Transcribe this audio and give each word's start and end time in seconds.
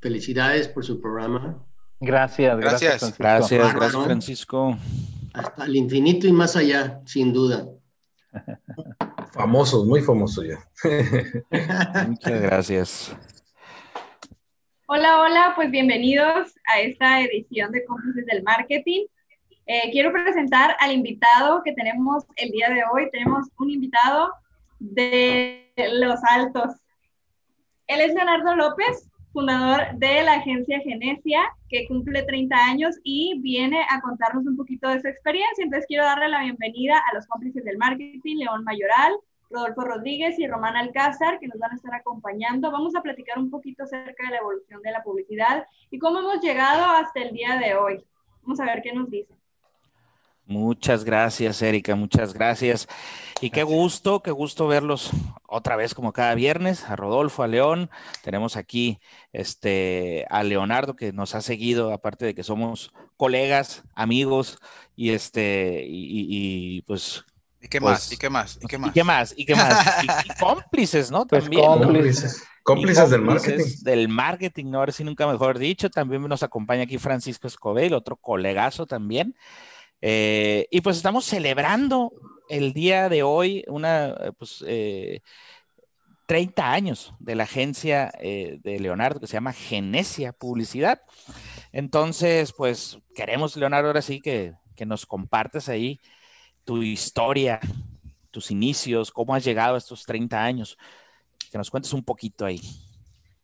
Felicidades 0.00 0.66
por 0.68 0.84
su 0.84 1.00
programa. 1.00 1.62
Gracias, 2.00 2.58
gracias. 2.58 3.18
Gracias, 3.18 3.74
gracias, 3.74 4.04
Francisco. 4.04 4.78
Hasta 5.34 5.66
el 5.66 5.76
infinito 5.76 6.26
y 6.26 6.32
más 6.32 6.56
allá, 6.56 7.02
sin 7.04 7.32
duda. 7.32 7.68
Famosos, 9.32 9.86
muy 9.86 10.00
famosos 10.00 10.44
ya. 10.44 10.58
Muchas 12.08 12.40
gracias. 12.40 13.16
Hola, 14.86 15.20
hola, 15.20 15.52
pues 15.54 15.70
bienvenidos 15.70 16.52
a 16.66 16.80
esta 16.80 17.20
edición 17.20 17.70
de 17.70 17.84
Cómplices 17.84 18.26
del 18.26 18.42
Marketing. 18.42 19.06
Eh, 19.66 19.90
quiero 19.92 20.12
presentar 20.12 20.76
al 20.80 20.92
invitado 20.92 21.62
que 21.62 21.72
tenemos 21.74 22.24
el 22.36 22.50
día 22.50 22.70
de 22.70 22.82
hoy. 22.90 23.08
Tenemos 23.12 23.46
un 23.58 23.70
invitado 23.70 24.32
de 24.80 25.72
Los 25.92 26.18
Altos. 26.24 26.74
Él 27.86 28.00
es 28.00 28.14
Leonardo 28.14 28.56
López, 28.56 29.09
fundador 29.32 29.82
de 29.96 30.22
la 30.22 30.34
agencia 30.34 30.80
Genesia, 30.80 31.42
que 31.68 31.86
cumple 31.86 32.22
30 32.22 32.56
años 32.56 32.96
y 33.04 33.38
viene 33.40 33.84
a 33.88 34.00
contarnos 34.00 34.46
un 34.46 34.56
poquito 34.56 34.88
de 34.88 35.00
su 35.00 35.08
experiencia. 35.08 35.64
Entonces 35.64 35.86
quiero 35.86 36.04
darle 36.04 36.28
la 36.28 36.42
bienvenida 36.42 37.00
a 37.10 37.14
los 37.14 37.26
cómplices 37.26 37.64
del 37.64 37.78
marketing, 37.78 38.36
León 38.36 38.64
Mayoral, 38.64 39.12
Rodolfo 39.50 39.82
Rodríguez 39.82 40.38
y 40.38 40.46
Román 40.46 40.76
Alcázar, 40.76 41.38
que 41.38 41.48
nos 41.48 41.58
van 41.58 41.72
a 41.72 41.76
estar 41.76 41.94
acompañando. 41.94 42.70
Vamos 42.70 42.94
a 42.94 43.02
platicar 43.02 43.38
un 43.38 43.50
poquito 43.50 43.84
acerca 43.84 44.24
de 44.24 44.30
la 44.30 44.38
evolución 44.38 44.82
de 44.82 44.92
la 44.92 45.02
publicidad 45.02 45.66
y 45.90 45.98
cómo 45.98 46.20
hemos 46.20 46.40
llegado 46.40 46.84
hasta 46.84 47.20
el 47.20 47.32
día 47.32 47.56
de 47.56 47.74
hoy. 47.74 48.04
Vamos 48.42 48.60
a 48.60 48.64
ver 48.64 48.82
qué 48.82 48.92
nos 48.92 49.10
dicen. 49.10 49.39
Muchas 50.50 51.04
gracias, 51.04 51.62
Erika, 51.62 51.94
muchas 51.94 52.34
gracias. 52.34 52.88
Y 53.40 53.50
qué 53.50 53.62
gusto, 53.62 54.20
qué 54.20 54.32
gusto 54.32 54.66
verlos 54.66 55.12
otra 55.46 55.76
vez 55.76 55.94
como 55.94 56.12
cada 56.12 56.34
viernes, 56.34 56.82
a 56.86 56.96
Rodolfo, 56.96 57.44
a 57.44 57.46
León. 57.46 57.88
Tenemos 58.24 58.56
aquí 58.56 58.98
este, 59.32 60.26
a 60.28 60.42
Leonardo 60.42 60.96
que 60.96 61.12
nos 61.12 61.36
ha 61.36 61.40
seguido, 61.40 61.92
aparte 61.92 62.24
de 62.24 62.34
que 62.34 62.42
somos 62.42 62.92
colegas, 63.16 63.84
amigos, 63.94 64.58
y 64.96 65.10
este, 65.10 65.84
y, 65.86 66.82
pues. 66.82 67.24
¿Y 67.60 67.68
qué 67.68 67.78
más? 67.78 68.10
¿Y 68.10 68.16
qué 68.16 68.28
más? 68.28 68.58
¿Y 68.60 68.66
qué 68.66 68.76
más? 68.76 68.90
¿Y 68.90 68.92
qué 68.92 69.04
más? 69.04 69.34
¿Y 69.36 69.46
qué 69.46 69.54
más? 69.54 70.04
y, 70.26 70.34
cómplices, 70.40 71.12
¿no? 71.12 71.28
Pues 71.28 71.44
También. 71.44 71.64
Cómplices. 71.64 72.42
Cómplices, 72.64 73.08
del 73.08 73.22
marketing. 73.22 73.64
Del 73.82 74.08
marketing, 74.08 74.64
no, 74.66 74.78
ahora 74.78 74.90
sí 74.90 75.04
nunca 75.04 75.28
mejor 75.28 75.60
dicho. 75.60 75.88
También 75.90 76.22
nos 76.22 76.42
acompaña 76.42 76.82
aquí 76.82 76.98
Francisco 76.98 77.46
Escobedo, 77.46 77.96
otro 77.96 78.16
colegazo 78.16 78.84
también. 78.84 79.36
Eh, 80.00 80.66
y 80.70 80.80
pues 80.80 80.96
estamos 80.96 81.24
celebrando 81.24 82.12
el 82.48 82.72
día 82.72 83.08
de 83.08 83.22
hoy 83.22 83.64
una, 83.68 84.14
pues, 84.38 84.58
30 84.58 85.22
eh, 86.28 86.64
años 86.64 87.12
de 87.18 87.34
la 87.34 87.44
agencia 87.44 88.12
eh, 88.18 88.58
de 88.62 88.80
Leonardo 88.80 89.20
que 89.20 89.26
se 89.26 89.34
llama 89.34 89.52
Genesia 89.52 90.32
Publicidad. 90.32 91.02
Entonces, 91.72 92.52
pues 92.52 92.98
queremos, 93.14 93.56
Leonardo, 93.56 93.88
ahora 93.88 94.02
sí 94.02 94.20
que, 94.20 94.54
que 94.74 94.86
nos 94.86 95.06
compartes 95.06 95.68
ahí 95.68 96.00
tu 96.64 96.82
historia, 96.82 97.60
tus 98.30 98.50
inicios, 98.50 99.10
cómo 99.10 99.34
has 99.34 99.44
llegado 99.44 99.74
a 99.74 99.78
estos 99.78 100.04
30 100.04 100.42
años. 100.42 100.78
Que 101.50 101.58
nos 101.58 101.70
cuentes 101.70 101.92
un 101.92 102.04
poquito 102.04 102.44
ahí. 102.44 102.60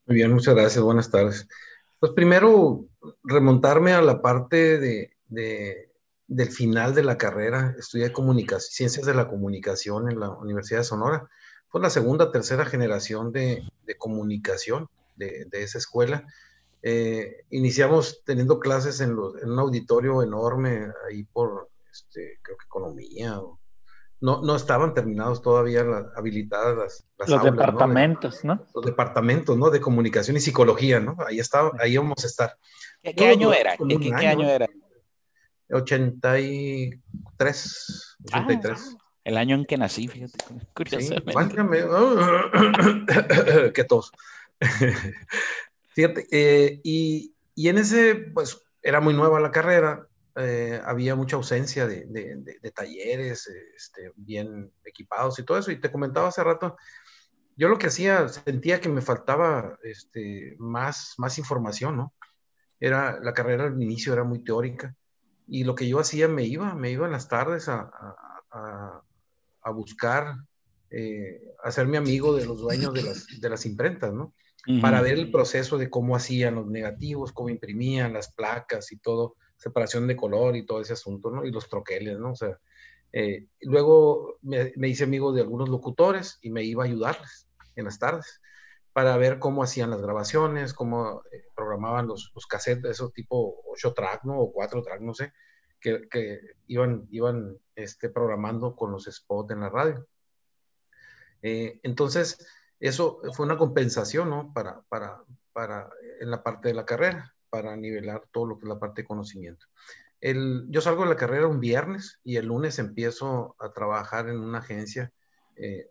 Muy 0.06 0.16
bien, 0.16 0.32
muchas 0.32 0.54
gracias. 0.54 0.82
Buenas 0.82 1.10
tardes. 1.10 1.48
Pues 1.98 2.12
primero, 2.12 2.84
remontarme 3.24 3.92
a 3.92 4.00
la 4.00 4.22
parte 4.22 4.78
de, 4.78 5.90
del 6.28 6.50
final 6.50 6.94
de 6.94 7.04
la 7.04 7.18
carrera, 7.18 7.74
estudié 7.78 8.12
comunicación, 8.12 8.70
ciencias 8.72 9.06
de 9.06 9.14
la 9.14 9.28
comunicación 9.28 10.10
en 10.10 10.20
la 10.20 10.30
Universidad 10.30 10.80
de 10.80 10.84
Sonora. 10.84 11.28
Fue 11.68 11.80
la 11.80 11.90
segunda, 11.90 12.32
tercera 12.32 12.64
generación 12.64 13.32
de, 13.32 13.64
comunicación 13.98 14.88
de, 15.14 15.46
esa 15.52 15.78
escuela. 15.78 16.24
Eh, 16.82 17.44
iniciamos 17.50 18.22
teniendo 18.24 18.58
clases 18.58 19.00
en, 19.00 19.16
un 19.18 19.58
auditorio 19.58 20.22
enorme, 20.22 20.88
ahí 21.08 21.24
por, 21.24 21.68
este, 21.90 22.38
creo 22.42 22.56
que 22.56 22.64
economía. 22.64 23.40
no, 24.20 24.42
no 24.42 24.56
estaban 24.56 24.94
terminados 24.94 25.42
todavía 25.42 25.84
habilitadas 26.16 27.04
las, 27.18 27.28
Los 27.28 27.42
departamentos, 27.42 28.44
¿no? 28.44 28.66
Los 28.74 28.84
departamentos, 28.84 29.56
¿no? 29.56 29.70
De 29.70 29.80
comunicación 29.80 30.36
y 30.36 30.40
psicología, 30.40 30.98
¿no? 30.98 31.16
Ahí, 31.26 31.38
estaba, 31.38 31.72
ahí 31.78 31.94
íbamos 31.94 32.22
a 32.24 32.26
estar. 32.26 32.56
¿Qué, 33.02 33.28
año 33.28 33.52
era? 33.52 33.76
¿Qué, 33.76 34.26
año 34.26 34.48
era? 34.48 34.68
83. 35.70 38.16
83. 38.32 38.96
el 39.24 39.36
año 39.36 39.56
en 39.56 39.64
que 39.64 39.76
nací, 39.76 40.08
fíjate, 40.08 40.38
curiosamente. 40.74 41.32
Qué 43.74 43.84
tos. 43.84 44.12
fíjate, 45.94 46.26
eh, 46.30 46.80
y, 46.84 47.34
y, 47.54 47.68
en 47.68 47.78
ese, 47.78 48.14
pues, 48.14 48.62
era 48.82 49.00
muy 49.00 49.14
nueva 49.14 49.40
la 49.40 49.50
carrera, 49.50 50.06
eh, 50.36 50.80
había 50.84 51.16
mucha 51.16 51.36
ausencia 51.36 51.86
de, 51.86 52.04
de, 52.06 52.58
de, 52.60 52.70
talleres 52.70 53.50
este, 53.74 54.12
bien 54.14 54.70
equipados 54.84 55.38
y 55.38 55.44
todo 55.44 55.58
eso, 55.58 55.72
y 55.72 55.80
te 55.80 55.90
comentaba 55.90 56.28
hace 56.28 56.44
rato, 56.44 56.76
yo 57.56 57.68
lo 57.68 57.78
que 57.78 57.86
hacía, 57.86 58.28
sentía 58.28 58.80
que 58.80 58.90
me 58.90 59.00
faltaba 59.00 59.78
este, 59.82 60.54
más, 60.58 61.14
más 61.16 61.38
información, 61.38 61.96
¿no? 61.96 62.12
Era, 62.78 63.18
la 63.20 63.32
carrera 63.32 63.64
al 63.64 63.82
inicio 63.82 64.12
era 64.12 64.24
muy 64.24 64.44
teórica, 64.44 64.94
y 65.46 65.64
lo 65.64 65.74
que 65.74 65.88
yo 65.88 65.98
hacía, 66.00 66.28
me 66.28 66.44
iba, 66.44 66.74
me 66.74 66.90
iba 66.90 67.06
en 67.06 67.12
las 67.12 67.28
tardes 67.28 67.68
a, 67.68 67.90
a, 68.50 69.02
a 69.62 69.70
buscar, 69.70 70.36
eh, 70.90 71.40
hacerme 71.62 71.96
amigo 71.96 72.34
de 72.36 72.46
los 72.46 72.60
dueños 72.60 72.94
de 72.94 73.02
las, 73.02 73.26
de 73.40 73.50
las 73.50 73.66
imprentas, 73.66 74.12
¿no? 74.12 74.34
Para 74.80 75.00
ver 75.00 75.14
el 75.14 75.30
proceso 75.30 75.78
de 75.78 75.88
cómo 75.88 76.16
hacían 76.16 76.56
los 76.56 76.66
negativos, 76.66 77.32
cómo 77.32 77.50
imprimían 77.50 78.12
las 78.12 78.32
placas 78.32 78.90
y 78.90 78.96
todo, 78.96 79.36
separación 79.56 80.08
de 80.08 80.16
color 80.16 80.56
y 80.56 80.66
todo 80.66 80.80
ese 80.80 80.94
asunto, 80.94 81.30
¿no? 81.30 81.44
Y 81.44 81.52
los 81.52 81.68
troqueles, 81.68 82.18
¿no? 82.18 82.32
O 82.32 82.34
sea, 82.36 82.58
eh, 83.12 83.46
luego 83.60 84.38
me, 84.42 84.72
me, 84.74 84.88
hice 84.88 85.04
amigo 85.04 85.32
de 85.32 85.42
algunos 85.42 85.68
locutores 85.68 86.40
y 86.42 86.50
me 86.50 86.64
iba 86.64 86.82
a 86.82 86.86
ayudarles 86.86 87.48
en 87.76 87.84
las 87.84 88.00
tardes 88.00 88.40
para 88.96 89.14
ver 89.18 89.38
cómo 89.38 89.62
hacían 89.62 89.90
las 89.90 90.00
grabaciones, 90.00 90.72
cómo 90.72 91.22
eh, 91.30 91.44
programaban 91.54 92.06
los, 92.06 92.32
los 92.34 92.46
cassettes, 92.46 92.92
esos 92.92 93.12
tipo 93.12 93.62
8 93.66 93.92
track, 93.92 94.24
¿no? 94.24 94.38
O 94.40 94.50
4 94.50 94.82
track, 94.82 95.02
no 95.02 95.12
sé, 95.12 95.34
que, 95.78 96.08
que 96.08 96.40
iban, 96.66 97.06
iban 97.10 97.58
este, 97.74 98.08
programando 98.08 98.74
con 98.74 98.92
los 98.92 99.04
spots 99.04 99.50
en 99.50 99.60
la 99.60 99.68
radio. 99.68 100.06
Eh, 101.42 101.78
entonces, 101.82 102.38
eso 102.80 103.20
fue 103.34 103.44
una 103.44 103.58
compensación, 103.58 104.30
¿no? 104.30 104.54
Para, 104.54 104.80
para, 104.88 105.22
para, 105.52 105.90
en 106.18 106.30
la 106.30 106.42
parte 106.42 106.68
de 106.68 106.74
la 106.74 106.86
carrera, 106.86 107.34
para 107.50 107.76
nivelar 107.76 108.22
todo 108.32 108.46
lo 108.46 108.58
que 108.58 108.64
es 108.64 108.70
la 108.70 108.78
parte 108.78 109.02
de 109.02 109.08
conocimiento. 109.08 109.66
El, 110.22 110.68
yo 110.70 110.80
salgo 110.80 111.02
de 111.02 111.10
la 111.10 111.16
carrera 111.16 111.48
un 111.48 111.60
viernes 111.60 112.18
y 112.24 112.36
el 112.36 112.46
lunes 112.46 112.78
empiezo 112.78 113.56
a 113.58 113.74
trabajar 113.74 114.30
en 114.30 114.38
una 114.38 114.60
agencia, 114.60 115.12
eh, 115.54 115.86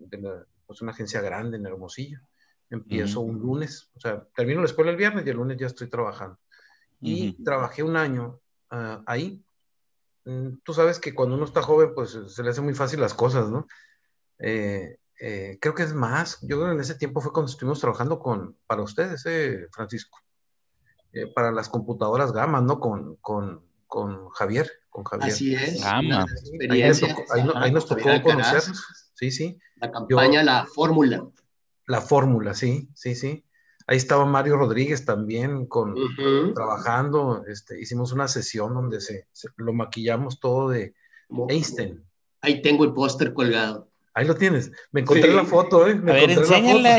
pues 0.66 0.81
una 0.81 0.91
agencia 0.91 1.22
grande 1.22 1.57
en 1.57 1.67
Hermosillo 1.67 2.19
Empiezo 2.70 3.22
un 3.22 3.40
lunes, 3.40 3.90
o 3.96 4.00
sea, 4.00 4.28
termino 4.36 4.59
la 4.59 4.66
escuela 4.66 4.92
el 4.92 4.98
viernes 4.98 5.26
y 5.26 5.30
el 5.30 5.38
lunes 5.38 5.58
ya 5.58 5.68
estoy 5.68 5.88
trabajando. 5.88 6.38
Y 7.00 7.44
trabajé 7.44 7.84
un 7.84 7.96
año 7.96 8.40
ah, 8.72 9.03
ahí. 9.06 9.44
Mm, 10.26 10.58
tú 10.64 10.74
sabes 10.74 11.00
que 11.00 11.14
cuando 11.14 11.36
uno 11.36 11.46
está 11.46 11.62
joven, 11.62 11.94
pues 11.94 12.18
se 12.28 12.44
le 12.44 12.50
hace 12.50 12.62
muy 12.62 12.74
fácil 12.74 13.00
las 13.00 13.14
cosas, 13.14 13.50
¿no? 13.50 13.68
Eh, 14.40 14.98
eh, 15.20 15.58
creo 15.62 15.74
que 15.74 15.84
es 15.84 15.94
más, 15.94 16.40
yo 16.42 16.58
creo 16.58 16.68
que 16.68 16.74
en 16.74 16.81
ese 16.81 16.96
tiempo 16.96 17.22
fue 17.22 17.31
cuando 17.31 17.52
estuvimos 17.52 17.80
trabajando 17.80 18.20
con, 18.20 18.58
para 18.68 18.82
ustedes, 18.82 19.26
eh, 19.26 19.68
Francisco, 19.72 20.20
eh, 21.14 21.28
para 21.28 21.52
las 21.52 21.70
computadoras 21.70 22.34
Gama, 22.34 22.59
¿no? 22.59 22.80
Con, 22.80 23.16
con, 23.18 23.64
con 23.88 24.30
Javier, 24.30 24.70
con 24.90 25.06
Javier. 25.06 25.32
Así 25.32 25.56
es. 25.56 25.82
Gama. 25.82 26.26
Ahí, 26.70 27.72
nos 27.72 27.88
tocó, 27.88 28.09
conocernos. 28.24 29.12
Sí, 29.14 29.32
sí. 29.32 29.58
La 29.78 29.92
campaña, 29.92 30.44
la 30.44 30.66
fórmula. 30.66 31.26
La 31.88 32.01
fórmula, 32.01 32.53
sí, 32.53 32.90
sí, 32.93 33.16
sí. 33.16 33.46
Ahí 33.87 33.97
estaba 33.97 34.26
Mario 34.26 34.58
Rodríguez 34.58 35.05
también 35.05 35.67
con, 35.67 35.93
trabajando. 36.55 37.43
Este, 37.47 37.79
hicimos 37.79 38.11
una 38.11 38.28
sesión 38.28 38.73
donde 38.73 38.99
se, 38.99 39.28
lo 39.58 39.73
maquillamos 39.73 40.40
todo 40.40 40.70
de 40.70 40.96
Einstein. 41.49 42.03
Ahí 42.41 42.61
tengo 42.61 42.84
el 42.84 42.93
póster 42.93 43.34
colgado. 43.34 43.87
Ahí 44.16 44.26
lo 44.26 44.35
tienes. 44.35 44.72
Me 44.91 45.02
encontré 45.02 45.32
la 45.34 45.43
foto, 45.43 45.87
¿eh? 45.87 45.91
a 45.91 46.14
ver, 46.14 46.32
enséñala, 46.32 46.97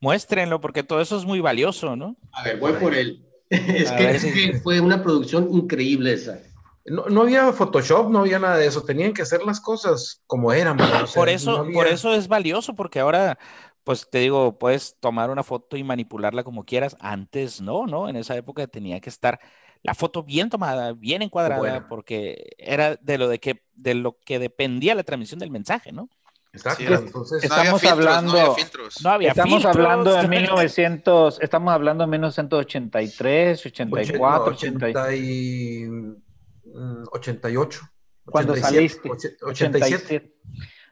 muéstrenlo, 0.00 0.60
porque 0.60 0.82
todo 0.82 1.00
eso 1.00 1.18
es 1.18 1.24
muy 1.24 1.40
valioso, 1.40 1.96
¿no? 1.96 2.16
A 2.32 2.44
ver, 2.44 2.58
voy 2.58 2.72
por 2.74 2.94
él. 2.94 3.26
es, 3.50 3.90
que, 4.24 4.60
fue 4.62 4.80
una 4.80 5.02
producción 5.02 5.48
increíble 5.52 6.12
esa. 6.12 6.40
No, 6.84 7.06
no, 7.06 7.22
había 7.22 7.52
Photoshop, 7.52 8.10
no 8.10 8.20
había 8.20 8.38
nada 8.38 8.56
de 8.56 8.66
eso. 8.66 8.82
Tenían 8.82 9.12
que 9.12 9.22
hacer 9.22 9.42
las 9.42 9.60
cosas 9.60 10.22
como 10.26 10.52
eran. 10.52 10.76
por, 11.12 11.28
eso, 11.28 11.66
por 11.72 11.88
eso 11.88 12.14
es 12.14 12.28
valioso, 12.28 12.74
porque 12.76 13.00
ahora 13.00 13.38
pues 13.86 14.10
te 14.10 14.18
digo, 14.18 14.58
puedes 14.58 14.96
tomar 14.98 15.30
una 15.30 15.44
foto 15.44 15.76
y 15.76 15.84
manipularla 15.84 16.42
como 16.42 16.64
quieras. 16.64 16.96
Antes 16.98 17.60
no, 17.60 17.86
¿no? 17.86 18.08
En 18.08 18.16
esa 18.16 18.36
época 18.36 18.66
tenía 18.66 18.98
que 18.98 19.08
estar 19.08 19.38
la 19.84 19.94
foto 19.94 20.24
bien 20.24 20.50
tomada, 20.50 20.92
bien 20.92 21.22
encuadrada, 21.22 21.86
porque 21.86 22.48
era 22.58 22.96
de 22.96 23.16
lo 23.16 23.28
de 23.28 23.38
que 23.38 23.62
de 23.74 23.94
lo 23.94 24.18
que 24.24 24.40
dependía 24.40 24.96
la 24.96 25.04
transmisión 25.04 25.38
del 25.38 25.52
mensaje, 25.52 25.92
¿no? 25.92 26.10
Exacto. 26.52 26.82
Entonces, 26.82 27.48
No 27.48 27.54
había 27.54 27.70
estamos 27.70 27.80
filtros, 27.80 27.92
hablando, 27.92 28.32
no 28.32 28.38
había 28.40 28.54
filtros. 28.56 29.02
No 29.04 29.10
había 29.10 29.28
estamos 29.28 29.54
filtros. 29.62 29.76
hablando 29.76 30.14
de 30.14 30.28
1900, 30.40 31.38
estamos 31.40 31.72
hablando 31.72 32.02
de 32.04 32.10
1983, 32.10 33.66
84, 33.66 34.52
80, 34.52 34.86
80 34.86 35.14
y, 35.14 35.84
mm, 35.86 37.04
88. 37.12 37.80
cuando 38.24 38.52
87, 38.54 38.98
saliste, 38.98 39.10
87. 39.44 39.44
87. 39.44 40.36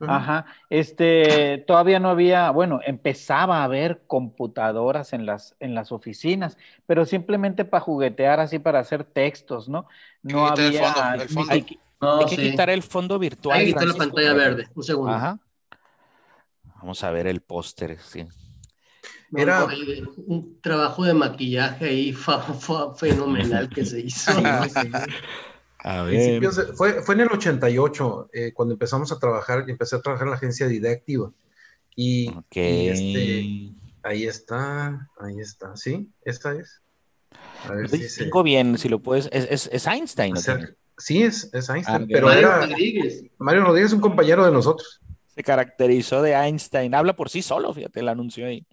Ajá. 0.00 0.46
Este, 0.70 1.58
todavía 1.66 1.98
no 2.00 2.08
había, 2.10 2.50
bueno, 2.50 2.80
empezaba 2.84 3.58
a 3.60 3.64
haber 3.64 4.02
computadoras 4.06 5.12
en 5.12 5.24
las, 5.26 5.54
en 5.60 5.74
las 5.74 5.92
oficinas, 5.92 6.58
pero 6.86 7.04
simplemente 7.06 7.64
para 7.64 7.80
juguetear 7.80 8.40
así 8.40 8.58
para 8.58 8.80
hacer 8.80 9.04
textos, 9.04 9.68
¿no? 9.68 9.86
No 10.22 10.46
el 10.54 10.66
había 10.66 10.92
fondo, 10.92 11.12
el 11.14 11.20
ni 11.28 11.34
fondo. 11.34 11.52
siqui- 11.54 11.78
No, 12.00 12.18
Hay 12.18 12.26
que 12.26 12.36
sí. 12.36 12.50
quitar 12.50 12.70
el 12.70 12.82
fondo 12.82 13.18
virtual. 13.18 13.58
Hay 13.58 13.66
que 13.66 13.72
quitar 13.72 13.86
la 13.88 13.94
pantalla 13.94 14.32
verde. 14.34 14.68
Un 14.74 14.82
segundo. 14.82 15.12
Ajá. 15.14 15.38
Vamos 16.76 17.02
a 17.02 17.10
ver 17.10 17.26
el 17.26 17.40
póster, 17.40 17.98
sí. 18.00 18.26
No, 19.30 19.40
Era- 19.42 19.60
no, 19.60 19.68
hay 19.68 20.02
un 20.26 20.60
trabajo 20.60 21.04
de 21.04 21.14
maquillaje 21.14 21.86
ahí 21.86 22.12
fa- 22.12 22.40
fa- 22.40 22.94
fenomenal 22.94 23.68
que 23.70 23.84
se 23.84 24.00
hizo. 24.00 24.30
A 25.84 26.06
fue, 26.76 27.02
fue 27.02 27.14
en 27.14 27.20
el 27.20 27.28
88 27.28 28.30
eh, 28.32 28.52
cuando 28.54 28.72
empezamos 28.72 29.12
a 29.12 29.18
trabajar, 29.18 29.66
empecé 29.68 29.96
a 29.96 30.00
trabajar 30.00 30.26
en 30.26 30.30
la 30.30 30.36
agencia 30.36 30.66
Didactiva. 30.66 31.30
Y, 31.94 32.32
este, 32.50 33.74
ahí 34.02 34.24
está, 34.24 35.10
ahí 35.20 35.40
está, 35.40 35.76
¿sí? 35.76 36.10
Esta 36.24 36.54
es. 36.54 36.80
A 37.68 37.74
ver 37.74 37.90
si 37.90 38.08
se 38.08 38.30
bien, 38.42 38.78
si 38.78 38.88
lo 38.88 39.00
puedes. 39.00 39.28
Es, 39.30 39.46
es, 39.50 39.70
es 39.72 39.86
Einstein. 39.86 40.34
Sí, 40.96 41.22
es, 41.22 41.50
es 41.52 41.68
Einstein, 41.68 42.02
Ah, 42.02 42.06
pero 42.10 42.28
Mario 42.28 42.48
era 42.48 42.66
Rodríguez. 42.66 43.24
Mario 43.36 43.64
Rodríguez, 43.64 43.92
un 43.92 44.00
compañero 44.00 44.44
de 44.46 44.52
nosotros. 44.52 45.02
Se 45.34 45.42
caracterizó 45.42 46.22
de 46.22 46.32
Einstein. 46.32 46.94
Habla 46.94 47.14
por 47.14 47.28
sí 47.28 47.42
solo, 47.42 47.74
fíjate, 47.74 48.00
el 48.00 48.08
anuncio 48.08 48.46
ahí. 48.46 48.66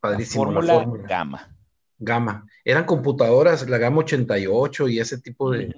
Padrísimo, 0.00 0.46
la 0.46 0.52
fórmula 0.52 0.74
fórmula. 0.74 1.06
gamma. 1.06 1.56
Gama. 1.98 2.46
Eran 2.64 2.84
computadoras, 2.84 3.68
la 3.68 3.78
Gama 3.78 3.98
88 3.98 4.88
y 4.88 5.00
ese 5.00 5.18
tipo 5.18 5.50
de. 5.50 5.74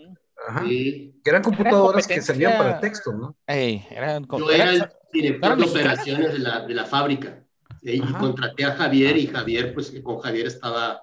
Ajá. 0.46 0.64
Sí. 0.64 1.20
Que 1.24 1.30
eran 1.30 1.42
computadoras 1.42 2.06
que 2.06 2.22
servían 2.22 2.56
para 2.56 2.80
texto, 2.80 3.12
¿no? 3.12 3.36
Ey, 3.46 3.84
eran, 3.90 4.26
Yo 4.26 4.50
era 4.50 4.70
el 4.70 4.88
director 5.12 5.52
¿eran 5.52 5.58
de 5.58 5.64
operaciones 5.64 6.32
de 6.32 6.38
la, 6.38 6.66
de 6.66 6.74
la 6.74 6.84
fábrica. 6.84 7.42
Y, 7.82 8.00
contraté 8.00 8.64
a 8.64 8.72
Javier 8.72 9.16
y 9.16 9.26
Javier, 9.26 9.74
pues 9.74 9.92
con 10.02 10.18
Javier 10.18 10.46
estaba, 10.46 11.02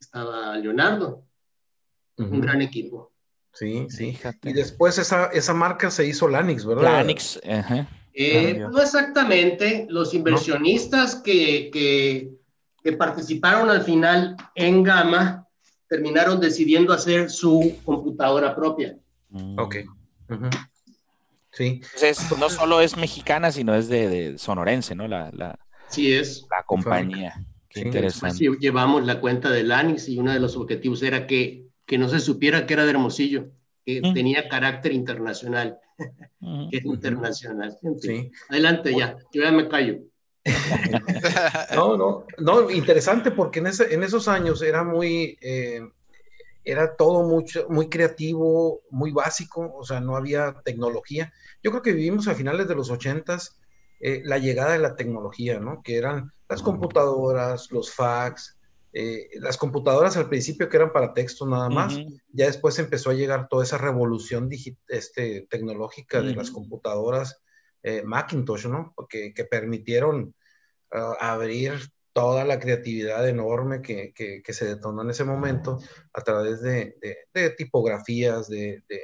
estaba 0.00 0.56
Leonardo. 0.56 1.24
Un 2.16 2.40
gran 2.40 2.62
equipo. 2.62 3.12
Sí, 3.52 3.86
sí. 3.88 4.12
Fíjate. 4.12 4.50
Y 4.50 4.52
después 4.52 4.98
esa, 4.98 5.26
esa 5.26 5.54
marca 5.54 5.90
se 5.90 6.06
hizo 6.06 6.28
Lanix, 6.28 6.64
¿verdad? 6.64 6.82
Planix, 6.82 7.40
ajá. 7.48 7.88
Eh, 8.12 8.58
no 8.58 8.80
exactamente. 8.80 9.86
Los 9.88 10.14
inversionistas 10.14 11.16
que, 11.16 11.70
que, 11.72 12.30
que 12.82 12.92
participaron 12.92 13.70
al 13.70 13.82
final 13.82 14.36
en 14.56 14.82
Gama 14.82 15.47
terminaron 15.88 16.40
decidiendo 16.40 16.92
hacer 16.92 17.30
su 17.30 17.76
computadora 17.84 18.54
propia. 18.54 18.96
Mm. 19.30 19.58
Ok. 19.58 19.76
Sí. 21.52 21.80
Entonces, 21.82 22.38
no 22.38 22.50
solo 22.50 22.80
es 22.80 22.96
mexicana, 22.96 23.50
sino 23.50 23.74
es 23.74 23.88
de, 23.88 24.08
de 24.08 24.38
sonorense, 24.38 24.94
¿no? 24.94 25.08
La, 25.08 25.30
la, 25.32 25.58
Así 25.88 26.12
es. 26.12 26.46
la 26.50 26.62
compañía. 26.64 27.34
Qué 27.68 27.80
Sí, 27.80 27.86
interesante. 27.86 28.34
Así 28.36 28.48
llevamos 28.60 29.04
la 29.04 29.20
cuenta 29.20 29.50
de 29.50 29.62
Lanix 29.62 30.08
y 30.08 30.18
uno 30.18 30.32
de 30.32 30.40
los 30.40 30.56
objetivos 30.56 31.02
era 31.02 31.26
que, 31.26 31.64
que 31.86 31.98
no 31.98 32.08
se 32.08 32.20
supiera 32.20 32.66
que 32.66 32.74
era 32.74 32.84
de 32.84 32.90
Hermosillo, 32.90 33.48
que 33.84 34.00
Mm. 34.02 34.14
tenía 34.14 34.48
carácter 34.48 34.92
internacional, 34.92 35.78
Ujú. 36.40 36.68
que 36.70 36.76
es 36.78 36.84
internacional. 36.84 37.76
Sí. 38.00 38.30
Adelante 38.50 38.94
ya, 38.96 39.16
yo 39.32 39.42
ya 39.42 39.50
me 39.52 39.68
callo. 39.68 39.98
No, 41.74 41.96
no, 41.96 42.24
no, 42.38 42.70
interesante 42.70 43.30
porque 43.30 43.60
en, 43.60 43.68
ese, 43.68 43.94
en 43.94 44.02
esos 44.02 44.28
años 44.28 44.62
era 44.62 44.82
muy, 44.82 45.38
eh, 45.40 45.80
era 46.64 46.96
todo 46.96 47.22
mucho, 47.22 47.66
muy 47.68 47.88
creativo, 47.88 48.82
muy 48.90 49.10
básico, 49.10 49.72
o 49.74 49.84
sea, 49.84 50.00
no 50.00 50.16
había 50.16 50.60
tecnología. 50.64 51.32
Yo 51.62 51.70
creo 51.70 51.82
que 51.82 51.92
vivimos 51.92 52.28
a 52.28 52.34
finales 52.34 52.68
de 52.68 52.74
los 52.74 52.90
ochentas 52.90 53.58
eh, 54.00 54.22
la 54.24 54.38
llegada 54.38 54.72
de 54.72 54.78
la 54.78 54.94
tecnología, 54.94 55.58
¿no? 55.58 55.82
Que 55.82 55.96
eran 55.96 56.32
las 56.48 56.62
computadoras, 56.62 57.70
los 57.70 57.92
fax, 57.92 58.58
eh, 58.92 59.28
las 59.40 59.56
computadoras 59.56 60.16
al 60.16 60.28
principio 60.28 60.68
que 60.68 60.76
eran 60.76 60.92
para 60.92 61.14
texto 61.14 61.46
nada 61.46 61.68
más, 61.68 61.96
ya 62.32 62.46
después 62.46 62.78
empezó 62.78 63.10
a 63.10 63.14
llegar 63.14 63.48
toda 63.48 63.64
esa 63.64 63.78
revolución 63.78 64.48
este, 64.88 65.46
tecnológica 65.50 66.22
de 66.22 66.34
las 66.34 66.50
computadoras 66.50 67.40
eh, 67.82 68.02
Macintosh, 68.02 68.66
¿no? 68.66 68.94
Que 69.08 69.32
permitieron 69.50 70.34
ah, 70.92 71.16
abrir 71.20 71.72
toda 72.12 72.44
la 72.44 72.58
creatividad 72.58 73.28
enorme 73.28 73.80
que, 73.82 74.12
que- 74.14 74.42
se 74.52 74.66
detonó 74.66 75.02
en 75.02 75.10
ese 75.10 75.24
momento 75.24 75.78
a 76.12 76.20
través 76.22 76.60
de, 76.62 76.96
de- 77.32 77.50
tipografías, 77.50 78.48
de, 78.48 78.82
de- 78.88 79.02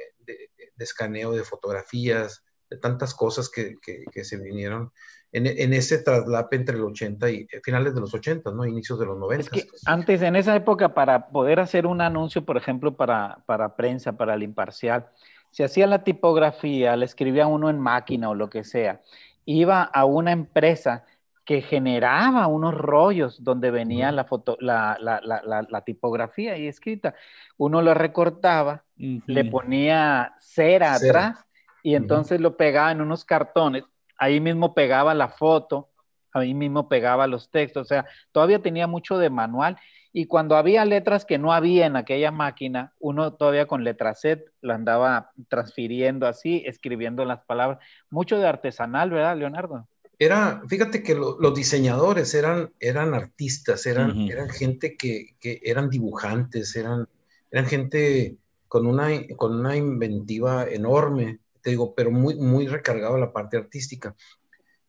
escaneo 0.77 1.31
de 1.31 1.43
fotografías, 1.43 2.43
de 2.69 2.77
tantas 2.77 3.13
cosas 3.13 3.49
que, 3.49 3.75
que- 3.81 4.23
se 4.23 4.37
vinieron 4.37 4.91
en, 5.31 5.47
en 5.47 5.73
ese 5.73 5.99
traslape 5.99 6.55
entre 6.55 6.75
el 6.77 6.83
80 6.83 7.29
y 7.29 7.47
eh, 7.51 7.61
finales 7.63 7.93
de 7.93 8.01
los 8.01 8.13
80, 8.13 8.51
¿no? 8.51 8.65
Inicios 8.65 8.99
de 8.99 9.05
los 9.05 9.17
90. 9.17 9.41
Es 9.43 9.49
que 9.49 9.67
antes, 9.85 10.21
en 10.21 10.35
esa 10.35 10.55
época, 10.55 10.93
para 10.93 11.27
poder 11.29 11.59
hacer 11.59 11.85
un 11.85 12.01
anuncio, 12.01 12.45
por 12.45 12.57
ejemplo, 12.57 12.95
para, 12.95 13.43
para 13.45 13.75
prensa, 13.75 14.13
para 14.13 14.33
el 14.33 14.43
imparcial, 14.43 15.07
se 15.51 15.63
hacía 15.63 15.87
la 15.87 16.03
tipografía, 16.03 16.95
le 16.95 17.05
escribía 17.05 17.47
uno 17.47 17.69
en 17.69 17.79
máquina 17.79 18.29
o 18.29 18.35
lo 18.35 18.49
que 18.49 18.63
sea, 18.63 19.01
iba 19.45 19.83
a 19.83 20.05
una 20.05 20.31
empresa 20.31 21.05
que 21.45 21.61
generaba 21.61 22.47
unos 22.47 22.73
rollos 22.73 23.43
donde 23.43 23.69
venía 23.69 24.11
la, 24.11 24.25
foto, 24.25 24.57
la, 24.59 24.97
la, 24.99 25.21
la, 25.21 25.81
tipografía 25.81 26.53
ahí 26.53 26.67
escrita. 26.67 27.13
Uno 27.57 27.83
lo 27.83 27.93
recortaba, 27.93 28.83
le 28.97 29.45
ponía 29.45 30.33
cera, 30.39 30.97
Cera. 30.97 31.09
atrás 31.09 31.45
y 31.83 31.93
entonces 31.93 32.41
lo 32.41 32.57
pegaba 32.57 32.91
en 32.91 32.99
unos 32.99 33.25
cartones. 33.25 33.83
Ahí 34.17 34.39
mismo 34.39 34.73
pegaba 34.73 35.13
la 35.13 35.29
foto, 35.29 35.89
ahí 36.33 36.55
mismo 36.55 36.89
pegaba 36.89 37.27
los 37.27 37.51
textos. 37.51 37.83
O 37.83 37.85
sea, 37.85 38.05
todavía 38.31 38.59
tenía 38.59 38.87
mucho 38.87 39.19
de 39.19 39.29
manual. 39.29 39.77
Y 40.11 40.25
cuando 40.25 40.57
había 40.57 40.83
letras 40.83 41.25
que 41.25 41.37
no 41.37 41.53
había 41.53 41.85
en 41.85 41.95
aquella 41.95 42.31
máquina, 42.31 42.93
uno 42.99 43.33
todavía 43.33 43.67
con 43.67 43.83
letra 43.83 44.15
Z 44.15 44.41
lo 44.61 44.73
andaba 44.73 45.29
transfiriendo 45.47 46.25
así, 46.25 46.63
escribiendo 46.65 47.23
las 47.23 47.43
palabras. 47.43 47.77
Mucho 48.09 48.39
de 48.39 48.47
artesanal, 48.47 49.11
¿verdad, 49.11 49.37
Leonardo? 49.37 49.87
Era, 50.17 50.61
fíjate 50.67 51.03
que 51.03 51.15
lo- 51.15 51.37
los 51.39 51.53
diseñadores 51.53 52.33
eran, 52.33 52.71
eran 52.79 53.13
artistas, 53.13 53.85
eran, 53.85 54.11
eran 54.29 54.49
gente 54.49 54.95
que, 54.95 55.35
que 55.39 55.59
eran 55.63 55.89
dibujantes, 55.89 56.75
eran, 56.75 57.07
eran 57.51 57.65
gente 57.65 58.37
con 58.67 58.87
una, 58.87 59.09
con 59.35 59.53
una 59.59 59.75
inventiva 59.75 60.65
enorme, 60.69 61.39
te 61.61 61.71
digo, 61.71 61.93
pero 61.95 62.11
muy, 62.11 62.35
muy 62.35 62.67
recargado 62.67 63.15
a 63.15 63.19
la 63.19 63.33
parte 63.33 63.57
artística. 63.57 64.15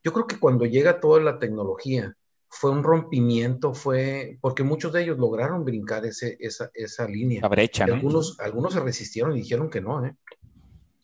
Yo 0.02 0.12
creo 0.12 0.26
que 0.26 0.38
cuando 0.38 0.64
llega 0.64 1.00
toda 1.00 1.20
la 1.20 1.38
tecnología, 1.38 2.14
fue 2.48 2.70
un 2.70 2.82
rompimiento, 2.84 3.74
fue, 3.74 4.38
porque 4.40 4.62
muchos 4.62 4.92
de 4.92 5.02
ellos 5.02 5.18
lograron 5.18 5.64
brincar 5.64 6.06
ese, 6.06 6.36
esa, 6.40 6.70
esa 6.74 7.06
línea. 7.06 7.42
La 7.42 7.48
brecha, 7.48 7.86
¿no? 7.86 7.94
algunos, 7.94 8.38
algunos 8.40 8.72
se 8.72 8.80
resistieron 8.80 9.32
y 9.36 9.40
dijeron 9.40 9.68
que 9.68 9.80
no, 9.80 10.06
¿eh? 10.06 10.14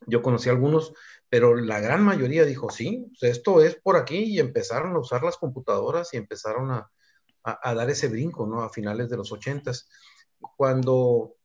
Yo 0.07 0.23
conocí 0.23 0.49
a 0.49 0.53
algunos, 0.53 0.95
pero 1.33 1.57
la 1.57 1.81
gran 1.81 2.05
mayoría 2.05 2.45
dijo, 2.45 2.69
sí, 2.69 3.11
pues 3.19 3.39
esto 3.39 3.63
es 3.63 3.77
por 3.77 3.97
aquí 3.97 4.19
y 4.19 4.39
empezaron 4.39 4.95
a 4.95 4.99
usar 4.99 5.23
las 5.23 5.39
computadoras 5.39 6.13
y 6.13 6.19
empezaron 6.19 6.71
a, 6.71 6.91
dar 7.43 7.89
ese 7.89 8.09
brinco, 8.09 8.47
¿no? 8.47 8.61
A 8.61 8.69
finales 8.69 9.09
de 9.09 9.17
los 9.17 9.33
ochentas. 9.33 9.89
Cuando 10.59 11.37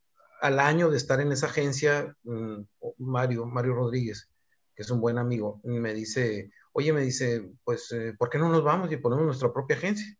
al 0.41 0.59
año 0.59 0.89
de 0.89 0.97
estar 0.97 1.21
en 1.21 1.31
esa 1.31 1.45
agencia, 1.45 2.13
mm, 2.23 2.63
Mario, 2.97 3.45
Mario 3.45 3.75
Rodríguez, 3.75 4.29
que 4.75 4.83
es 4.83 4.91
un 4.91 4.99
buen 4.99 5.17
amigo, 5.17 5.61
me 5.63 5.93
dice, 5.93 6.51
oye, 6.73 6.91
me 6.91 6.99
dice, 6.99 7.49
pues, 7.63 7.89
eh, 7.93 8.13
¿por 8.19 8.29
qué 8.29 8.39
no 8.39 8.49
nos 8.49 8.65
vamos 8.65 8.91
y 8.91 8.97
ponemos 8.97 9.25
nuestra 9.25 9.53
propia 9.53 9.77
agencia? 9.77 10.17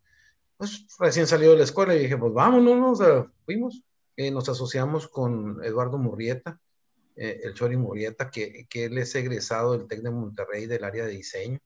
Pues 0.55 0.87
recién 0.97 1.27
salido 1.27 1.51
de 1.51 1.57
la 1.57 1.65
escuela 1.65 1.93
y 1.93 1.99
dije, 1.99 2.15
pues 2.15 2.31
vámonos, 2.31 3.01
o 3.01 3.03
sea, 3.03 3.31
fuimos. 3.43 3.83
Eh, 4.15 4.31
nos 4.31 4.47
asociamos 4.47 5.09
con 5.09 5.61
Eduardo 5.61 5.97
Murrieta, 5.97 6.57
eh, 7.17 7.41
el 7.43 7.53
Chori 7.53 7.77
Murrieta, 7.77 8.29
que, 8.31 8.65
que 8.69 8.85
él 8.85 8.97
es 8.97 9.13
egresado 9.15 9.73
del 9.77 9.87
TEC 9.87 10.01
de 10.01 10.11
Monterrey 10.11 10.65
del 10.67 10.83
área 10.83 11.05
de 11.05 11.11
diseño, 11.11 11.59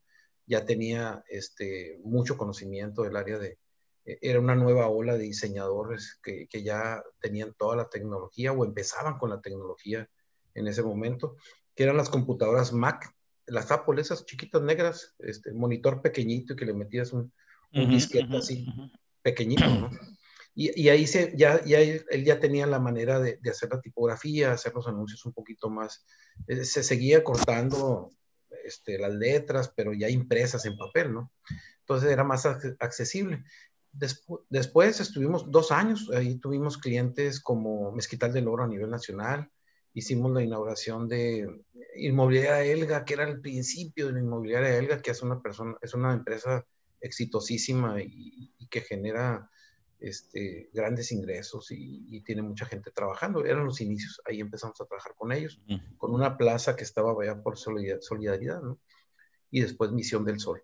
ya 0.45 0.65
tenía 0.65 1.23
este, 1.29 1.99
mucho 2.03 2.37
conocimiento 2.37 3.03
del 3.03 3.15
área 3.15 3.37
de, 3.39 3.57
eh, 4.05 4.17
era 4.21 4.39
una 4.39 4.55
nueva 4.55 4.87
ola 4.89 5.13
de 5.15 5.23
diseñadores 5.23 6.19
que, 6.23 6.47
que 6.47 6.63
ya 6.63 7.03
tenían 7.19 7.53
toda 7.57 7.75
la 7.75 7.89
tecnología 7.89 8.51
o 8.51 8.65
empezaban 8.65 9.17
con 9.17 9.29
la 9.29 9.41
tecnología 9.41 10.09
en 10.53 10.67
ese 10.67 10.83
momento, 10.83 11.35
que 11.75 11.83
eran 11.83 11.97
las 11.97 12.09
computadoras 12.09 12.73
Mac, 12.73 13.13
las 13.45 13.71
Apple, 13.71 14.01
esas 14.01 14.25
chiquitas 14.25 14.61
negras, 14.61 15.15
este 15.19 15.53
monitor 15.53 16.01
pequeñito 16.01 16.53
y 16.53 16.55
que 16.55 16.65
le 16.65 16.73
metías 16.73 17.13
un, 17.13 17.31
un 17.75 17.89
Ujú, 17.89 17.95
disquete 17.95 18.27
ujú, 18.27 18.37
así 18.37 18.65
pequeñito, 19.21 19.63
¿no? 19.63 19.89
Y, 20.53 20.89
ahí 20.89 21.07
se, 21.07 21.33
ya, 21.37 21.63
ya 21.63 21.79
él 21.79 22.25
ya 22.25 22.39
tenía 22.39 22.67
la 22.67 22.79
manera 22.79 23.19
de, 23.19 23.39
hacer 23.49 23.69
la 23.71 23.79
tipografía, 23.79 24.51
hacer 24.51 24.73
los 24.73 24.87
anuncios 24.87 25.25
un 25.25 25.33
poquito 25.33 25.69
más. 25.69 26.05
eh, 26.47 26.65
se 26.65 26.83
seguía 26.83 27.23
cortando 27.23 28.11
este, 28.65 28.97
las 28.99 29.13
letras, 29.13 29.71
pero 29.75 29.93
ya 29.93 30.09
impresas 30.09 30.65
en 30.65 30.77
papel, 30.77 31.13
¿no? 31.13 31.31
Entonces 31.79 32.11
era 32.11 32.23
más 32.23 32.45
accesible. 32.45 33.43
después 34.49 34.99
estuvimos 34.99 35.49
dos 35.49 35.71
años, 35.71 36.09
ahí 36.13 36.35
tuvimos 36.35 36.77
clientes 36.77 37.39
como 37.39 37.91
Mezquital 37.93 38.33
del 38.33 38.47
Oro 38.47 38.63
a 38.63 38.67
nivel 38.67 38.89
nacional, 38.89 39.49
hicimos 39.93 40.31
la 40.31 40.43
inauguración 40.43 41.07
de 41.07 41.63
Inmobiliaria 41.95 42.63
Elga, 42.63 43.05
que 43.05 43.13
era 43.13 43.27
el 43.27 43.41
principio 43.41 44.07
de 44.07 44.13
la 44.13 44.19
Inmobiliaria 44.19 44.77
Elga, 44.77 45.01
que 45.01 45.11
es 45.11 45.21
una 45.21 45.41
persona, 45.41 45.75
es 45.81 45.93
una 45.93 46.13
empresa 46.13 46.65
exitosísima 46.99 48.01
y 48.01 48.67
que 48.69 48.81
genera 48.81 49.49
este, 50.01 50.69
grandes 50.73 51.11
ingresos 51.11 51.71
y, 51.71 52.21
tiene 52.21 52.41
mucha 52.41 52.65
gente 52.65 52.91
trabajando. 52.91 53.45
Eran 53.45 53.65
los 53.65 53.81
inicios, 53.81 54.21
ahí 54.25 54.39
empezamos 54.39 54.79
a 54.81 54.85
trabajar 54.85 55.13
con 55.15 55.31
ellos, 55.31 55.61
con 55.97 56.13
una 56.13 56.37
plaza 56.37 56.75
que 56.75 56.83
estaba 56.83 57.13
allá 57.21 57.41
por 57.41 57.57
solidaridad, 57.57 58.61
¿no? 58.61 58.79
Y 59.49 59.61
después 59.61 59.91
Misión 59.91 60.25
del 60.25 60.39
Sol. 60.39 60.63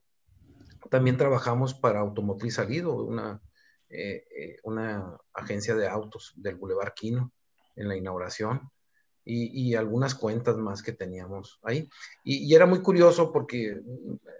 También 0.89 1.17
trabajamos 1.17 1.74
para 1.74 2.00
Automotriz 2.00 2.56
Salido, 2.56 2.96
una, 2.96 3.41
eh, 3.89 4.25
eh, 4.36 4.56
una 4.63 5.17
agencia 5.34 5.75
de 5.75 5.88
autos 5.88 6.34
del 6.36 6.56
Boulevard 6.56 6.94
Quino 6.94 7.32
en 7.75 7.88
la 7.88 7.96
inauguración. 7.96 8.70
Y, 9.29 9.75
algunas 9.75 10.15
cuentas 10.15 10.55
más 10.55 10.81
que 10.81 10.93
teníamos 10.93 11.60
ahí. 11.63 11.89
Y, 12.24 12.53
era 12.55 12.65
muy 12.65 12.81
curioso 12.81 13.31
porque 13.34 13.81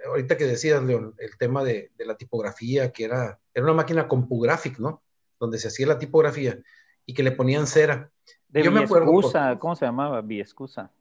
ahorita 0.08 0.38
que 0.38 0.46
decías, 0.46 0.82
León, 0.82 1.14
el 1.18 1.38
tema 1.38 1.64
de, 1.64 1.92
de 1.98 2.06
la 2.06 2.16
tipografía, 2.16 2.92
que 2.92 3.04
era 3.04 3.40
era 3.58 3.66
una 3.66 3.74
máquina 3.74 4.08
CompuGraphic, 4.08 4.78
¿no? 4.78 5.02
Donde 5.40 5.58
se 5.58 5.70
hacía 5.70 5.88
la 5.88 5.98
tipografía 5.98 6.60
y 7.08 7.16
que 7.16 7.24
le 7.24 7.32
ponían 7.32 7.66
cera. 7.66 8.12
De 8.50 8.62
Yo 8.62 8.72
me 8.72 8.82
acuerdo. 8.82 9.08
¿Cómo 9.60 9.76
se 9.76 9.86
llamaba? 9.86 10.22
Villescusa. 10.22 10.92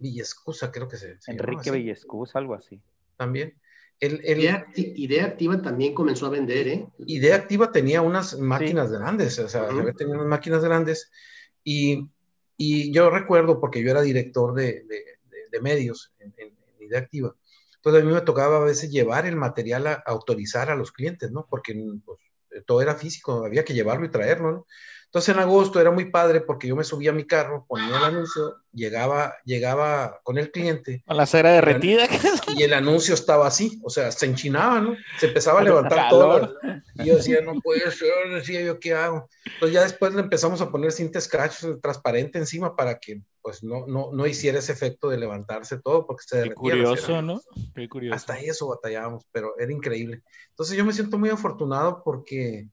Villescusa, 0.00 0.72
creo 0.72 0.88
que 0.88 0.96
se. 0.96 1.18
Enrique 1.28 1.70
Villescusa, 1.70 2.40
algo 2.40 2.54
así. 2.54 2.80
También. 3.16 3.54
El, 4.00 4.20
Idea, 4.24 5.24
Activa 5.24 5.62
también 5.62 5.94
comenzó 5.94 6.26
a 6.26 6.30
vender, 6.30 6.66
¿eh? 6.66 6.88
Idea 7.06 7.36
Activa 7.36 7.70
tenía 7.70 8.02
unas 8.02 8.36
máquinas 8.40 8.90
grandes, 8.90 9.38
o 9.38 9.48
sea, 9.48 9.68
tenía 9.96 10.14
unas 10.14 10.26
máquinas 10.26 10.64
grandes. 10.64 11.12
Y, 11.62 12.10
y, 12.56 12.92
yo 12.92 13.10
recuerdo, 13.10 13.60
porque 13.60 13.82
yo 13.82 13.90
era 13.90 14.02
director 14.02 14.54
de, 14.54 14.84
medios 15.60 16.12
en, 16.18 16.34
en, 16.36 16.54
Idea 16.80 16.98
Activa, 16.98 17.34
entonces 17.76 18.02
a 18.02 18.04
mí 18.06 18.12
me 18.12 18.20
tocaba 18.20 18.58
a 18.58 18.64
veces 18.64 18.90
llevar 18.90 19.24
el 19.24 19.36
material 19.36 19.86
a, 19.86 19.92
autorizar 20.06 20.70
a 20.70 20.74
los 20.74 20.92
clientes, 20.92 21.30
¿no? 21.30 21.46
Porque 21.48 21.74
pues, 22.04 22.18
todo 22.66 22.82
era 22.82 22.94
físico, 22.94 23.44
había 23.44 23.64
que 23.64 23.74
llevarlo 23.74 24.04
y 24.04 24.10
traerlo, 24.10 24.52
¿no? 24.52 24.66
Entonces 25.14 25.32
en 25.32 25.40
agosto 25.40 25.80
era 25.80 25.92
muy 25.92 26.06
padre 26.06 26.40
porque 26.40 26.66
yo 26.66 26.74
me 26.74 26.82
subía 26.82 27.10
a 27.10 27.14
mi 27.14 27.24
carro, 27.24 27.64
ponía 27.68 27.98
el 27.98 28.02
anuncio, 28.02 28.56
llegaba, 28.72 29.36
llegaba 29.44 30.18
con 30.24 30.38
el 30.38 30.50
cliente. 30.50 31.04
Con 31.06 31.16
la 31.16 31.24
cera 31.24 31.52
derretida. 31.52 32.08
Y 32.56 32.64
el 32.64 32.72
anuncio 32.72 33.14
estaba 33.14 33.46
así, 33.46 33.80
o 33.84 33.90
sea, 33.90 34.10
se 34.10 34.26
enchinaba, 34.26 34.80
¿no? 34.80 34.96
Se 35.20 35.28
empezaba 35.28 35.60
a 35.60 35.62
levantar 35.62 36.10
todo. 36.10 36.56
Y 36.96 37.04
yo 37.04 37.14
decía, 37.14 37.40
no 37.42 37.60
puede 37.60 37.88
ser, 37.92 38.08
decía 38.32 38.62
yo, 38.62 38.80
¿qué 38.80 38.94
hago? 38.94 39.28
Entonces 39.44 39.72
ya 39.72 39.82
después 39.84 40.12
le 40.14 40.20
empezamos 40.20 40.60
a 40.60 40.72
poner 40.72 40.90
cinta 40.90 41.20
scratch 41.20 41.64
transparente 41.80 42.38
encima 42.40 42.74
para 42.74 42.98
que 42.98 43.22
pues 43.40 43.62
no, 43.62 43.86
no, 43.86 44.10
no 44.12 44.26
hiciera 44.26 44.58
ese 44.58 44.72
efecto 44.72 45.10
de 45.10 45.18
levantarse 45.18 45.78
todo 45.78 46.08
porque 46.08 46.24
se 46.26 46.38
derretía. 46.38 46.54
Qué 46.54 46.60
curioso, 46.60 47.22
¿no? 47.22 47.40
Qué 47.72 47.88
curioso. 47.88 48.16
Hasta 48.16 48.40
eso 48.40 48.66
batallábamos, 48.66 49.24
pero 49.30 49.54
era 49.60 49.70
increíble. 49.70 50.22
Entonces 50.50 50.76
yo 50.76 50.84
me 50.84 50.92
siento 50.92 51.18
muy 51.18 51.30
afortunado 51.30 52.02
porque 52.04 52.66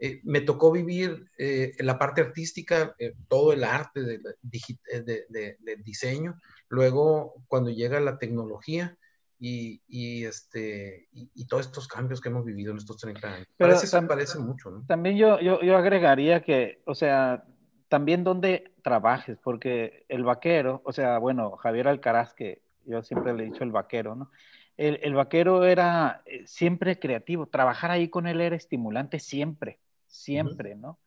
eh, 0.00 0.20
me 0.22 0.40
tocó 0.40 0.70
vivir 0.70 1.28
eh, 1.38 1.72
la 1.80 1.98
parte 1.98 2.20
artística, 2.20 2.94
eh, 3.00 3.14
todo 3.26 3.52
el 3.52 3.64
arte 3.64 4.02
del 4.02 4.22
de, 4.42 5.76
diseño. 5.84 6.36
Luego, 6.68 7.34
cuando 7.48 7.70
llega 7.70 7.98
la 7.98 8.18
tecnología 8.18 8.96
y, 9.40 9.82
y 9.88 10.24
este, 10.24 11.08
y, 11.12 11.46
todos 11.48 11.66
estos 11.66 11.88
cambios 11.88 12.20
que 12.20 12.28
hemos 12.28 12.44
vivido 12.44 12.70
en 12.70 12.78
estos 12.78 12.98
30 12.98 13.28
años. 13.28 13.46
Pero 13.56 13.74
parece, 13.74 14.02
parece 14.02 14.38
mucho, 14.38 14.70
¿no? 14.70 14.84
También 14.86 15.16
yo, 15.16 15.40
yo, 15.40 15.60
yo 15.62 15.76
agregaría 15.76 16.44
que, 16.44 16.80
o 16.84 16.94
sea, 16.94 17.44
también 17.88 18.22
donde 18.22 18.72
trabajes, 18.82 19.36
porque 19.42 20.04
el 20.08 20.22
vaquero, 20.22 20.80
o 20.84 20.92
sea, 20.92 21.18
bueno, 21.18 21.56
Javier 21.56 21.88
Alcaraz, 21.88 22.34
que 22.34 22.62
yo 22.84 23.02
siempre 23.02 23.34
le 23.34 23.42
he 23.42 23.46
dicho 23.46 23.64
el 23.64 23.72
vaquero, 23.72 24.14
¿no? 24.14 24.30
El, 24.76 25.00
el, 25.02 25.14
vaquero 25.14 25.64
era 25.64 26.22
siempre 26.44 27.00
creativo, 27.00 27.46
trabajar 27.46 27.90
ahí 27.90 28.08
con 28.08 28.28
él 28.28 28.40
era 28.40 28.54
estimulante 28.54 29.18
siempre 29.18 29.80
siempre, 30.08 30.74
¿no? 30.74 30.98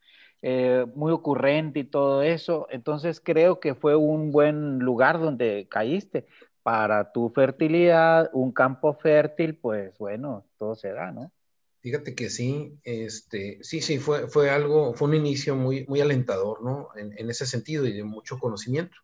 Eh, 0.41 0.85
muy 0.95 1.11
ocurrente 1.11 1.79
y 1.79 1.83
todo 1.83 2.23
eso. 2.23 2.67
Entonces 2.71 3.21
creo 3.23 3.59
que 3.59 3.75
fue 3.75 3.95
un 3.95 4.31
buen 4.31 4.79
lugar 4.79 5.19
donde 5.19 5.67
caíste. 5.69 6.25
Para 6.63 7.11
tu 7.11 7.29
fertilidad, 7.29 8.29
un 8.33 8.51
campo 8.51 8.93
fértil, 8.93 9.55
pues 9.55 9.97
bueno, 9.97 10.45
todo 10.59 10.75
se 10.75 10.91
da, 10.93 11.11
¿no? 11.11 11.31
Fíjate 11.79 12.13
que 12.13 12.29
sí, 12.29 12.77
este, 12.83 13.57
sí, 13.63 13.81
sí, 13.81 13.97
fue, 13.97 14.27
fue 14.27 14.51
algo, 14.51 14.93
fue 14.93 15.07
un 15.07 15.15
inicio 15.15 15.55
muy, 15.55 15.87
muy 15.87 16.01
alentador, 16.01 16.61
¿no? 16.61 16.89
En, 16.95 17.27
ese 17.31 17.47
sentido 17.47 17.87
y 17.87 17.93
de 17.93 18.03
mucho 18.03 18.37
conocimiento. 18.37 18.95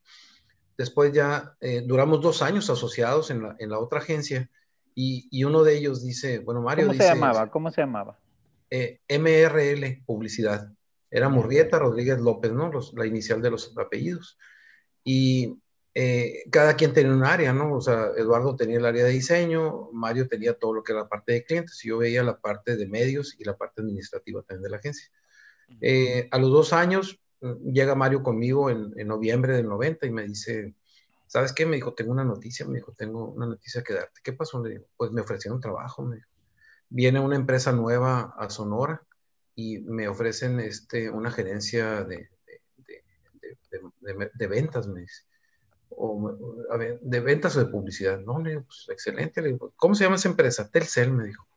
Después 0.78 1.12
ya 1.12 1.56
eh, 1.60 1.82
duramos 1.84 2.22
dos 2.22 2.44
años 2.44 2.70
asociados 2.70 3.32
en 3.32 3.42
la, 3.42 3.56
en 3.58 3.72
la 3.72 3.80
otra 3.80 3.98
agencia 3.98 4.52
y, 4.94 5.44
uno 5.44 5.64
de 5.64 5.78
ellos 5.78 6.04
dice, 6.04 6.40
bueno, 6.40 6.62
Mario 6.62 6.88
¿Cómo 6.88 6.98
se 6.98 7.08
llamaba? 7.08 7.52
¿Cómo 7.52 7.72
se 7.72 7.82
llamaba? 7.82 8.18
Eh, 8.70 9.00
MRL, 9.08 10.04
publicidad. 10.06 10.72
Era 11.10 11.30
Murrieta 11.30 11.80
Rodríguez 11.80 12.20
López, 12.20 12.52
¿no? 12.52 12.72
la 12.96 13.06
inicial 13.06 13.42
de 13.42 13.52
los 13.52 13.74
apellidos. 13.78 14.38
Y 15.04 15.58
eh, 15.94 16.44
cada 16.52 16.76
quien 16.76 16.94
tenía 16.94 17.14
un 17.14 17.24
área, 17.24 17.54
¿no? 17.54 17.76
O 17.76 17.82
sea, 17.82 18.12
Eduardo 18.18 18.56
tenía 18.56 18.78
el 18.78 18.86
área 18.86 19.06
de 19.06 19.12
diseño, 19.12 19.90
Mario 19.94 20.28
tenía 20.28 20.54
todo 20.54 20.74
lo 20.74 20.84
que 20.84 20.92
era 20.92 21.02
la 21.02 21.10
parte 21.10 21.32
de 21.34 21.44
clientes, 21.44 21.84
y 21.84 21.88
yo 21.90 21.98
veía 21.98 22.24
la 22.24 22.40
parte 22.40 22.76
de 22.76 22.88
medios 22.88 23.36
y 23.40 23.46
la 23.46 23.58
parte 23.58 23.82
administrativa 23.82 24.44
también 24.44 24.64
de 24.64 24.70
la 24.70 24.78
agencia. 24.78 25.10
Eh, 25.82 26.28
a 26.30 26.38
los 26.38 26.52
dos 26.52 26.74
años 26.74 27.20
mm, 27.42 27.72
llega 27.72 27.96
Mario 27.96 28.22
conmigo 28.22 28.70
en, 28.70 28.94
en, 28.96 29.08
noviembre 29.08 29.56
del 29.56 29.68
90 29.68 30.06
y 30.06 30.12
me 30.12 30.24
dice, 30.28 30.76
¿sabes 31.26 31.52
qué? 31.54 31.66
Me 31.66 31.78
dijo, 31.78 31.94
tengo 31.94 32.12
una 32.12 32.24
noticia, 32.24 32.66
me 32.68 32.76
dijo, 32.76 32.94
tengo 32.96 33.32
una 33.32 33.48
noticia 33.48 33.82
que 33.82 33.94
darte. 33.94 34.22
¿Qué 34.24 34.34
pasó? 34.34 34.64
Le 34.64 34.72
digo, 34.72 34.86
pues 34.98 35.12
me 35.12 35.22
ofrecieron 35.22 35.60
trabajo, 35.60 36.04
me 36.04 36.18
dijo 36.18 36.30
viene 36.90 37.20
una 37.20 37.36
empresa 37.36 37.72
nueva 37.72 38.34
a 38.38 38.50
Sonora 38.50 39.04
y 39.56 39.80
me 39.80 40.08
ofrecen 40.08 40.60
este, 40.60 41.10
una 41.10 41.32
gerencia 41.32 42.04
de, 42.04 42.30
de, 44.34 44.48
ventas, 44.48 44.88
me 44.88 45.02
dice. 45.02 45.24
O, 45.90 46.32
de 47.02 47.20
ventas 47.20 47.56
o 47.56 47.60
de 47.60 47.72
publicidad. 47.72 48.20
No, 48.20 48.40
le 48.40 48.52
digo, 48.52 48.64
pues 48.64 48.86
excelente. 48.90 49.42
Le 49.42 49.50
digo, 49.50 49.74
¿cómo 49.76 49.96
se 49.96 50.04
llama 50.04 50.18
esa 50.18 50.30
empresa? 50.30 50.70
Telcel, 50.70 51.12
me 51.12 51.26
dijo. 51.26 51.48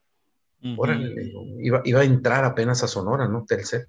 iba, 0.60 1.82
iba, 1.84 2.00
a 2.00 2.04
entrar 2.04 2.44
apenas 2.44 2.82
a 2.82 2.88
Sonora, 2.88 3.28
¿no? 3.28 3.44
Telcel. 3.46 3.86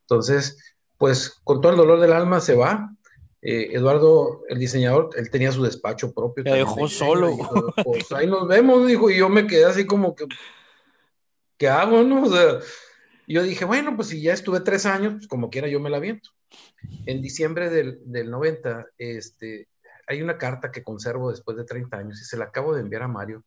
Entonces, 0.00 0.76
pues 0.98 1.40
con 1.44 1.60
todo 1.60 1.72
el 1.72 1.78
dolor 1.78 2.00
del 2.00 2.12
alma 2.12 2.40
se 2.40 2.54
va. 2.54 2.94
Eh, 3.40 3.70
Eduardo, 3.72 4.42
el 4.48 4.58
diseñador, 4.58 5.10
él 5.16 5.30
tenía 5.30 5.50
su 5.50 5.62
despacho 5.64 6.12
propio. 6.12 6.44
Me 6.44 6.52
dejó 6.52 6.86
solo. 6.88 7.36
pues 7.84 8.10
ahí 8.12 8.26
nos 8.26 8.46
vemos, 8.46 8.86
dijo, 8.86 9.10
y 9.10 9.18
yo 9.18 9.28
me 9.28 9.46
quedé 9.46 9.64
así 9.64 9.84
como 9.84 10.14
que, 10.14 10.26
¿qué 11.62 11.68
hago, 11.68 12.02
no? 12.02 12.24
O 12.24 12.28
sea, 12.28 12.58
yo 13.28 13.44
dije, 13.44 13.64
bueno, 13.64 13.94
pues 13.94 14.08
si 14.08 14.20
ya 14.20 14.32
estuve 14.32 14.58
tres 14.62 14.84
años, 14.84 15.12
pues 15.14 15.28
como 15.28 15.48
quiera 15.48 15.68
yo 15.68 15.78
me 15.78 15.90
la 15.90 16.00
viento. 16.00 16.30
En 17.06 17.22
diciembre 17.22 17.70
del, 17.70 18.00
del 18.04 18.32
90, 18.32 18.86
este, 18.98 19.68
hay 20.08 20.22
una 20.22 20.38
carta 20.38 20.72
que 20.72 20.82
conservo 20.82 21.30
después 21.30 21.56
de 21.56 21.64
30 21.64 21.96
años 21.96 22.20
y 22.20 22.24
se 22.24 22.36
la 22.36 22.46
acabo 22.46 22.74
de 22.74 22.80
enviar 22.80 23.02
a 23.02 23.08
Mario. 23.08 23.44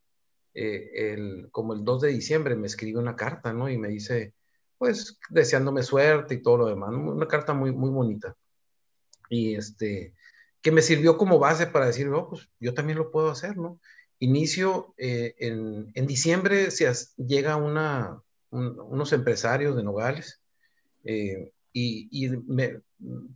Eh, 0.53 1.11
el, 1.11 1.49
como 1.51 1.73
el 1.73 1.83
2 1.83 2.03
de 2.03 2.07
diciembre 2.07 2.55
me 2.55 2.67
escribe 2.67 2.99
una 2.99 3.17
carta, 3.17 3.51
¿no? 3.51 3.67
Y 3.69 3.77
me 3.77 3.89
dice, 3.89 4.33
pues, 4.77 5.19
deseándome 5.29 5.83
suerte 5.83 6.35
y 6.35 6.41
todo 6.41 6.55
lo 6.59 6.67
demás. 6.67 6.91
Una 6.91 7.27
carta 7.27 7.53
muy, 7.53 7.73
muy 7.73 7.89
bonita. 7.89 8.33
Y 9.29 9.55
este, 9.55 10.13
que 10.61 10.71
me 10.71 10.81
sirvió 10.81 11.17
como 11.17 11.37
base 11.37 11.67
para 11.67 11.87
decir, 11.87 12.07
no, 12.07 12.29
pues 12.29 12.49
yo 12.61 12.73
también 12.73 12.97
lo 12.97 13.11
puedo 13.11 13.29
hacer, 13.29 13.57
¿no? 13.57 13.81
Inicio 14.25 14.93
eh, 14.97 15.35
en, 15.39 15.91
en, 15.93 16.07
diciembre 16.07 16.71
se 16.71 16.91
llega 17.17 17.55
una, 17.55 18.21
unos 18.51 19.13
empresarios 19.13 19.75
de 19.75 19.83
Nogales 19.83 20.41
eh, 21.03 21.51
y, 21.71 22.07
y, 22.11 22.29
me 22.29 22.81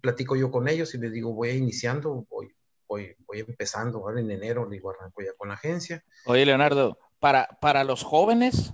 platico 0.01 0.35
yo 0.35 0.51
con 0.51 0.67
ellos 0.67 0.93
y 0.95 0.97
les 0.97 1.11
digo, 1.11 1.33
voy 1.33 1.49
iniciando, 1.51 2.25
voy, 2.29 2.51
voy, 2.87 3.15
voy 3.27 3.39
empezando, 3.39 3.99
ahora 3.99 4.19
en 4.19 4.31
enero 4.31 4.67
digo, 4.69 4.91
arranco 4.91 5.21
ya 5.21 5.33
con 5.37 5.49
la 5.49 5.55
agencia. 5.55 6.03
Oye, 6.25 6.45
Leonardo, 6.45 6.97
para, 7.19 7.47
para 7.61 7.83
los 7.83 8.03
jóvenes 8.03 8.73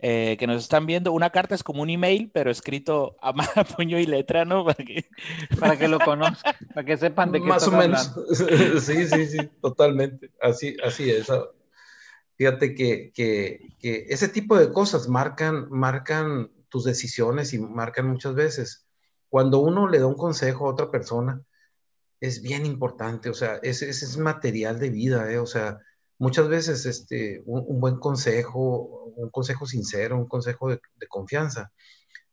eh, 0.00 0.36
que 0.38 0.46
nos 0.46 0.62
están 0.62 0.86
viendo, 0.86 1.12
una 1.12 1.30
carta 1.30 1.56
es 1.56 1.64
como 1.64 1.82
un 1.82 1.90
email, 1.90 2.30
pero 2.32 2.50
escrito 2.50 3.16
a, 3.20 3.32
puño 3.76 3.98
y 3.98 4.06
letra, 4.06 4.44
¿no? 4.44 4.64
Para 4.64 4.84
que, 4.84 5.06
para 5.60 5.76
que 5.76 5.88
lo 5.88 5.98
conozcan, 5.98 6.54
para 6.72 6.86
que 6.86 6.96
sepan 6.96 7.32
de 7.32 7.40
qué 7.40 7.46
Más 7.46 7.66
o 7.66 7.72
menos. 7.72 8.14
sí, 8.80 9.06
sí, 9.08 9.26
sí, 9.26 9.38
totalmente. 9.60 10.30
Así, 10.40 10.76
así 10.84 11.10
es. 11.10 11.26
Fíjate 12.36 12.76
que, 12.76 13.10
que, 13.12 13.74
que, 13.80 14.06
ese 14.08 14.28
tipo 14.28 14.56
de 14.56 14.72
cosas 14.72 15.08
marcan, 15.08 15.66
marcan 15.70 16.52
tus 16.68 16.84
decisiones 16.84 17.52
y 17.52 17.58
marcan 17.58 18.08
muchas 18.08 18.34
veces. 18.34 18.86
Cuando 19.28 19.58
uno 19.58 19.88
le 19.88 19.98
da 19.98 20.06
un 20.06 20.16
consejo 20.16 20.66
a 20.66 20.72
otra 20.72 20.92
persona, 20.92 21.42
es 22.20 22.40
bien 22.40 22.66
importante, 22.66 23.30
o 23.30 23.34
sea, 23.34 23.58
ese, 23.62 23.88
ese 23.88 24.04
es 24.04 24.16
material 24.16 24.78
de 24.78 24.90
vida, 24.90 25.30
¿eh? 25.30 25.38
O 25.38 25.46
sea, 25.46 25.80
muchas 26.18 26.48
veces 26.48 26.86
este, 26.86 27.42
un, 27.46 27.80
buen 27.80 27.98
consejo, 27.98 29.12
un 29.16 29.30
consejo 29.30 29.66
sincero, 29.66 30.16
un 30.16 30.28
consejo 30.28 30.68
de, 30.68 30.80
confianza, 31.08 31.72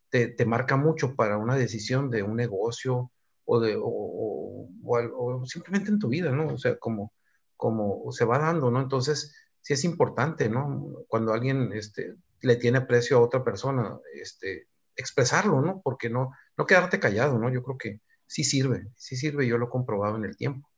te, 0.10 0.28
te, 0.28 0.46
marca 0.46 0.76
mucho 0.76 1.16
para 1.16 1.38
una 1.38 1.56
decisión 1.56 2.10
de 2.10 2.24
un 2.24 2.36
negocio 2.36 3.12
o, 3.46 3.60
de, 3.60 3.76
o, 3.80 4.70
o, 4.84 5.46
simplemente 5.46 5.92
en 5.92 6.00
tu 6.00 6.10
vida, 6.10 6.32
¿no? 6.32 6.48
O 6.48 6.58
sea, 6.58 6.78
como, 6.78 7.14
como 7.56 8.12
se 8.12 8.26
va 8.26 8.40
dando, 8.40 8.72
¿no? 8.72 8.82
Entonces, 8.82 9.34
sí 9.62 9.74
es 9.74 9.84
importante, 9.84 10.50
¿no? 10.50 11.06
Cuando 11.08 11.34
alguien 11.34 11.72
este, 11.74 12.16
le 12.42 12.56
tiene 12.56 12.82
precio 12.82 13.18
a 13.18 13.22
otra 13.22 13.44
persona, 13.44 14.00
este, 14.14 14.68
expresarlo, 14.96 15.62
¿no? 15.62 15.82
Porque 15.84 16.10
no, 16.10 16.32
no 16.58 16.66
quedarte 16.66 17.00
callado, 17.00 17.38
¿no? 17.38 17.52
Yo 17.52 17.64
creo 17.64 17.78
que 17.78 18.02
sí 18.28 18.44
sirve, 18.44 18.88
sí 18.96 19.16
sirve, 19.16 19.48
yo 19.48 19.58
lo 19.58 19.68
he 19.68 19.70
comprobado 19.70 20.18
en 20.18 20.26
el 20.26 20.38
tiempo. 20.38 20.70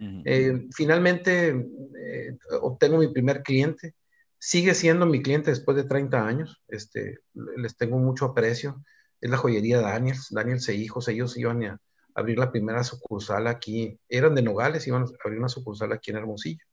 Eh, 0.00 0.68
finalmente 0.74 1.48
eh, 1.48 2.38
obtengo 2.60 2.98
mi 2.98 3.08
primer 3.08 3.42
cliente, 3.42 3.94
sigue 4.38 4.74
siendo 4.74 5.06
mi 5.06 5.22
cliente 5.22 5.50
después 5.50 5.76
de 5.76 5.84
30 5.84 6.26
años, 6.26 6.62
este, 6.68 7.18
les 7.56 7.76
tengo 7.76 7.98
mucho 7.98 8.26
aprecio, 8.26 8.84
es 9.20 9.30
la 9.30 9.36
joyería 9.36 9.80
Daniels, 9.80 10.28
Daniels 10.30 10.68
e 10.68 10.74
hijos, 10.74 11.08
ellos 11.08 11.36
iban 11.36 11.64
a 11.64 11.80
abrir 12.14 12.38
la 12.38 12.52
primera 12.52 12.84
sucursal 12.84 13.48
aquí, 13.48 13.98
eran 14.08 14.34
de 14.34 14.42
Nogales, 14.42 14.86
iban 14.86 15.02
a 15.02 15.06
abrir 15.24 15.40
una 15.40 15.48
sucursal 15.48 15.92
aquí 15.92 16.12
en 16.12 16.18
Hermosillo, 16.18 16.64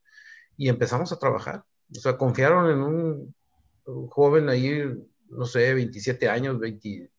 y 0.58 0.70
empezamos 0.70 1.12
a 1.12 1.18
trabajar, 1.18 1.64
o 1.90 2.00
sea, 2.00 2.18
confiaron 2.18 2.70
en 2.72 2.80
un, 2.80 3.36
joven 4.10 4.50
ahí, 4.50 4.84
no 5.30 5.46
sé, 5.46 5.74
27 5.74 6.28
años, 6.30 6.60
20, 6.60 7.12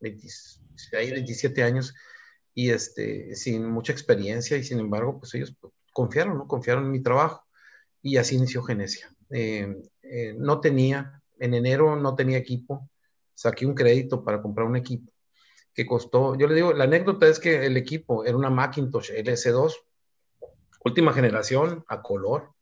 27 0.00 1.62
años, 1.62 1.94
y 2.58 2.70
este, 2.70 3.36
sin 3.36 3.70
mucha 3.70 3.92
experiencia 3.92 4.56
y 4.56 4.64
sin 4.64 4.80
embargo, 4.80 5.20
pues 5.20 5.32
ellos 5.36 5.54
confiaron, 5.92 6.38
¿no? 6.38 6.48
Confiaron 6.48 6.86
en 6.86 6.90
mi 6.90 7.00
trabajo 7.00 7.44
y 8.02 8.16
así 8.16 8.34
inició 8.34 8.64
Genesia. 8.64 9.14
Eh, 9.30 9.80
eh, 10.02 10.34
no 10.36 10.60
tenía, 10.60 11.22
en 11.38 11.54
enero 11.54 11.94
no 11.94 12.16
tenía 12.16 12.36
equipo, 12.36 12.90
saqué 13.32 13.64
un 13.64 13.76
crédito 13.76 14.24
para 14.24 14.42
comprar 14.42 14.66
un 14.66 14.74
equipo 14.74 15.12
que 15.72 15.86
costó, 15.86 16.34
yo 16.34 16.48
le 16.48 16.56
digo, 16.56 16.72
la 16.72 16.82
anécdota 16.82 17.28
es 17.28 17.38
que 17.38 17.64
el 17.64 17.76
equipo 17.76 18.24
era 18.24 18.36
una 18.36 18.50
Macintosh 18.50 19.12
LS2, 19.12 19.74
última 20.84 21.12
generación, 21.12 21.84
a 21.86 22.02
color, 22.02 22.54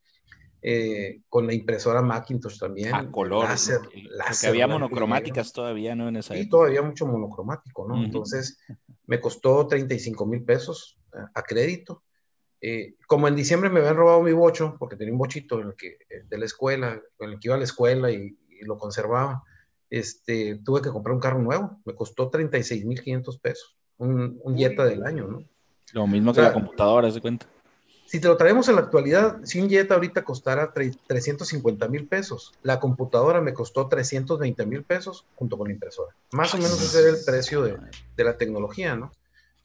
eh, 0.68 1.22
con 1.28 1.46
la 1.46 1.54
impresora 1.54 2.02
Macintosh 2.02 2.58
también. 2.58 2.92
A 2.92 3.08
color. 3.08 3.44
Láser, 3.44 3.82
láser, 4.10 4.50
había 4.50 4.66
monocromáticas 4.66 5.52
todavía, 5.52 5.94
¿no? 5.94 6.08
En 6.08 6.16
esa 6.16 6.34
sí, 6.34 6.48
todavía 6.48 6.82
mucho 6.82 7.06
monocromático, 7.06 7.86
¿no? 7.86 8.02
Entonces, 8.02 8.58
me 9.06 9.20
costó 9.20 9.68
35 9.68 10.26
mil 10.26 10.42
pesos 10.42 10.98
a, 11.34 11.42
crédito. 11.44 12.02
Eh, 12.60 12.96
como 13.06 13.28
en 13.28 13.36
diciembre 13.36 13.70
me 13.70 13.78
habían 13.78 13.94
robado 13.94 14.20
mi 14.24 14.32
bocho, 14.32 14.74
porque 14.76 14.96
tenía 14.96 15.12
un 15.12 15.20
bochito 15.20 15.60
en 15.60 15.68
el 15.68 15.76
que, 15.76 15.98
eh, 16.10 16.24
de 16.28 16.36
la 16.36 16.46
escuela, 16.46 17.00
con 17.16 17.30
el 17.30 17.38
que 17.38 17.46
iba 17.46 17.54
a 17.54 17.58
la 17.58 17.64
escuela 17.64 18.10
y, 18.10 18.36
lo 18.62 18.76
conservaba, 18.76 19.44
este, 19.88 20.56
tuve 20.64 20.82
que 20.82 20.90
comprar 20.90 21.14
un 21.14 21.20
carro 21.20 21.38
nuevo. 21.38 21.80
Me 21.84 21.94
costó 21.94 22.28
36 22.28 22.84
mil 22.86 23.00
500 23.00 23.38
pesos. 23.38 23.78
Un, 23.98 24.40
un 24.42 24.56
Jetta 24.56 24.84
del 24.84 25.04
año, 25.04 25.28
¿no? 25.28 25.44
Lo 25.92 26.08
mismo 26.08 26.32
que 26.32 26.40
la 26.40 26.52
computadora, 26.52 27.08
¿se 27.12 27.20
cuenta? 27.20 27.46
Si 28.06 28.20
te 28.20 28.28
lo 28.28 28.36
traemos 28.36 28.68
en 28.68 28.76
la 28.76 28.82
actualidad, 28.82 29.38
si 29.42 29.60
un 29.60 29.68
Jetta 29.68 29.94
ahorita 29.94 30.22
costara 30.22 30.72
350 30.72 31.88
mil 31.88 32.06
pesos, 32.06 32.52
la 32.62 32.78
computadora 32.78 33.40
me 33.40 33.52
costó 33.52 33.88
320 33.88 34.64
mil 34.64 34.84
pesos 34.84 35.26
junto 35.34 35.58
con 35.58 35.68
la 35.68 35.74
impresora. 35.74 36.14
Más 36.32 36.54
o 36.54 36.56
menos 36.56 36.80
ese 36.80 37.00
era 37.00 37.10
el 37.10 37.24
precio 37.24 37.62
de, 37.62 37.76
de 38.16 38.24
la 38.24 38.36
tecnología, 38.36 38.94
¿no? 38.94 39.12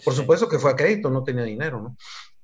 Por 0.04 0.16
supuesto 0.16 0.50
que 0.50 0.58
fue 0.58 0.72
a 0.72 0.76
crédito, 0.76 1.12
no 1.12 1.24
tenía 1.24 1.44
dinero, 1.44 1.82
¿no? 1.82 1.96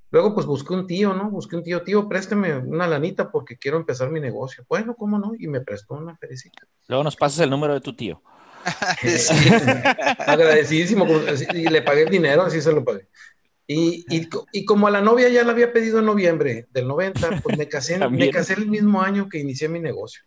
Luego, 0.10 0.34
pues 0.34 0.46
busqué 0.46 0.74
un 0.74 0.88
tío, 0.88 1.14
¿no? 1.14 1.30
Busqué 1.30 1.58
un 1.58 1.64
tío, 1.64 1.84
tío, 1.84 2.08
présteme 2.08 2.58
una 2.58 2.88
lanita 2.88 3.30
porque 3.30 3.58
quiero 3.58 3.78
empezar 3.78 4.10
mi 4.10 4.22
negocio. 4.22 4.66
Bueno, 4.70 4.96
¿cómo 4.96 5.20
no? 5.20 5.34
Y 5.38 5.48
me 5.48 5.62
prestó 5.62 5.96
una 5.96 6.16
felicita. 6.16 6.66
Luego 6.88 7.04
nos 7.04 7.18
pasas 7.18 7.40
el 7.40 7.50
número 7.50 7.74
de 7.74 7.82
tu 7.82 7.94
tío. 7.94 8.22
agradecidísimo. 10.20 11.06
Y 11.54 11.68
le 11.68 11.82
pagué 11.82 12.04
el 12.04 12.10
dinero, 12.10 12.44
así 12.44 12.62
se 12.62 12.72
lo 12.72 12.86
pagué. 12.86 13.08
Y, 13.70 14.06
y, 14.10 14.30
y, 14.54 14.64
como 14.64 14.88
a 14.88 14.92
la 14.92 15.02
novia 15.02 15.28
ya 15.28 15.44
la 15.44 15.52
había 15.52 15.74
pedido 15.74 16.00
en 16.00 16.06
noviembre 16.06 16.68
del 16.72 16.88
90, 16.88 17.20
pues 17.44 17.58
me 17.58 17.68
casé, 17.68 18.00
me 18.10 18.30
casé 18.30 18.54
el 18.54 18.68
mismo 18.68 19.02
año 19.02 19.28
que 19.28 19.40
inicié 19.40 19.68
mi 19.68 19.82
negocio. 19.82 20.22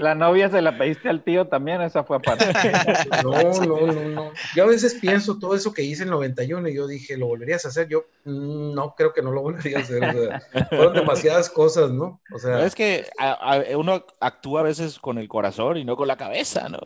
la, 0.00 0.16
novia 0.16 0.50
se 0.50 0.60
la 0.60 0.76
pediste 0.76 1.08
al 1.08 1.22
tío 1.22 1.46
también, 1.46 1.80
esa 1.82 2.02
fue 2.02 2.16
aparte. 2.16 2.46
No, 3.22 3.30
no, 3.60 3.86
no, 3.86 4.08
no. 4.08 4.32
Yo 4.56 4.64
a 4.64 4.66
veces 4.66 4.94
pienso 4.94 5.38
todo 5.38 5.54
eso 5.54 5.72
que 5.72 5.82
hice 5.82 6.02
en 6.02 6.10
91 6.10 6.68
y 6.68 6.74
yo 6.74 6.88
dije, 6.88 7.16
¿lo 7.16 7.28
volverías 7.28 7.64
a 7.64 7.68
hacer? 7.68 7.86
Yo 7.86 8.06
mm, 8.24 8.74
no 8.74 8.96
creo 8.96 9.12
que 9.12 9.22
no 9.22 9.30
lo 9.30 9.42
volvería 9.42 9.78
a 9.78 9.82
hacer. 9.82 10.42
fueron 10.70 10.94
demasiadas 10.94 11.48
cosas, 11.48 11.92
¿no? 11.92 12.20
O 12.32 12.40
sea, 12.40 12.66
es 12.66 12.74
que 12.74 13.06
uno 13.76 14.04
actúa 14.18 14.60
a 14.60 14.64
veces 14.64 14.98
con 14.98 15.18
el 15.18 15.28
corazón 15.28 15.76
y 15.76 15.84
no 15.84 15.96
con 15.96 16.08
la 16.08 16.16
cabeza, 16.16 16.68
¿no? 16.68 16.80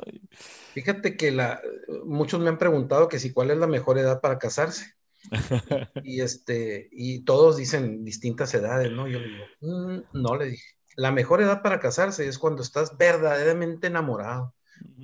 Fíjate 0.75 1.17
que 1.17 1.31
la, 1.31 1.63
muchos 2.05 2.41
me 2.41 2.51
han 2.51 2.59
preguntado 2.59 3.09
que 3.09 3.19
si 3.19 3.33
cuál 3.33 3.51
es 3.51 3.57
la 3.57 3.67
mejor 3.67 3.99
edad 3.99 4.21
para 4.21 4.39
casarse. 4.39 4.98
y 6.05 6.21
este, 6.21 6.89
y 6.93 7.25
todos 7.25 7.57
dicen 7.57 8.05
distintas 8.05 8.55
edades, 8.55 8.93
¿no? 8.93 9.09
Yo 9.09 9.19
le 9.19 9.29
digo, 9.29 9.45
mm, 9.61 9.99
no 10.13 10.37
le 10.37 10.47
dije. 10.47 10.65
La 10.97 11.13
mejor 11.13 11.41
edad 11.41 11.63
para 11.63 11.81
casarse 11.81 12.27
es 12.27 12.39
cuando 12.39 12.63
estás 12.63 12.97
verdaderamente 12.97 13.87
enamorado, 13.87 14.55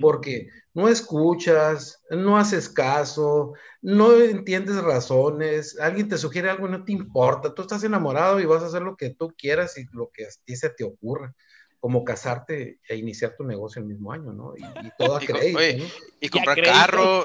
porque 0.00 0.48
no 0.72 0.88
escuchas, 0.88 2.02
no 2.10 2.36
haces 2.36 2.68
caso, 2.68 3.52
no 3.80 4.16
entiendes 4.16 4.82
razones, 4.82 5.78
alguien 5.78 6.08
te 6.08 6.18
sugiere 6.18 6.50
algo 6.50 6.66
y 6.66 6.72
no 6.72 6.84
te 6.84 6.92
importa, 6.92 7.54
tú 7.54 7.62
estás 7.62 7.84
enamorado 7.84 8.40
y 8.40 8.44
vas 8.44 8.62
a 8.62 8.66
hacer 8.66 8.82
lo 8.82 8.96
que 8.96 9.10
tú 9.10 9.32
quieras 9.38 9.78
y 9.78 9.86
lo 9.92 10.10
que 10.12 10.24
a 10.24 10.28
ti 10.44 10.56
se 10.56 10.70
te 10.70 10.82
ocurra 10.82 11.32
como 11.84 12.02
casarte 12.02 12.78
e 12.88 12.96
iniciar 12.96 13.36
tu 13.36 13.44
negocio 13.44 13.82
el 13.82 13.86
mismo 13.86 14.10
año, 14.10 14.32
¿no? 14.32 14.54
Y, 14.56 14.62
todo 14.96 15.16
a 15.16 15.20
crédito, 15.20 15.58
¿no? 15.58 15.84
Y 16.18 16.28
comprar 16.30 16.62
carro, 16.62 17.22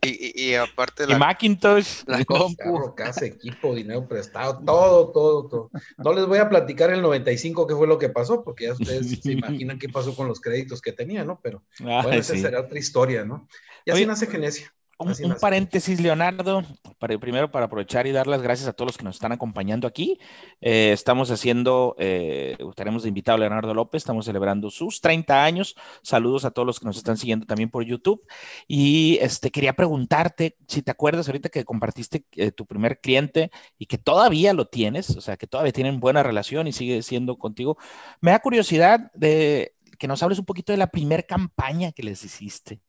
y, 0.00 0.54
aparte 0.54 1.04
la... 1.04 1.18
Macintosh. 1.18 2.04
La 2.06 2.24
compu. 2.24 2.56
Carro, 2.58 2.94
casa, 2.94 3.26
equipo, 3.26 3.74
dinero 3.74 4.06
prestado, 4.06 4.62
todo, 4.64 5.10
todo, 5.10 5.48
todo. 5.48 5.70
No 5.96 6.12
les 6.12 6.26
voy 6.26 6.38
a 6.38 6.48
platicar 6.48 6.90
el 6.90 7.02
95 7.02 7.66
qué 7.66 7.74
fue 7.74 7.88
lo 7.88 7.98
que 7.98 8.08
pasó, 8.08 8.44
porque 8.44 8.66
ya 8.66 8.74
ustedes 8.74 9.18
se 9.20 9.32
imaginan 9.32 9.80
qué 9.80 9.88
pasó 9.88 10.14
con 10.14 10.28
los 10.28 10.40
créditos 10.40 10.80
que 10.80 10.92
tenía, 10.92 11.24
¿no? 11.24 11.40
Pero 11.42 11.64
bueno, 11.80 12.12
esa 12.12 12.36
será 12.36 12.60
otra 12.60 12.78
historia, 12.78 13.24
¿no? 13.24 13.48
Y 13.84 13.90
así 13.90 14.06
nace 14.06 14.28
Genesia. 14.28 14.72
Un, 15.00 15.36
paréntesis, 15.40 16.00
Leonardo, 16.00 16.64
para, 16.98 17.16
primero 17.18 17.52
para 17.52 17.66
aprovechar 17.66 18.08
y 18.08 18.10
dar 18.10 18.26
las 18.26 18.42
gracias 18.42 18.68
a 18.68 18.72
todos 18.72 18.88
los 18.88 18.98
que 18.98 19.04
nos 19.04 19.14
están 19.14 19.30
acompañando 19.30 19.86
aquí. 19.86 20.18
Eh, 20.60 20.90
estamos 20.92 21.30
haciendo, 21.30 21.94
eh, 22.00 22.56
tenemos 22.74 23.04
de 23.04 23.08
invitado 23.10 23.36
a 23.36 23.38
Leonardo 23.38 23.74
López, 23.74 24.02
estamos 24.02 24.24
celebrando 24.24 24.70
sus 24.70 25.00
30 25.00 25.44
años. 25.44 25.76
Saludos 26.02 26.44
a 26.44 26.50
todos 26.50 26.66
los 26.66 26.80
que 26.80 26.86
nos 26.86 26.96
están 26.96 27.16
siguiendo 27.16 27.46
también 27.46 27.70
por 27.70 27.84
YouTube. 27.84 28.26
Y 28.66 29.18
este, 29.20 29.52
quería 29.52 29.72
preguntarte 29.74 30.56
si 30.66 30.82
te 30.82 30.90
acuerdas 30.90 31.28
ahorita 31.28 31.48
que 31.48 31.64
compartiste 31.64 32.24
eh, 32.32 32.50
tu 32.50 32.66
primer 32.66 33.00
cliente 33.00 33.52
y 33.78 33.86
que 33.86 33.98
todavía 33.98 34.52
lo 34.52 34.66
tienes, 34.66 35.10
o 35.16 35.20
sea, 35.20 35.36
que 35.36 35.46
todavía 35.46 35.72
tienen 35.72 36.00
buena 36.00 36.24
relación 36.24 36.66
y 36.66 36.72
sigue 36.72 37.02
siendo 37.02 37.38
contigo. 37.38 37.78
Me 38.20 38.32
da 38.32 38.40
curiosidad 38.40 39.12
de 39.14 39.76
que 39.96 40.08
nos 40.08 40.24
hables 40.24 40.40
un 40.40 40.44
poquito 40.44 40.72
de 40.72 40.78
la 40.78 40.88
primera 40.88 41.22
campaña 41.22 41.92
que 41.92 42.02
les 42.02 42.24
hiciste 42.24 42.80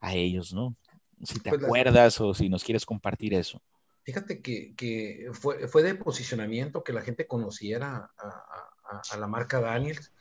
a 0.00 0.14
ellos, 0.14 0.52
¿no? 0.52 0.76
Si 1.22 1.40
te 1.40 1.50
pues 1.50 1.62
acuerdas 1.62 2.20
o 2.20 2.34
si 2.34 2.48
nos 2.48 2.64
quieres 2.64 2.84
compartir 2.84 3.34
eso. 3.34 3.60
Fíjate 4.04 4.40
que, 4.40 4.74
que 4.76 5.30
fue, 5.32 5.66
fue, 5.66 5.82
de 5.82 5.96
posicionamiento 5.96 6.84
que 6.84 6.92
la 6.92 7.02
gente 7.02 7.26
conociera 7.26 8.12
a, 8.16 9.02
a, 9.10 9.16
la 9.16 9.26
marca 9.26 9.60
Daniels. 9.60 10.12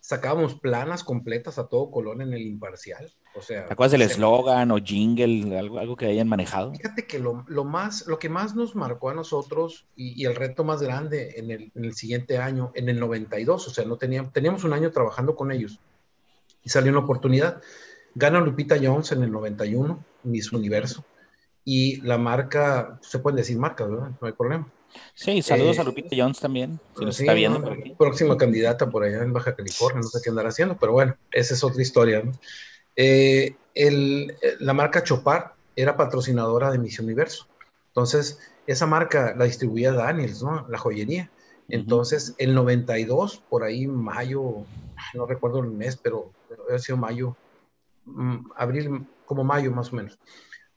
Sacábamos 0.00 0.56
planas 0.56 1.04
completas 1.04 1.58
a 1.58 1.68
todo 1.68 1.90
color 1.90 2.20
en 2.20 2.32
el 2.32 2.42
imparcial. 2.42 3.12
O 3.36 3.42
sea, 3.42 3.66
¿Te 3.66 3.72
acuerdas 3.72 3.92
del 3.92 4.02
eslogan 4.02 4.72
o 4.72 4.78
jingle, 4.78 5.56
algo, 5.56 5.78
algo 5.78 5.96
que 5.96 6.06
hayan 6.06 6.26
manejado? 6.26 6.72
Fíjate 6.72 7.06
que 7.06 7.20
lo, 7.20 7.44
lo, 7.46 7.64
más, 7.64 8.08
lo 8.08 8.18
que 8.18 8.28
más 8.28 8.56
nos 8.56 8.74
marcó 8.74 9.10
a 9.10 9.14
nosotros 9.14 9.86
y, 9.94 10.20
y 10.20 10.26
el 10.26 10.34
reto 10.34 10.64
más 10.64 10.82
grande 10.82 11.34
en 11.36 11.52
el, 11.52 11.72
en 11.76 11.84
el, 11.84 11.94
siguiente 11.94 12.38
año, 12.38 12.72
en 12.74 12.88
el 12.88 12.98
92, 12.98 13.68
o 13.68 13.70
sea, 13.70 13.84
no 13.84 13.98
teníamos, 13.98 14.32
teníamos 14.32 14.64
un 14.64 14.72
año 14.72 14.90
trabajando 14.90 15.36
con 15.36 15.52
ellos 15.52 15.78
y 16.64 16.70
salió 16.70 16.90
una 16.90 17.00
oportunidad. 17.02 17.62
Gana 18.14 18.40
Lupita 18.40 18.76
Jones 18.82 19.12
en 19.12 19.22
el 19.22 19.30
91 19.30 20.04
Miss 20.22 20.52
Universo. 20.52 21.04
Y 21.64 22.00
la 22.00 22.18
marca, 22.18 22.98
se 23.02 23.18
pueden 23.18 23.36
decir 23.36 23.58
marcas, 23.58 23.90
¿verdad? 23.90 24.10
No 24.20 24.26
hay 24.26 24.32
problema. 24.32 24.68
Sí, 25.14 25.42
saludos 25.42 25.78
a 25.78 25.82
eh, 25.82 25.84
Lupita 25.84 26.16
Jones 26.16 26.40
también, 26.40 26.80
si 26.98 27.04
nos 27.04 27.20
está 27.20 27.34
viendo 27.34 27.60
por 27.60 27.72
aquí. 27.72 27.94
Próxima 27.98 28.36
candidata 28.36 28.88
por 28.88 29.04
allá 29.04 29.22
en 29.22 29.32
Baja 29.32 29.54
California, 29.54 30.00
no 30.00 30.08
sé 30.08 30.20
qué 30.22 30.30
andar 30.30 30.46
haciendo, 30.46 30.78
pero 30.78 30.92
bueno, 30.92 31.14
esa 31.30 31.54
es 31.54 31.62
otra 31.62 31.82
historia. 31.82 32.22
Eh, 32.96 33.54
el, 33.74 34.34
la 34.60 34.72
marca 34.72 35.02
Chopar 35.02 35.54
era 35.76 35.96
patrocinadora 35.96 36.70
de 36.70 36.78
Miss 36.78 36.98
Universo. 36.98 37.46
Entonces, 37.88 38.40
esa 38.66 38.86
marca 38.86 39.34
la 39.36 39.44
distribuía 39.44 39.92
Daniels, 39.92 40.42
¿no? 40.42 40.66
La 40.68 40.78
joyería. 40.78 41.30
Entonces, 41.68 42.34
el 42.38 42.54
92, 42.54 43.42
por 43.48 43.62
ahí 43.62 43.86
mayo, 43.86 44.64
no 45.14 45.26
recuerdo 45.26 45.60
el 45.60 45.70
mes, 45.70 45.96
pero 45.96 46.32
ha 46.74 46.78
sido 46.78 46.96
mayo, 46.96 47.36
mm, 48.06 48.50
abril, 48.56 49.06
como 49.28 49.44
mayo 49.44 49.70
más 49.70 49.92
o 49.92 49.96
menos, 49.96 50.18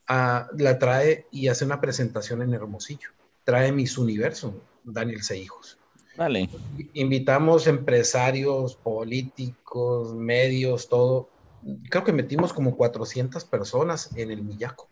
la 0.07 0.77
trae 0.77 1.25
y 1.31 1.47
hace 1.47 1.63
una 1.63 1.79
presentación 1.79 2.41
en 2.41 2.53
Hermosillo. 2.53 3.09
Trae 3.45 3.71
Miss 3.71 3.97
Universo, 3.97 4.53
Daniel 4.83 5.23
Seijos. 5.23 5.79
Vale. 6.17 6.49
Invitamos 6.93 7.65
empresarios, 7.67 8.75
políticos, 8.75 10.13
medios, 10.13 10.89
todo. 10.89 11.29
Creo 11.89 12.03
que 12.03 12.11
metimos 12.11 12.51
como 12.51 12.75
400 12.75 13.45
personas 13.45 14.09
en 14.17 14.31
el 14.31 14.43
Millaco. 14.43 14.89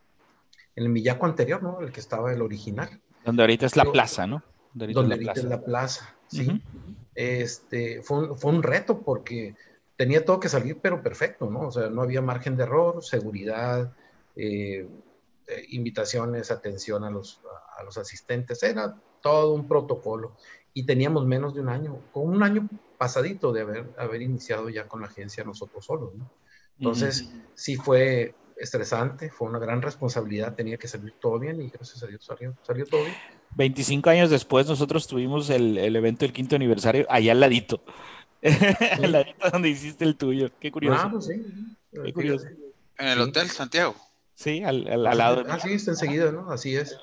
En 0.77 0.85
el 0.85 0.89
Millaco 0.89 1.25
anterior, 1.25 1.61
¿no? 1.61 1.81
El 1.81 1.91
que 1.91 1.99
estaba 1.99 2.31
el 2.31 2.41
original. 2.41 3.01
Donde 3.25 3.43
ahorita 3.43 3.65
es 3.65 3.75
la 3.75 3.83
Pero- 3.83 3.91
plaza, 3.91 4.25
¿no? 4.25 4.41
Donde 4.73 4.93
donde 4.93 5.15
ahorita 5.15 5.31
ahorita 5.31 5.39
es 5.41 5.43
es 5.45 5.49
la 5.49 5.57
la 5.57 5.65
plaza, 5.65 6.15
sí. 6.27 6.47
Ujú. 6.47 6.59
Este, 7.15 8.01
fue 8.03 8.19
un, 8.19 8.37
fue 8.37 8.51
un 8.51 8.63
reto 8.63 9.01
porque 9.01 9.55
tenía 9.99 10.23
todo 10.23 10.39
que 10.39 10.47
salir, 10.47 10.77
pero 10.81 11.03
perfecto, 11.03 11.49
¿no? 11.49 11.67
O 11.67 11.71
sea, 11.73 11.89
no 11.89 12.01
había 12.01 12.21
margen 12.21 12.55
de 12.55 12.63
error, 12.63 13.03
seguridad, 13.03 13.91
eh, 14.33 14.87
eh, 15.45 15.65
invitaciones, 15.71 16.51
atención 16.51 17.03
a 17.03 17.09
los, 17.09 17.41
a 17.77 17.83
los 17.83 17.97
asistentes, 17.97 18.63
era 18.63 18.95
todo 19.21 19.53
un 19.53 19.67
protocolo. 19.67 20.37
Y 20.73 20.85
teníamos 20.85 21.25
menos 21.25 21.53
de 21.53 21.59
un 21.59 21.67
año, 21.67 21.99
con 22.13 22.29
un 22.29 22.41
año 22.43 22.69
pasadito 22.97 23.51
de 23.51 23.59
haber, 23.59 23.93
haber 23.97 24.21
iniciado 24.21 24.69
ya 24.69 24.87
con 24.87 25.01
la 25.01 25.07
agencia 25.07 25.43
nosotros 25.43 25.83
solos, 25.83 26.15
¿no? 26.15 26.31
Entonces, 26.77 27.29
sí 27.53 27.75
fue 27.75 28.33
estresante, 28.55 29.29
fue 29.29 29.49
una 29.49 29.59
gran 29.59 29.81
responsabilidad, 29.81 30.55
tenía 30.55 30.77
que 30.77 30.87
salir 30.87 31.13
todo 31.19 31.39
bien 31.39 31.61
y 31.61 31.69
gracias 31.69 32.01
a 32.03 32.07
Dios 32.07 32.23
salió, 32.23 32.55
salió 32.61 32.85
todo 32.85 33.01
bien. 33.01 33.15
25 33.57 34.09
años 34.09 34.29
después 34.29 34.65
nosotros 34.65 35.07
tuvimos 35.07 35.49
el, 35.49 35.77
el 35.77 35.93
evento 35.97 36.23
del 36.23 36.31
quinto 36.31 36.55
aniversario 36.55 37.05
allá 37.09 37.33
al 37.33 37.41
ladito. 37.41 37.81
Al 38.41 39.11
ladito 39.11 39.49
donde 39.51 39.69
hiciste 39.69 40.05
el 40.05 40.15
tuyo. 40.15 40.49
Qué 40.59 40.71
curioso. 40.71 41.01
Ah, 41.03 41.09
pues 41.11 41.25
sí. 41.25 41.41
Qué 41.91 42.13
curioso. 42.13 42.47
En 42.97 43.07
el. 43.07 43.19
Hotel 43.21 43.49
Santiago. 43.49 43.95
Sí, 44.33 44.63
al, 44.63 44.87
al- 44.87 45.07
al 45.07 45.17
lado. 45.17 45.43
Ah, 45.49 45.59
sí, 45.59 45.73
está 45.73 45.91
enseguida, 45.91 46.31
¿no? 46.31 46.49
Así 46.51 46.75
es. 46.75 46.97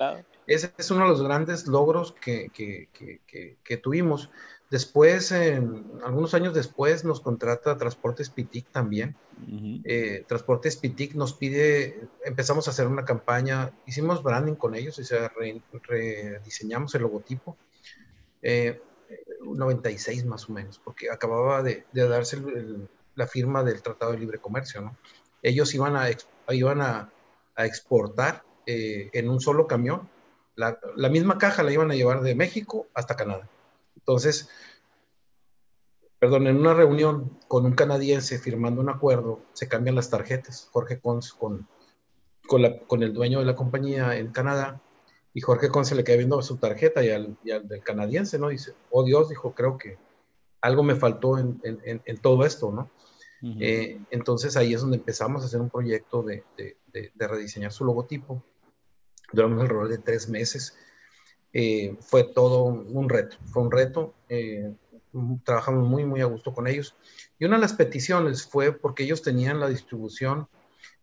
Ese 0.47 0.71
es 0.77 0.91
uno 0.91 1.03
de 1.03 1.09
los 1.09 1.21
grandes 1.21 1.67
logros 1.67 2.13
que, 2.13 2.49
que- 2.53 2.89
que- 2.93 3.21
que- 3.27 3.57
que 3.63 3.77
tuvimos. 3.77 4.29
Después, 4.71 5.31
en- 5.31 5.85
algunos 6.03 6.33
años 6.33 6.53
después, 6.53 7.05
nos 7.05 7.21
contrata 7.21 7.77
Transportes 7.77 8.29
Pitic 8.29 8.65
también. 8.71 9.15
Ujú. 9.47 9.81
Eh, 9.85 10.25
Transportes 10.27 10.77
Pitic 10.77 11.13
nos 11.13 11.33
pide, 11.33 12.07
empezamos 12.25 12.67
a 12.67 12.71
hacer 12.71 12.87
una 12.87 13.05
campaña, 13.05 13.71
hicimos 13.85 14.23
branding 14.23 14.55
con 14.55 14.73
ellos, 14.75 14.97
o 14.99 15.03
sea, 15.03 15.31
re- 15.37 15.61
rediseñamos 15.83 16.95
el 16.95 17.03
logotipo. 17.03 17.55
Eh, 18.41 18.81
96 19.41 20.25
más 20.25 20.49
o 20.49 20.53
menos, 20.53 20.79
porque 20.83 21.09
acababa 21.09 21.63
de, 21.63 21.85
darse 21.93 22.41
la 23.15 23.27
firma 23.27 23.63
del 23.63 23.81
Tratado 23.81 24.11
de 24.11 24.19
Libre 24.19 24.39
Comercio, 24.39 24.81
¿no? 24.81 24.97
Ellos 25.41 25.73
iban 25.73 25.95
a, 25.95 26.07
iban 26.49 26.81
a, 26.81 27.11
exportar 27.57 28.43
eh, 28.65 29.09
en 29.13 29.29
un 29.29 29.39
solo 29.39 29.65
camión. 29.65 30.09
La, 30.55 30.77
misma 31.09 31.37
caja 31.37 31.63
la 31.63 31.71
iban 31.71 31.89
a 31.91 31.95
llevar 31.95 32.21
de 32.21 32.35
México 32.35 32.87
hasta 32.93 33.15
Canadá. 33.15 33.49
Entonces, 33.95 34.49
perdón, 36.19 36.47
en 36.47 36.57
una 36.57 36.73
reunión 36.73 37.39
con 37.47 37.65
un 37.65 37.73
canadiense 37.73 38.37
firmando 38.39 38.81
un 38.81 38.89
acuerdo, 38.89 39.41
se 39.53 39.67
cambian 39.67 39.95
las 39.95 40.09
tarjetas. 40.09 40.69
Jorge 40.71 40.99
Cons 40.99 41.33
con, 41.33 41.67
con, 42.47 42.63
con 42.87 43.03
el 43.03 43.13
dueño 43.13 43.39
de 43.39 43.45
la 43.45 43.55
compañía 43.55 44.17
en 44.17 44.31
Canadá, 44.31 44.81
y 45.37 45.41
Jorge 45.41 45.69
Cons 45.69 45.87
se 45.89 45.93
le 45.93 46.03
queda 46.03 46.17
viendo 46.17 46.41
su 46.41 46.57
tarjeta 46.57 47.05
y 47.05 47.11
al, 47.11 47.37
y 47.43 47.51
al 47.51 47.67
del 47.67 47.83
canadiense, 47.83 48.39
¿no? 48.39 48.49
Dice, 48.49 48.73
oh 48.89 49.03
Dios, 49.03 49.29
dijo, 49.29 49.53
creo 49.53 49.77
que 49.77 49.99
algo 50.61 50.81
me 50.81 50.95
faltó 50.95 51.37
en, 51.37 51.61
en- 51.63 52.01
en- 52.03 52.17
todo 52.17 52.43
esto, 52.43 52.71
¿no? 52.71 52.89
Ujú. 53.43 53.59
Eh, 53.61 54.01
entonces 54.09 54.57
ahí 54.57 54.73
es 54.73 54.81
donde 54.81 54.97
empezamos 54.97 55.43
a 55.43 55.45
hacer 55.45 55.61
un 55.61 55.69
proyecto 55.69 56.23
de, 56.23 56.43
de- 56.57 56.77
de- 56.91 57.11
de 57.13 57.27
rediseñar 57.27 57.71
su 57.71 57.85
logotipo. 57.85 58.43
Duramos 59.31 59.61
alrededor 59.61 59.89
de 59.89 59.99
tres 59.99 60.27
meses. 60.27 60.75
Eh, 61.53 61.95
fue 62.01 62.23
todo 62.23 62.63
un 62.63 63.07
reto, 63.07 63.37
fue 63.45 63.61
un 63.61 63.69
reto. 63.71 64.15
eh, 64.29 64.73
trabajamos 65.43 65.87
muy, 65.87 66.03
muy 66.03 66.21
a 66.21 66.25
gusto 66.25 66.51
con 66.51 66.65
ellos. 66.67 66.95
Y 67.37 67.45
una 67.45 67.57
de 67.57 67.61
las 67.61 67.73
peticiones 67.73 68.43
fue 68.47 68.71
porque 68.71 69.03
ellos 69.03 69.21
tenían 69.21 69.59
la 69.59 69.69
distribución, 69.69 70.47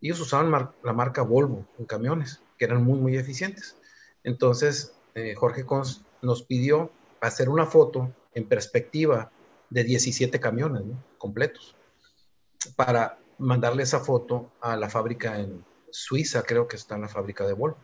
ellos 0.01 0.18
usaban 0.20 0.51
mar- 0.51 0.75
la 0.83 0.92
marca 0.92 1.23
Volvo 1.23 1.68
en 1.79 1.85
camiones, 1.85 2.42
que 2.59 2.64
eran 2.64 2.83
muy, 2.83 2.99
muy 2.99 3.16
eficientes. 3.16 3.77
Entonces, 4.24 4.94
eh, 5.14 5.34
Jorge 5.34 5.64
Cons 5.64 6.02
nos 6.22 6.42
pidió 6.42 6.90
hacer 7.20 7.48
una 7.48 7.66
foto 7.66 8.12
en 8.34 8.48
perspectiva 8.48 9.30
de 9.70 9.84
17 9.84 10.40
camiones 10.40 10.84
¿no? 10.84 11.02
completos 11.18 11.76
para 12.76 13.18
mandarle 13.38 13.82
esa 13.82 14.00
foto 14.00 14.50
a 14.60 14.76
la 14.76 14.88
fábrica 14.88 15.38
en 15.38 15.64
Suiza, 15.90 16.42
creo 16.42 16.66
que 16.66 16.76
está 16.76 16.96
en 16.96 17.02
la 17.02 17.08
fábrica 17.08 17.46
de 17.46 17.52
Volvo. 17.52 17.76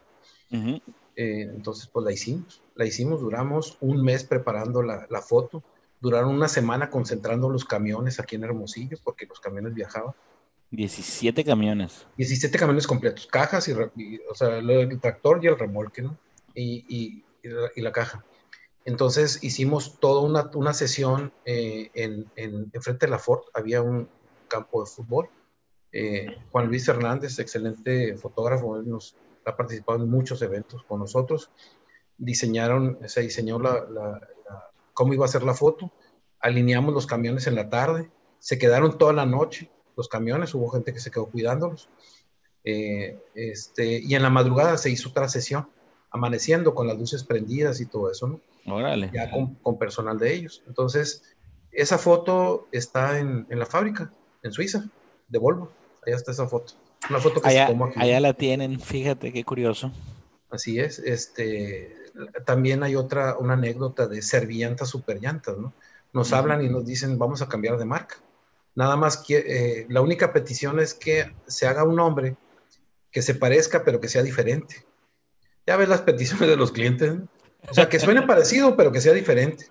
Eh, 1.17 1.43
entonces, 1.43 1.87
pues 1.93 2.05
la 2.05 2.13
hicimos. 2.13 2.63
La 2.75 2.87
hicimos, 2.87 3.21
duramos 3.21 3.77
un 3.81 4.03
mes 4.03 4.25
preparando 4.25 4.83
la, 4.83 5.07
la 5.11 5.21
foto, 5.21 5.63
duraron 6.01 6.35
una 6.35 6.49
semana 6.49 6.89
concentrando 6.91 7.51
los 7.51 7.65
camiones 7.65 8.19
aquí 8.19 8.37
en 8.37 8.45
Hermosillo, 8.45 8.97
porque 9.05 9.27
los 9.27 9.39
camiones 9.39 9.75
viajaban. 9.75 10.15
17 10.71 11.45
camiones. 11.45 12.07
17 12.17 12.59
camiones 12.59 12.87
completos, 12.87 13.27
cajas 13.27 13.69
y, 13.69 13.73
o 13.73 14.35
sea, 14.35 14.61
lo- 14.63 14.81
el 14.81 15.01
tractor 15.01 15.45
y 15.45 15.49
el 15.49 15.59
remolque, 15.59 16.01
¿no? 16.03 16.17
Y, 16.55 16.85
y- 16.89 17.25
y 17.75 17.81
la, 17.81 17.93
caja. 17.93 18.25
Entonces 18.85 19.43
hicimos 19.43 19.99
toda 19.99 20.21
una, 20.23 20.51
una 20.55 20.75
sesión 20.75 21.33
eh, 21.45 21.91
en, 21.95 22.31
en, 22.37 22.71
enfrente 22.73 23.07
de 23.07 23.11
la 23.11 23.19
Ford, 23.19 23.43
había 23.55 23.83
un 23.83 24.09
campo 24.49 24.83
de 24.85 24.91
fútbol. 24.91 25.29
Eh, 25.93 26.37
Juan 26.53 26.67
Luis 26.69 26.87
Hernández, 26.89 27.39
excelente 27.39 28.17
fotógrafo, 28.17 28.77
él 28.77 28.89
nos 28.89 29.17
ha 29.47 29.57
participado 29.57 30.03
en 30.03 30.11
muchos 30.11 30.43
eventos 30.43 30.83
con 30.85 31.01
nosotros. 31.01 31.51
Diseñaron, 32.19 32.99
se 33.07 33.23
diseñó 33.23 33.59
la, 33.59 33.85
la- 33.89 34.21
la- 34.49 34.71
cómo 34.93 35.15
iba 35.15 35.25
a 35.25 35.29
ser 35.29 35.43
la 35.43 35.55
foto, 35.55 35.91
alineamos 36.41 36.93
los 36.93 37.07
camiones 37.07 37.47
en 37.47 37.55
la 37.55 37.71
tarde, 37.71 38.11
se 38.39 38.59
quedaron 38.59 38.99
toda 38.99 39.13
la 39.13 39.27
noche 39.27 39.71
los 39.97 40.09
camiones, 40.09 40.55
hubo 40.55 40.71
gente 40.71 40.93
que 40.95 41.01
se 41.01 41.11
quedó 41.11 41.27
cuidándolos. 41.27 41.89
Eh, 42.65 43.19
este, 43.35 44.01
y 44.03 44.15
en 44.15 44.23
la 44.23 44.31
madrugada 44.31 44.77
se 44.79 44.91
hizo 44.91 45.11
otra 45.11 45.29
sesión, 45.29 45.69
amaneciendo 46.11 46.75
con 46.75 46.87
las 46.87 46.99
luces 46.99 47.25
prendidas 47.25 47.81
y 47.81 47.87
todo 47.87 48.11
eso, 48.11 48.27
¿no? 48.27 48.41
Órale. 48.75 49.11
ya 49.13 49.31
con, 49.31 49.55
con 49.57 49.79
personal 49.79 50.19
de 50.19 50.35
ellos. 50.35 50.63
Entonces, 50.67 51.23
esa 51.73 51.99
foto 51.99 52.69
está 52.73 53.19
en, 53.19 53.47
en 53.49 53.59
la 53.59 53.67
fábrica, 53.67 54.13
en 54.43 54.53
Suiza, 54.53 54.85
de 55.29 55.39
Volvo. 55.39 55.71
Allá 56.07 56.17
está 56.17 56.33
esa 56.33 56.47
foto. 56.49 56.75
Una 57.09 57.19
foto 57.21 57.41
que 57.41 57.49
Allá, 57.49 57.67
se 57.67 57.73
tomó 57.73 57.87
aquí. 57.87 57.99
allá 58.01 58.21
la 58.21 58.33
tienen, 58.35 58.79
fíjate 58.81 59.33
qué 59.33 59.45
curioso. 59.45 59.91
Así 60.51 60.79
es. 60.79 60.99
Este, 60.99 61.95
también 62.45 62.83
hay 62.83 62.97
otra, 62.97 63.37
una 63.39 63.55
anécdota 63.55 64.07
de 64.07 64.21
Servillantas 64.21 64.89
Superllantas, 64.89 65.57
¿no? 65.57 65.73
Nos 66.13 66.33
hablan 66.33 66.63
y 66.65 66.69
nos 66.69 66.85
dicen, 66.85 67.19
vamos 67.19 67.41
a 67.41 67.49
cambiar 67.49 67.79
de 67.79 67.85
marca. 67.85 68.17
Nada 68.75 68.97
más 68.97 69.17
que, 69.17 69.39
eh, 69.39 69.87
la 69.89 70.01
única 70.01 70.33
petición 70.33 70.81
es 70.81 70.93
que 70.95 71.33
se 71.47 71.67
haga 71.67 71.85
un 71.85 71.97
nombre 71.97 72.37
que 73.13 73.23
se 73.23 73.35
parezca, 73.35 73.85
pero 73.85 74.01
que 74.01 74.09
sea 74.09 74.23
diferente. 74.23 74.85
Ya 75.67 75.77
ves 75.77 75.89
las 75.89 76.03
peticiones 76.03 76.49
de 76.49 76.57
los 76.57 76.73
clientes, 76.73 77.15
¿no? 77.17 77.29
O 77.71 77.75
sea, 77.75 77.89
que 77.89 78.01
suene 78.01 78.23
parecido, 78.23 78.77
pero 78.77 78.91
que 78.91 79.01
sea 79.01 79.13
diferente. 79.13 79.67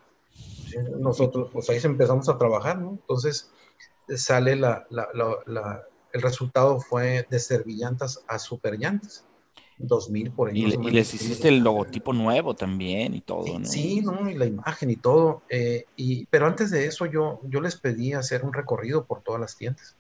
Nosotros, 1.00 1.50
pues 1.52 1.70
ahí 1.70 1.80
empezamos 1.84 2.30
a 2.30 2.38
trabajar, 2.38 2.78
¿no? 2.80 2.92
Entonces, 2.92 3.50
sale 4.16 4.56
la, 4.56 4.86
la- 4.90 5.10
la- 5.14 5.38
la- 5.48 5.84
el 6.14 6.22
resultado 6.22 6.80
fue 6.80 7.26
de 7.30 7.40
Servillantas 7.40 8.24
a 8.28 8.40
Superllantas. 8.40 9.26
2000 9.82 10.32
por 10.32 10.50
ahí. 10.50 10.60
Y, 10.66 10.88
y 10.88 10.92
les 10.92 11.14
hiciste 11.14 11.48
el 11.48 11.60
logotipo 11.60 12.12
nuevo 12.12 12.54
también 12.54 13.14
y 13.16 13.22
todo, 13.22 13.46
Sí, 13.46 13.58
¿no? 13.58 13.66
sí, 13.66 14.02
¿no? 14.02 14.30
Y 14.30 14.34
la 14.36 14.46
imagen 14.46 14.90
y 14.90 14.98
todo. 14.98 15.42
eh, 15.50 15.86
y, 15.96 16.26
pero 16.26 16.48
antes 16.48 16.70
de 16.70 16.86
eso 16.86 17.06
yo, 17.06 17.40
yo 17.46 17.62
les 17.62 17.78
pedí 17.78 18.12
hacer 18.12 18.44
un 18.44 18.52
recorrido 18.52 19.06
por 19.06 19.22
todas 19.22 19.40
las 19.40 19.56
tiendas. 19.56 19.96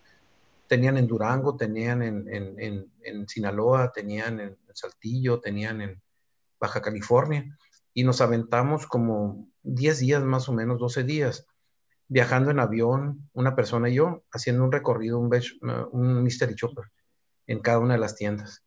Tenían 0.70 0.98
en 0.98 1.08
Durango, 1.08 1.58
tenían 1.58 2.04
en, 2.04 2.28
en- 2.34 2.60
en- 2.60 2.94
en 3.02 3.28
Sinaloa, 3.28 3.92
tenían 3.92 4.40
en 4.40 4.58
Saltillo, 4.74 5.40
tenían 5.42 5.82
en 5.82 6.02
Baja 6.60 6.80
California. 6.82 7.58
Y 7.94 8.04
nos 8.04 8.22
aventamos 8.22 8.86
como 8.86 9.50
10 9.64 9.98
días 10.00 10.24
más 10.24 10.48
o 10.48 10.54
menos, 10.54 10.80
12 10.80 11.04
días, 11.04 11.48
viajando 12.08 12.52
en 12.52 12.60
avión, 12.60 13.30
una 13.34 13.56
persona 13.56 13.90
y 13.90 13.96
yo, 13.96 14.24
haciendo 14.32 14.64
un 14.64 14.72
recorrido, 14.72 15.18
un, 15.18 15.30
bech- 15.32 15.58
un 15.92 16.24
mystery 16.24 16.54
shopper 16.56 16.86
en 17.48 17.60
cada 17.62 17.80
una 17.80 17.96
de 17.96 18.00
las 18.00 18.16
tiendas. 18.16 18.64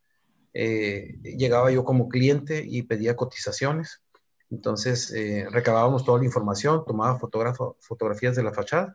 Eh, 0.55 1.19
llegaba 1.23 1.71
yo 1.71 1.85
como 1.85 2.09
cliente 2.09 2.65
y 2.67 2.83
pedía 2.83 3.15
cotizaciones. 3.15 4.03
Entonces, 4.51 5.13
eh, 5.13 5.47
recabábamos 5.51 6.05
toda 6.05 6.19
la 6.19 6.25
información, 6.27 6.85
tomaba 6.85 7.19
fotografías 7.19 8.35
de 8.35 8.43
la 8.43 8.53
fachada 8.53 8.93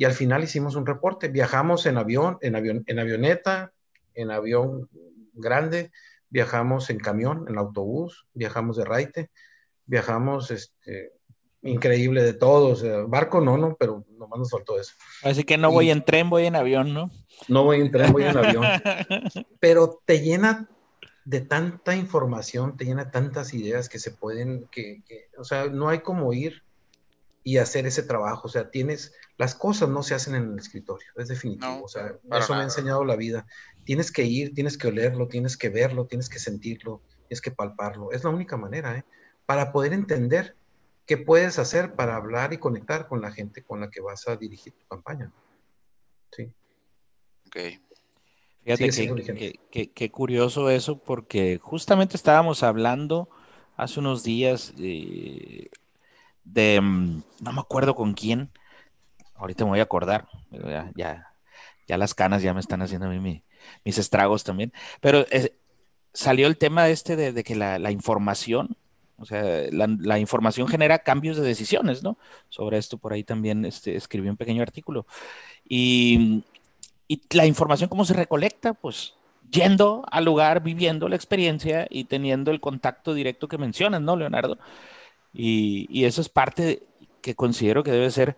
y 0.00 0.06
al 0.06 0.14
final 0.14 0.42
hicimos 0.42 0.76
un 0.76 0.86
reporte. 0.86 1.28
Viajamos 1.28 1.84
en 1.84 1.98
avión, 1.98 2.38
en 2.40 2.56
avión, 2.56 2.84
en 2.86 2.98
avioneta, 3.00 3.74
en 4.14 4.30
avión 4.30 4.88
grande, 5.34 5.92
viajamos 6.30 6.88
en 6.88 6.98
camión, 6.98 7.44
en 7.50 7.58
autobús, 7.58 8.26
viajamos 8.32 8.78
de 8.78 8.86
raite, 8.86 9.30
viajamos, 9.84 10.50
este, 10.50 11.12
increíble 11.60 12.22
de 12.22 12.32
todo, 12.32 12.68
o 12.68 12.76
sea, 12.76 13.02
barco 13.02 13.42
no, 13.42 13.58
no, 13.58 13.76
pero 13.78 14.06
nomás 14.16 14.38
nos 14.38 14.50
faltó 14.50 14.80
eso. 14.80 14.94
Así 15.22 15.44
que 15.44 15.58
no 15.58 15.70
Y- 15.70 15.74
voy 15.74 15.90
en 15.90 16.02
tren, 16.02 16.30
voy 16.30 16.46
en 16.46 16.56
avión, 16.56 16.94
¿no? 16.94 17.10
No 17.48 17.64
voy 17.64 17.82
en 17.82 17.90
tren, 17.90 18.10
voy 18.10 18.22
en 18.24 18.38
avión. 18.38 18.64
pero 19.60 20.00
te 20.06 20.22
llena 20.22 20.66
de 21.26 21.42
tanta 21.42 21.94
información, 21.94 22.78
te 22.78 22.86
llena 22.86 23.10
tantas 23.10 23.52
ideas 23.52 23.90
que 23.90 23.98
se 23.98 24.12
pueden, 24.12 24.66
que, 24.72 25.02
que, 25.06 25.28
o 25.36 25.44
sea, 25.44 25.66
no 25.66 25.90
hay 25.90 26.00
como 26.00 26.32
ir 26.32 26.62
y 27.42 27.56
hacer 27.56 27.86
ese 27.86 28.02
trabajo. 28.02 28.48
O 28.48 28.50
sea, 28.50 28.70
tienes, 28.70 29.14
las 29.40 29.54
cosas 29.54 29.88
no 29.88 30.02
se 30.02 30.14
hacen 30.14 30.34
en 30.34 30.52
el 30.52 30.58
escritorio, 30.58 31.08
es 31.16 31.28
definitivo. 31.28 31.66
No, 31.78 31.82
o 31.84 31.88
sea, 31.88 32.14
eso 32.38 32.52
me 32.54 32.60
ha 32.60 32.64
enseñado 32.64 33.06
la 33.06 33.16
vida. 33.16 33.46
Tienes 33.84 34.12
que 34.12 34.24
ir, 34.24 34.52
tienes 34.52 34.76
que 34.76 34.88
olerlo, 34.88 35.28
tienes 35.28 35.56
que 35.56 35.70
verlo, 35.70 36.06
tienes 36.06 36.28
que 36.28 36.38
sentirlo, 36.38 37.00
tienes 37.26 37.40
que 37.40 37.50
palparlo. 37.50 38.12
Es 38.12 38.22
la 38.22 38.28
única 38.28 38.58
manera, 38.58 38.98
¿eh? 38.98 39.04
Para 39.46 39.72
poder 39.72 39.94
entender 39.94 40.56
qué 41.06 41.16
puedes 41.16 41.58
hacer 41.58 41.94
para 41.96 42.16
hablar 42.16 42.52
y 42.52 42.58
conectar 42.58 43.08
con 43.08 43.22
la 43.22 43.32
gente 43.32 43.64
con 43.64 43.80
la 43.80 43.88
que 43.88 44.02
vas 44.02 44.28
a 44.28 44.36
dirigir 44.36 44.74
tu 44.74 44.84
campaña. 44.88 45.32
Sí. 46.32 46.52
Ok. 47.46 47.56
Fíjate 48.62 48.90
que, 48.90 49.06
que- 49.38 49.60
que- 49.70 49.90
qué 49.92 50.10
curioso 50.10 50.68
eso, 50.68 50.98
porque 51.02 51.58
justamente 51.62 52.14
estábamos 52.18 52.62
hablando 52.62 53.30
hace 53.74 54.00
unos 54.00 54.22
días 54.22 54.74
eh, 54.78 55.70
de, 56.44 56.78
mm, 56.78 57.22
no 57.40 57.52
me 57.54 57.60
acuerdo 57.60 57.94
con 57.94 58.12
quién, 58.12 58.50
ahorita 59.40 59.64
me 59.64 59.70
voy 59.70 59.80
a 59.80 59.84
acordar, 59.84 60.28
ya, 60.50 60.90
ya, 60.94 61.34
ya 61.88 61.98
las 61.98 62.14
canas 62.14 62.42
ya 62.42 62.54
me 62.54 62.60
están 62.60 62.82
haciendo 62.82 63.06
a 63.06 63.10
mí 63.10 63.18
mi- 63.18 63.42
mis 63.84 63.98
estragos 63.98 64.44
también, 64.44 64.72
pero 65.00 65.26
eh, 65.30 65.54
salió 66.12 66.46
el 66.46 66.56
tema 66.58 66.88
este 66.88 67.16
de, 67.16 67.32
de 67.32 67.44
que 67.44 67.56
la, 67.56 67.78
la 67.78 67.90
información, 67.90 68.76
o 69.18 69.24
sea, 69.26 69.42
la, 69.70 69.86
la 69.98 70.18
información 70.18 70.66
genera 70.68 71.00
cambios 71.00 71.36
de 71.36 71.42
decisiones, 71.42 72.02
¿no? 72.02 72.16
Sobre 72.48 72.78
esto 72.78 72.98
por 72.98 73.12
ahí 73.12 73.24
también 73.24 73.64
este, 73.64 73.96
escribí 73.96 74.28
un 74.28 74.36
pequeño 74.36 74.62
artículo. 74.62 75.06
Y, 75.68 76.44
y 77.08 77.20
la 77.32 77.46
información, 77.46 77.88
¿cómo 77.90 78.04
se 78.04 78.14
recolecta? 78.14 78.74
Pues 78.74 79.14
yendo 79.50 80.04
al 80.10 80.24
lugar, 80.24 80.62
viviendo 80.62 81.08
la 81.08 81.16
experiencia 81.16 81.86
y 81.90 82.04
teniendo 82.04 82.50
el 82.50 82.60
contacto 82.60 83.14
directo 83.14 83.48
que 83.48 83.58
mencionas, 83.58 84.00
¿no, 84.00 84.16
Leonardo? 84.16 84.58
Y, 85.32 85.86
y 85.90 86.04
eso 86.04 86.20
es 86.20 86.28
parte 86.28 86.82
que 87.22 87.34
considero 87.34 87.82
que 87.82 87.92
debe 87.92 88.10
ser, 88.10 88.36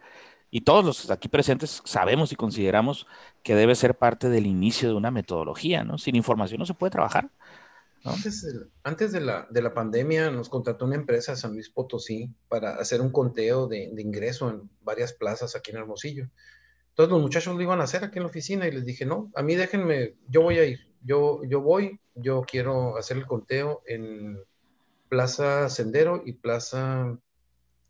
y 0.55 0.61
todos 0.61 0.85
los 0.85 1.11
aquí 1.11 1.29
presentes 1.29 1.81
sabemos 1.85 2.31
y 2.31 2.37
consideramos 2.37 3.07
que 3.43 3.55
debe 3.55 3.75
ser 3.75 3.97
parte 3.97 4.29
del 4.29 4.47
inicio 4.47 4.91
de 4.91 4.95
una 4.95 5.11
metodología, 5.11 5.83
¿no? 5.83 5.97
Sin 5.97 6.15
información 6.15 6.59
no 6.59 6.67
se 6.67 6.75
puede 6.75 6.91
trabajar. 6.91 7.31
Antes, 8.05 8.43
de, 8.43 8.67
antes 8.83 9.13
de, 9.13 9.21
la, 9.23 9.47
de 9.49 9.63
la 9.63 9.73
pandemia 9.73 10.31
nos 10.31 10.51
contrató 10.51 10.85
una 10.85 10.97
empresa 10.97 11.37
San 11.37 11.55
Luis 11.55 11.71
Potosí 11.71 12.31
para 12.49 12.75
hacer 12.75 13.01
un 13.01 13.11
conteo 13.11 13.67
de, 13.67 13.91
de 13.95 14.03
ingreso 14.03 14.51
en 14.51 14.69
varias 14.83 15.15
plazas 15.15 15.57
aquí 15.57 15.71
en 15.71 15.79
Hermosillo. 15.79 16.29
Entonces 16.91 17.11
los 17.11 17.23
muchachos 17.23 17.57
lo 17.57 17.63
iban 17.63 17.81
a 17.81 17.85
hacer 17.85 18.05
aquí 18.05 18.19
en 18.19 18.25
la 18.25 18.29
oficina 18.29 18.69
y 18.69 18.73
les 18.73 18.85
dije, 18.85 19.07
no, 19.07 19.33
a 19.35 19.43
mí 19.43 19.55
déjenme, 19.55 20.17
yo 20.29 20.43
voy 20.43 20.59
a 20.59 20.67
ir, 20.67 20.81
yo, 21.01 21.41
yo 21.45 21.63
voy, 21.63 21.99
yo 22.15 22.43
quiero 22.43 22.99
hacer 22.99 23.17
el 23.17 23.27
conteo 23.27 23.83
en 23.87 24.39
Plaza 25.09 25.71
Sendero 25.71 26.23
y 26.27 26.35
Plaza 26.35 27.19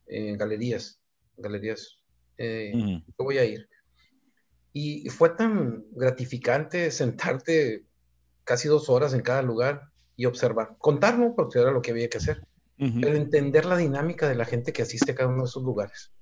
eh, 0.07 0.37
Galerías, 0.37 1.01
Galerías, 1.37 2.02
eh, 2.43 2.73
yo 3.07 3.25
voy 3.25 3.39
a 3.39 3.45
ir. 3.45 3.69
Y 4.73 5.09
fue 5.11 5.31
tan 5.31 5.85
gratificante 5.93 6.91
sentarte 6.91 7.85
casi 8.45 8.69
dos 8.69 8.89
horas 8.89 9.15
en 9.15 9.21
cada 9.21 9.43
lugar 9.43 9.83
y 10.17 10.27
observar, 10.27 10.77
contar, 10.79 11.19
¿no? 11.19 11.35
Porque 11.37 11.61
era 11.61 11.71
lo 11.71 11.83
que 11.83 11.93
había 11.93 12.09
que 12.09 12.19
hacer, 12.19 12.45
Ujú. 12.79 13.01
pero 13.01 13.17
entender 13.17 13.65
la 13.65 13.77
dinámica 13.77 14.29
de 14.29 14.35
la 14.35 14.45
gente 14.45 14.73
que 14.73 14.83
asiste 14.83 15.13
a 15.13 15.15
cada 15.15 15.29
uno 15.29 15.43
de 15.43 15.49
esos 15.49 15.63
lugares. 15.63 16.13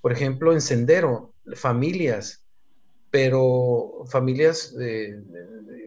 Por 0.00 0.12
ejemplo, 0.12 0.52
en 0.52 0.60
Sendero, 0.60 1.34
familias, 1.54 2.44
pero 3.10 4.04
familias 4.06 4.74
de 4.74 5.22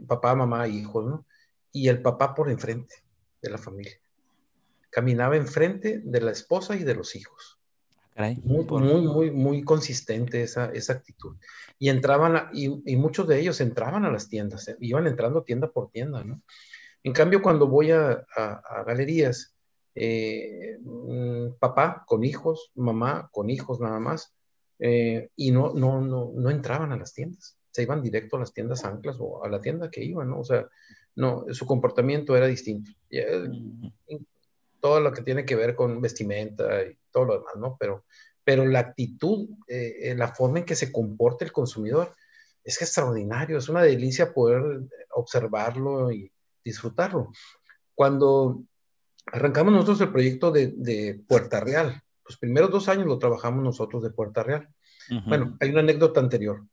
papá, 0.08 0.34
mamá, 0.34 0.68
hijos, 0.68 1.06
¿no? 1.06 1.28
Y 1.72 1.90
el 1.90 2.02
papá 2.02 2.34
por 2.34 2.50
enfrente 2.50 2.96
de 3.42 3.50
la 3.52 3.58
familia. 3.58 4.00
Caminaba 4.90 5.36
enfrente 5.36 6.02
de 6.04 6.22
la 6.22 6.32
esposa 6.32 6.76
y 6.76 6.84
de 6.84 6.96
los 6.96 7.16
hijos. 7.16 7.57
Caray, 8.18 8.36
Muy, 8.44 8.66
por- 8.66 8.82
muy, 8.82 9.02
muy, 9.02 9.30
muy 9.32 9.64
consistente 9.64 10.42
esa, 10.42 10.72
esa 10.72 10.94
actitud. 10.94 11.36
Y 11.78 11.90
entraban, 11.90 12.36
a- 12.36 12.50
y, 12.52 12.82
y 12.92 12.96
muchos 12.96 13.28
de 13.28 13.40
ellos 13.40 13.62
entraban 13.62 14.06
a 14.06 14.12
las 14.12 14.28
tiendas, 14.28 14.68
eh, 14.70 14.76
iban 14.80 15.06
entrando 15.06 15.44
tienda 15.44 15.70
por 15.70 15.92
tienda, 15.92 16.24
¿no? 16.24 16.42
En 17.04 17.14
cambio, 17.14 17.44
cuando 17.44 17.68
voy 17.68 17.92
a, 17.92 18.26
a- 18.36 18.62
a 18.68 18.84
galerías, 18.84 19.54
eh, 19.94 20.80
mm, 20.82 21.60
papá 21.60 22.06
con 22.08 22.24
hijos, 22.24 22.72
mamá 22.74 23.30
con 23.32 23.52
hijos 23.52 23.80
nada 23.80 24.00
más, 24.00 24.34
eh, 24.80 25.30
y 25.36 25.52
no, 25.52 25.74
no, 25.76 26.02
no, 26.02 26.32
no 26.34 26.50
entraban 26.50 26.92
a 26.92 26.98
las 26.98 27.14
tiendas, 27.14 27.56
se 27.70 27.84
iban 27.84 28.02
directo 28.02 28.38
a 28.38 28.40
las 28.40 28.52
tiendas 28.52 28.84
anclas 28.84 29.18
o 29.20 29.44
a 29.46 29.48
la 29.48 29.62
tienda 29.62 29.92
que 29.92 30.04
iban, 30.04 30.32
¿no? 30.32 30.40
O 30.40 30.44
sea, 30.44 30.68
no, 31.16 31.46
su 31.52 31.68
comportamiento 31.68 32.36
era 32.36 32.48
distinto. 32.48 32.90
Todo 34.88 35.02
lo 35.02 35.12
que 35.12 35.22
tiene 35.22 35.44
que 35.44 35.58
ver 35.58 35.76
con 35.76 36.00
vestimenta 36.00 36.82
y 36.84 36.98
todo 37.12 37.26
lo 37.26 37.40
demás, 37.40 37.56
¿no? 37.58 37.76
Pero, 37.78 38.06
pero 38.44 38.66
la 38.66 38.80
actitud, 38.80 39.50
eh, 39.68 39.98
eh, 40.02 40.16
la 40.16 40.34
forma 40.34 40.60
en 40.60 40.66
que 40.66 40.76
se 40.76 40.94
comporta 40.94 41.44
el 41.44 41.52
consumidor 41.52 42.16
es 42.64 42.82
extraordinario, 42.82 43.58
es 43.58 43.68
una 43.68 43.82
delicia 43.84 44.34
poder 44.34 44.62
observarlo 45.14 46.12
y 46.12 46.32
disfrutarlo. 46.64 47.32
Cuando 47.96 48.64
arrancamos 49.26 49.74
nosotros 49.74 50.00
el 50.00 50.12
proyecto 50.12 50.52
de, 50.52 50.74
de 50.78 51.22
Puerta 51.28 51.60
Real, 51.60 52.02
los 52.26 52.38
primeros 52.38 52.72
dos 52.72 52.88
años 52.88 53.08
lo 53.08 53.20
trabajamos 53.20 53.62
nosotros 53.64 54.04
de 54.04 54.10
Puerta 54.12 54.44
Real. 54.44 54.70
Bueno, 55.26 55.58
hay 55.60 55.70
una 55.70 55.80
anécdota 55.82 56.20
anterior. 56.20 56.66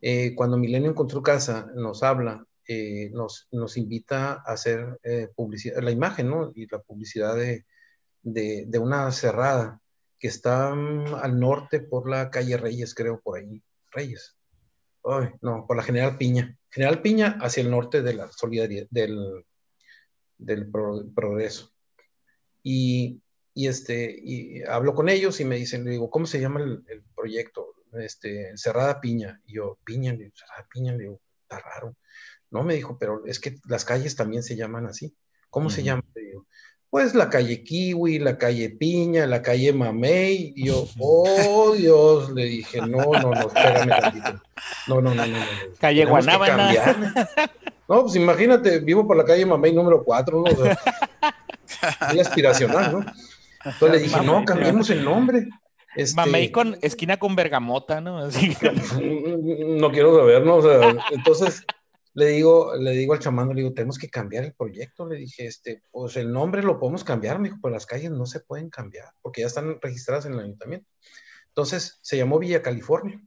Eh, 0.00 0.34
cuando 0.36 0.56
Milenio 0.56 0.90
encontró 0.90 1.22
casa, 1.22 1.70
nos 1.74 2.02
habla, 2.02 2.44
eh, 2.68 3.10
nos, 3.12 3.48
nos 3.50 3.76
invita 3.76 4.34
a 4.34 4.52
hacer 4.52 5.00
eh, 5.02 5.28
publicidad, 5.34 5.82
la 5.82 5.90
imagen, 5.90 6.28
¿no? 6.28 6.52
Y 6.54 6.66
la 6.70 6.78
publicidad 6.80 7.34
de, 7.34 7.64
de, 8.22 8.64
de 8.68 8.78
una 8.78 9.10
cerrada 9.10 9.80
que 10.18 10.28
está 10.28 10.74
mm, 10.74 11.14
al 11.14 11.40
norte 11.40 11.80
por 11.80 12.08
la 12.08 12.30
calle 12.30 12.56
Reyes, 12.58 12.94
creo, 12.94 13.20
por 13.20 13.38
ahí. 13.38 13.62
Reyes. 13.90 14.36
Ay, 15.04 15.30
no, 15.40 15.66
por 15.66 15.76
la 15.76 15.82
General 15.82 16.18
Piña. 16.18 16.56
General 16.70 17.00
Piña 17.00 17.38
hacia 17.40 17.62
el 17.62 17.70
norte 17.70 18.02
de 18.02 18.12
la 18.14 18.30
solidaridad, 18.30 18.86
del, 18.90 19.44
del 20.36 20.70
pro- 20.70 21.06
progreso. 21.14 21.72
Y, 22.62 23.22
y, 23.54 23.66
este, 23.68 24.14
y 24.22 24.62
hablo 24.64 24.94
con 24.94 25.08
ellos 25.08 25.40
y 25.40 25.44
me 25.46 25.56
dicen, 25.56 25.84
le 25.84 25.92
digo, 25.92 26.10
¿cómo 26.10 26.26
se 26.26 26.40
llama 26.40 26.60
el, 26.60 26.84
el 26.88 27.02
proyecto? 27.16 27.74
Este, 27.94 28.54
Cerrada 28.58 29.00
Piña. 29.00 29.40
Y 29.46 29.54
yo, 29.54 29.78
Piña, 29.84 30.12
le 30.12 30.24
digo, 30.24 30.34
Cerrada 30.36 30.68
Piña, 30.70 30.92
le 30.92 31.04
digo, 31.04 31.20
está 31.42 31.60
raro. 31.60 31.96
No, 32.50 32.62
me 32.62 32.74
dijo, 32.74 32.96
pero 32.98 33.22
es 33.26 33.40
que 33.40 33.56
las 33.66 33.84
calles 33.84 34.16
también 34.16 34.42
se 34.42 34.56
llaman 34.56 34.86
así. 34.86 35.14
¿Cómo 35.50 35.70
se 35.70 35.80
Ujú. 35.80 35.86
llama? 35.86 36.02
Le 36.14 36.22
digo, 36.22 36.46
pues 36.90 37.14
la 37.14 37.28
calle 37.28 37.62
Kiwi, 37.62 38.18
la 38.18 38.38
calle 38.38 38.70
Piña, 38.70 39.26
la 39.26 39.42
calle 39.42 39.72
Mamey. 39.72 40.54
Y 40.56 40.66
yo, 40.66 40.86
oh 41.00 41.74
Dios, 41.74 42.30
le 42.30 42.44
dije, 42.44 42.80
no, 42.80 43.04
no, 43.12 43.30
no, 43.30 43.48
espérame 43.48 43.88
tantito. 43.88 44.42
No, 44.86 45.00
no, 45.00 45.14
no, 45.14 45.26
no. 45.26 45.38
no. 45.38 45.44
Calle 45.78 46.00
Tenemos 46.00 46.24
Guanábana. 46.24 47.22
No, 47.88 48.02
pues 48.02 48.16
imagínate, 48.16 48.80
vivo 48.80 49.06
por 49.06 49.16
la 49.16 49.24
calle 49.24 49.46
Mamey 49.46 49.72
número 49.72 50.04
4, 50.04 50.42
¿no? 50.42 50.44
O 50.44 50.56
sea, 50.56 50.78
muy 52.10 52.20
aspiracional, 52.20 52.92
¿no? 52.92 53.12
Entonces 53.64 53.90
le 53.90 53.98
dije, 54.06 54.20
no, 54.24 54.44
cambiemos 54.44 54.90
el 54.90 55.04
nombre. 55.04 55.48
Este, 55.96 56.14
Mamey 56.14 56.52
con 56.52 56.76
esquina 56.82 57.16
con 57.16 57.34
bergamota, 57.34 58.00
¿no? 58.00 58.18
Así. 58.18 58.56
no 59.00 59.90
quiero 59.90 60.16
saber, 60.16 60.44
¿no? 60.44 60.56
O 60.56 60.62
sea, 60.62 60.96
entonces 61.10 61.64
le 62.18 62.26
digo, 62.30 62.74
le 62.74 62.90
digo 62.90 63.12
al 63.12 63.20
chamán, 63.20 63.48
le 63.50 63.62
digo, 63.62 63.72
tenemos 63.72 63.96
que 63.96 64.10
cambiar 64.10 64.42
el 64.42 64.52
proyecto. 64.52 65.06
Le 65.06 65.16
dije, 65.16 65.46
este, 65.46 65.84
pues 65.92 66.16
el 66.16 66.32
nombre 66.32 66.64
lo 66.64 66.80
podemos 66.80 67.04
cambiar, 67.04 67.38
me 67.38 67.48
dijo, 67.48 67.60
pero 67.62 67.72
las 67.72 67.86
calles 67.86 68.10
no 68.10 68.26
se 68.26 68.40
pueden 68.40 68.70
cambiar 68.70 69.12
porque 69.22 69.42
ya 69.42 69.46
están 69.46 69.78
registradas 69.80 70.26
en 70.26 70.32
el 70.32 70.40
ayuntamiento. 70.40 70.88
Entonces 71.46 72.00
se 72.02 72.16
llamó 72.16 72.40
Villa 72.40 72.60
California, 72.60 73.22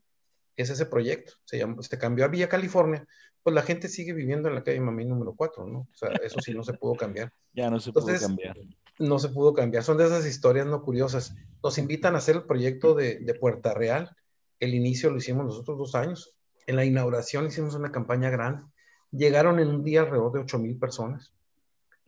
es 0.57 0.69
ese 0.69 0.85
proyecto. 0.85 1.33
Se, 1.45 1.57
llamó, 1.57 1.81
se 1.81 1.97
cambió 1.97 2.25
a 2.25 2.27
Villa 2.27 2.49
California, 2.49 3.07
pues 3.41 3.53
la 3.53 3.61
gente 3.61 3.87
sigue 3.87 4.11
viviendo 4.11 4.49
en 4.49 4.55
la 4.55 4.63
calle 4.63 4.81
Mamey 4.81 5.05
número 5.05 5.35
4, 5.37 5.65
¿no? 5.67 5.79
O 5.79 5.95
sea, 5.95 6.09
eso 6.21 6.41
sí 6.41 6.53
no 6.53 6.63
se 6.63 6.73
pudo 6.73 6.95
cambiar. 6.95 7.31
Ya 7.53 7.69
no 7.69 7.79
se 7.79 7.91
pudo 7.91 8.07
Entonces, 8.07 8.27
cambiar. 8.27 8.57
no 8.99 9.19
se 9.19 9.29
pudo 9.29 9.53
cambiar. 9.53 9.83
Son 9.83 9.97
de 9.97 10.05
esas 10.05 10.25
historias 10.25 10.67
no 10.67 10.83
curiosas. 10.83 11.33
Nos 11.63 11.77
invitan 11.77 12.15
a 12.15 12.17
hacer 12.17 12.35
el 12.35 12.43
proyecto 12.43 12.93
de, 12.93 13.19
de 13.19 13.33
Puerta 13.35 13.73
Real. 13.73 14.15
El 14.59 14.73
inicio 14.73 15.09
lo 15.09 15.17
hicimos 15.17 15.45
nosotros 15.45 15.77
dos 15.77 15.95
años. 15.95 16.35
En 16.67 16.75
la 16.75 16.85
inauguración 16.85 17.47
hicimos 17.47 17.75
una 17.75 17.91
campaña 17.91 18.29
grande. 18.29 18.70
Llegaron 19.11 19.59
en 19.59 19.67
un 19.69 19.83
día 19.83 20.01
alrededor 20.01 20.31
de 20.33 20.39
8 20.39 20.59
mil 20.59 20.77
personas. 20.77 21.33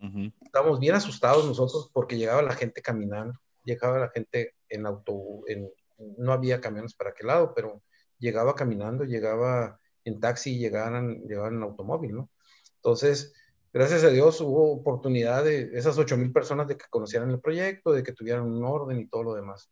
Ujú. 0.01 0.31
Estábamos 0.41 0.79
bien 0.79 0.95
asustados 0.95 1.45
nosotros 1.45 1.89
porque 1.93 2.17
llegaba 2.17 2.41
la 2.41 2.55
gente 2.55 2.81
caminando, 2.81 3.39
llegaba 3.63 3.99
la 3.99 4.09
gente 4.09 4.55
en 4.69 4.85
autobús, 4.85 5.45
en, 5.47 5.69
no 6.17 6.33
había 6.33 6.59
camiones 6.59 6.93
para 6.93 7.11
aquel 7.11 7.27
lado, 7.27 7.53
pero 7.55 7.81
llegaba 8.19 8.55
caminando, 8.55 9.03
llegaba 9.03 9.79
en 10.05 10.19
taxi, 10.19 10.57
llegaban, 10.57 11.21
llegaban 11.23 11.55
en 11.55 11.63
automóvil, 11.63 12.15
¿no? 12.15 12.29
Entonces, 12.75 13.33
gracias 13.71 14.03
a 14.03 14.09
Dios 14.09 14.41
hubo 14.41 14.73
oportunidad 14.73 15.43
de 15.43 15.71
esas 15.73 15.97
8 15.97 16.17
mil 16.17 16.31
personas 16.31 16.67
de 16.67 16.77
que 16.77 16.85
conocieran 16.89 17.29
el 17.31 17.39
proyecto, 17.39 17.91
de 17.91 18.03
que 18.03 18.13
tuvieran 18.13 18.43
un 18.43 18.63
orden 18.65 18.99
y 18.99 19.07
todo 19.07 19.23
lo 19.23 19.35
demás. 19.35 19.69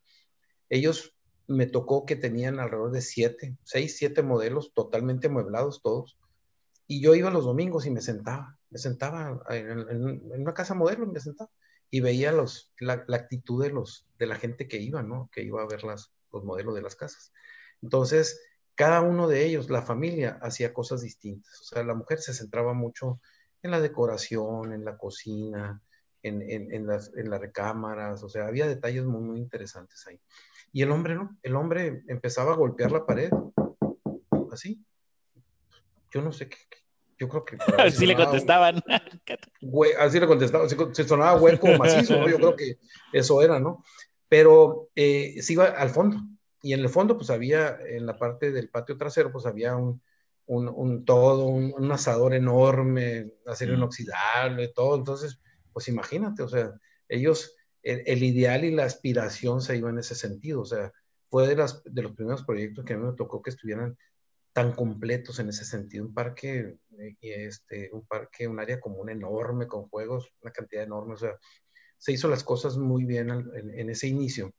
Ellos 0.69 1.13
me 1.47 1.65
tocó 1.65 2.05
que 2.05 2.15
tenían 2.15 2.59
alrededor 2.59 2.91
de 2.91 3.01
7, 3.01 3.57
6, 3.63 3.97
7 3.97 4.23
modelos 4.23 4.73
totalmente 4.73 5.27
amueblados 5.27 5.81
todos. 5.81 6.17
Y 6.91 7.01
yo 7.01 7.15
iba 7.15 7.29
los 7.31 7.45
domingos 7.45 7.85
y 7.85 7.91
me 7.91 8.01
sentaba, 8.01 8.57
me 8.69 8.77
sentaba 8.79 9.41
en, 9.49 9.67
en- 9.93 10.31
en 10.33 10.41
una 10.41 10.53
casa 10.53 10.73
modelo, 10.75 11.05
me 11.07 11.19
sentaba. 11.19 11.49
y 11.89 11.99
veía 12.01 12.31
los, 12.31 12.71
la, 12.79 13.03
la, 13.07 13.17
actitud 13.17 13.61
de, 13.63 13.69
los, 13.71 14.07
de 14.19 14.25
la 14.27 14.35
gente 14.35 14.67
que 14.67 14.77
iba, 14.89 15.01
¿no? 15.03 15.29
Que 15.33 15.41
iba 15.43 15.61
a 15.61 15.67
ver 15.67 15.83
las, 15.83 16.11
los 16.33 16.43
modelos 16.43 16.73
de 16.75 16.81
las 16.81 16.95
casas. 16.95 17.31
Entonces, 17.81 18.41
cada 18.75 19.01
uno 19.01 19.27
de 19.27 19.45
ellos, 19.45 19.69
la 19.69 19.81
familia, 19.81 20.39
hacía 20.41 20.73
cosas 20.73 21.01
distintas. 21.01 21.53
O 21.61 21.63
sea, 21.65 21.83
la 21.83 21.95
mujer 21.95 22.19
se 22.19 22.33
centraba 22.33 22.73
mucho 22.73 23.19
en 23.63 23.71
la 23.71 23.79
decoración, 23.81 24.73
en 24.73 24.83
la 24.85 24.97
cocina, 24.97 25.81
en, 26.23 26.41
en, 26.41 26.73
en, 26.73 26.87
las, 26.87 27.11
en 27.15 27.29
las 27.29 27.39
recámaras, 27.41 28.23
o 28.23 28.29
sea, 28.29 28.47
había 28.47 28.67
detalles 28.67 29.05
muy, 29.05 29.21
muy 29.21 29.39
interesantes 29.39 30.05
ahí. 30.07 30.19
Y 30.73 30.81
el 30.83 30.91
hombre, 30.91 31.15
¿no? 31.15 31.37
El 31.43 31.55
hombre 31.55 32.03
empezaba 32.07 32.53
a 32.53 32.57
golpear 32.57 32.91
la 32.91 33.05
pared, 33.05 33.31
así. 34.51 34.83
Yo 36.13 36.21
no 36.21 36.31
sé 36.31 36.49
qué, 36.49 36.57
yo 37.17 37.27
creo 37.29 37.45
que... 37.45 37.57
Así 37.77 38.05
le 38.05 38.15
contestaban. 38.15 38.81
así 39.99 40.19
le 40.19 40.27
contestaban, 40.27 40.69
se, 40.69 41.03
sonaba 41.07 41.39
hueco 41.39 41.67
o 41.67 41.77
macizo, 41.77 42.17
¿no? 42.17 42.27
Yo 42.27 42.37
creo 42.37 42.55
que 42.55 42.79
eso 43.13 43.41
era, 43.41 43.59
¿no? 43.59 43.83
Pero 44.27 44.89
eh, 44.95 45.41
se 45.41 45.53
iba 45.53 45.65
al 45.65 45.89
fondo, 45.89 46.17
y 46.63 46.73
en 46.73 46.81
el 46.81 46.89
fondo, 46.89 47.17
pues 47.17 47.29
había, 47.29 47.79
en 47.87 48.05
la 48.05 48.17
parte 48.17 48.51
del 48.51 48.69
patio 48.69 48.97
trasero, 48.97 49.31
pues 49.31 49.45
había 49.45 49.75
un, 49.75 50.01
un, 50.45 50.67
un 50.67 51.05
todo, 51.05 51.45
un, 51.45 51.73
un, 51.75 51.91
asador 51.91 52.33
enorme, 52.33 53.31
acero 53.45 53.73
inoxidable, 53.73 54.67
todo. 54.69 54.95
Entonces, 54.95 55.39
pues 55.73 55.87
imagínate, 55.87 56.43
o 56.43 56.47
sea, 56.47 56.73
ellos, 57.07 57.55
el, 57.81 58.03
el, 58.05 58.23
ideal 58.23 58.63
y 58.63 58.71
la 58.71 58.85
aspiración 58.85 59.61
se 59.61 59.77
iban 59.77 59.93
en 59.93 59.99
ese 59.99 60.13
sentido. 60.13 60.61
O 60.61 60.65
sea, 60.65 60.91
fue 61.29 61.47
de, 61.47 61.55
las, 61.55 61.83
de 61.83 62.03
los 62.03 62.11
primeros 62.11 62.43
proyectos 62.43 62.85
que 62.85 62.93
a 62.93 62.97
mí 62.97 63.05
me 63.05 63.13
tocó 63.13 63.41
que 63.41 63.49
estuvieran 63.49 63.97
tan 64.53 64.73
completos 64.73 65.39
en 65.39 65.49
ese 65.49 65.65
sentido. 65.65 66.05
Un 66.05 66.13
parque, 66.13 66.77
eh, 66.99 67.15
este, 67.21 67.89
un 67.93 68.05
parque, 68.05 68.47
un 68.47 68.59
área 68.59 68.79
común 68.79 69.09
enorme 69.09 69.67
con 69.67 69.87
juegos, 69.87 70.31
una 70.41 70.51
cantidad 70.51 70.83
enorme. 70.83 71.13
O 71.13 71.17
sea, 71.17 71.37
se 71.97 72.11
hizo 72.11 72.27
las 72.27 72.43
cosas 72.43 72.77
muy 72.77 73.05
bien 73.05 73.29
en, 73.29 73.79
en 73.79 73.89
ese 73.89 74.07
inicio 74.07 74.53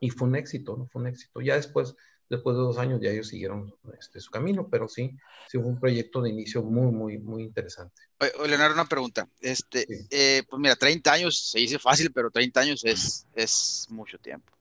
y 0.00 0.10
fue 0.10 0.28
un 0.28 0.36
éxito, 0.36 0.76
¿no? 0.76 0.86
Fue 0.86 1.02
un 1.02 1.08
éxito. 1.08 1.40
Ya 1.40 1.56
después, 1.56 1.94
después 2.28 2.56
de 2.56 2.62
dos 2.62 2.78
años, 2.78 3.00
ya 3.00 3.10
ellos 3.10 3.28
siguieron 3.28 3.74
este, 3.98 4.20
su 4.20 4.30
camino, 4.30 4.68
pero 4.70 4.88
sí, 4.88 5.16
sí 5.48 5.58
fue 5.58 5.66
un 5.66 5.80
proyecto 5.80 6.20
de 6.22 6.30
inicio 6.30 6.62
muy, 6.62 6.92
muy, 6.92 7.18
muy 7.18 7.42
interesante. 7.44 8.02
Oye, 8.18 8.48
Leonardo, 8.48 8.74
una 8.74 8.88
pregunta. 8.88 9.28
Este, 9.40 9.86
sí. 9.86 10.06
eh, 10.10 10.42
pues 10.48 10.60
mira, 10.60 10.76
30 10.76 11.12
años 11.12 11.38
se 11.50 11.60
dice 11.60 11.78
fácil, 11.78 12.12
pero 12.12 12.30
30 12.30 12.60
años 12.60 12.84
es, 12.84 13.26
es 13.34 13.86
mucho 13.90 14.18
tiempo. 14.18 14.52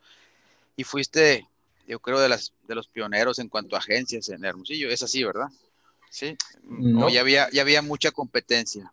Y 0.76 0.84
fuiste, 0.84 1.48
yo 1.88 2.00
creo, 2.00 2.19
de, 2.19 2.30
las, 2.30 2.54
de 2.67 2.76
los 2.76 2.88
pioneros 2.88 3.39
en 3.39 3.50
cuanto 3.50 3.76
a 3.76 3.80
agencias 3.80 4.30
en 4.30 4.43
Hermosillo. 4.43 4.89
Es 4.89 5.04
así, 5.04 5.24
¿verdad? 5.24 5.48
Sí. 6.10 6.38
No, 6.63 7.10
ya, 7.10 7.21
había, 7.21 7.50
ya 7.52 7.62
había 7.62 7.82
mucha 7.82 8.12
competencia. 8.12 8.91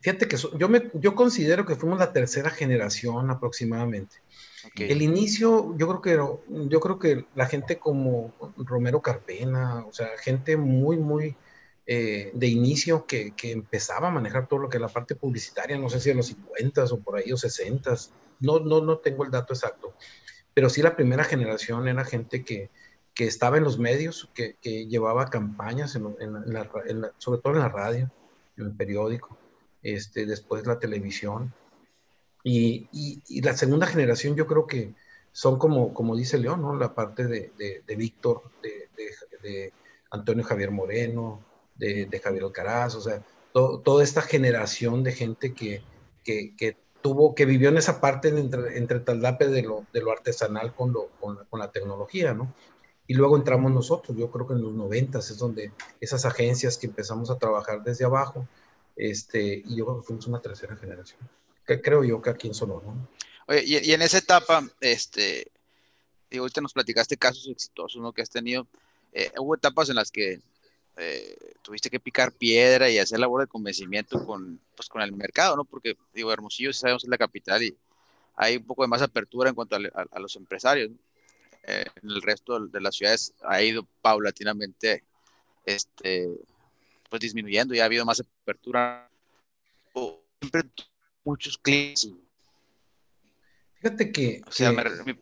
Fíjate 0.00 0.28
que 0.28 0.36
so, 0.36 0.56
yo, 0.58 0.68
me, 0.68 0.90
yo 0.94 1.14
considero 1.14 1.64
que 1.64 1.76
fuimos 1.76 1.98
la 1.98 2.12
tercera 2.12 2.50
generación 2.50 3.30
aproximadamente. 3.30 4.16
Okay. 4.66 4.90
El 4.90 5.02
inicio, 5.02 5.76
yo 5.78 5.88
creo 5.88 6.02
que 6.02 6.68
yo 6.68 6.80
creo 6.80 6.98
que 6.98 7.26
la 7.34 7.46
gente 7.46 7.78
como 7.78 8.34
Romero 8.56 9.00
Carpena, 9.00 9.84
o 9.86 9.92
sea, 9.92 10.08
gente 10.18 10.56
muy, 10.56 10.96
muy 10.96 11.36
eh, 11.86 12.30
de 12.34 12.46
inicio 12.46 13.06
que, 13.06 13.32
que, 13.36 13.52
empezaba 13.52 14.08
a 14.08 14.10
manejar 14.10 14.48
todo 14.48 14.60
lo 14.60 14.68
que 14.70 14.78
es 14.78 14.80
la 14.80 14.88
parte 14.88 15.14
publicitaria, 15.14 15.76
no 15.76 15.90
sé 15.90 16.00
si 16.00 16.10
en 16.10 16.16
los 16.16 16.26
50 16.28 16.84
o 16.84 17.00
por 17.00 17.18
ahí 17.18 17.30
o 17.30 17.36
60, 17.36 17.94
no, 18.40 18.58
no, 18.60 18.80
no 18.80 18.98
tengo 18.98 19.22
el 19.24 19.30
dato 19.30 19.52
exacto, 19.52 19.94
pero 20.54 20.70
sí 20.70 20.82
la 20.82 20.96
primera 20.96 21.24
generación 21.24 21.88
era 21.88 22.04
gente 22.04 22.44
que, 22.44 22.70
que 23.14 23.26
estaba 23.26 23.58
en 23.58 23.64
los 23.64 23.78
medios, 23.78 24.30
que, 24.34 24.56
que 24.60 24.86
llevaba 24.86 25.30
campañas, 25.30 25.92
sobre 25.92 27.40
todo 27.42 27.52
en 27.52 27.58
la 27.58 27.68
radio, 27.68 28.10
en 28.56 28.66
el 28.66 28.72
periódico, 28.72 29.36
este, 29.82 30.26
después 30.26 30.66
la 30.66 30.78
televisión, 30.78 31.52
y, 32.42 32.88
y, 32.92 33.22
y, 33.26 33.40
la 33.40 33.56
segunda 33.56 33.86
generación 33.86 34.36
yo 34.36 34.46
creo 34.46 34.66
que 34.66 34.94
son 35.32 35.58
como, 35.58 35.94
como 35.94 36.14
dice 36.14 36.36
León, 36.36 36.60
¿no? 36.60 36.76
La 36.76 36.94
parte 36.94 37.26
de, 37.26 37.52
de, 37.56 37.82
de 37.86 37.96
Víctor, 37.96 38.42
de, 38.62 38.88
de, 39.42 39.72
Antonio 40.10 40.44
Javier 40.44 40.70
Moreno, 40.70 41.42
de, 41.74 42.20
Javier 42.22 42.44
Alcaraz, 42.44 42.94
o 42.96 43.00
sea, 43.00 43.22
to, 43.52 43.80
toda 43.80 44.04
esta 44.04 44.20
generación 44.20 45.02
de 45.02 45.12
gente 45.12 45.54
que, 45.54 45.82
que, 46.22 46.54
que, 46.54 46.76
tuvo, 47.04 47.34
que 47.34 47.44
vivió 47.44 47.68
en 47.68 47.76
esa 47.76 48.00
parte 48.00 48.28
entre, 48.28 48.78
entre 48.78 48.98
taldape 49.00 49.48
de 49.48 49.60
lo, 49.60 49.86
de 49.92 50.00
lo 50.00 50.10
artesanal 50.10 50.74
con, 50.74 50.90
lo, 50.90 51.10
con, 51.20 51.36
la, 51.36 51.44
con 51.44 51.60
la 51.60 51.70
tecnología, 51.70 52.32
¿no? 52.32 52.54
Y 53.06 53.12
luego 53.12 53.36
entramos 53.36 53.70
nosotros, 53.70 54.16
yo 54.16 54.30
creo 54.30 54.46
que 54.46 54.54
en 54.54 54.62
los 54.62 54.72
noventas 54.72 55.30
es 55.30 55.36
donde 55.36 55.70
esas 56.00 56.24
agencias 56.24 56.78
que 56.78 56.86
empezamos 56.86 57.28
a 57.30 57.36
trabajar 57.36 57.82
desde 57.82 58.06
abajo, 58.06 58.48
este, 58.96 59.62
y 59.66 59.76
yo 59.76 59.84
creo 59.84 60.00
que 60.00 60.06
fuimos 60.06 60.26
una 60.28 60.40
tercera 60.40 60.76
generación 60.76 61.20
que 61.66 61.80
creo 61.82 62.04
yo 62.04 62.22
que 62.22 62.30
aquí 62.30 62.48
en 62.48 62.54
Sonora. 62.54 62.86
¿no? 62.86 63.08
Oye, 63.48 63.62
y, 63.64 63.90
y, 63.90 63.92
en 63.92 64.02
esa 64.02 64.18
etapa, 64.18 64.66
este, 64.80 65.50
digo, 66.30 66.44
ahorita 66.44 66.62
nos 66.62 66.72
platicaste 66.72 67.16
casos 67.16 67.48
exitosos, 67.48 68.00
¿no? 68.00 68.12
Que 68.12 68.22
has 68.22 68.30
tenido. 68.30 68.66
Eh, 69.12 69.30
hubo 69.38 69.54
etapas 69.54 69.88
en 69.90 69.96
las 69.96 70.10
que 70.10 70.40
eh, 70.96 71.36
tuviste 71.62 71.90
que 71.90 72.00
picar 72.00 72.32
piedra 72.32 72.88
y 72.90 72.98
hacer 72.98 73.18
labor 73.18 73.42
de 73.42 73.46
convencimiento 73.46 74.24
con, 74.24 74.60
pues, 74.76 74.88
con 74.88 75.02
el 75.02 75.12
mercado, 75.12 75.56
¿no? 75.56 75.64
Porque, 75.64 75.96
digo, 76.12 76.32
Hermosillo, 76.32 76.72
sabemos, 76.72 77.04
es 77.04 77.10
la 77.10 77.18
capital 77.18 77.62
y 77.62 77.76
hay 78.36 78.56
un 78.56 78.64
poco 78.64 78.82
de 78.82 78.88
más 78.88 79.02
apertura 79.02 79.48
en 79.48 79.54
cuanto 79.54 79.76
a, 79.76 79.78
a, 79.78 80.06
a 80.10 80.18
los 80.20 80.36
empresarios. 80.36 80.90
¿no? 80.90 80.98
Eh, 81.66 81.84
en 82.02 82.10
el 82.10 82.20
resto 82.20 82.66
de 82.66 82.80
las 82.80 82.96
ciudades 82.96 83.32
ha 83.42 83.62
ido 83.62 83.88
paulatinamente, 84.02 85.02
este, 85.64 86.28
pues 87.08 87.20
disminuyendo 87.20 87.74
y 87.74 87.80
ha 87.80 87.86
habido 87.86 88.04
más 88.04 88.20
apertura. 88.20 89.08
O, 89.94 90.22
siempre 90.40 90.62
muchos 91.24 91.56
clientes. 91.56 92.10
Fíjate 93.76 94.12
que. 94.12 94.42
O 94.46 94.52
sea, 94.52 94.70
que... 94.70 95.04
Me... 95.04 95.18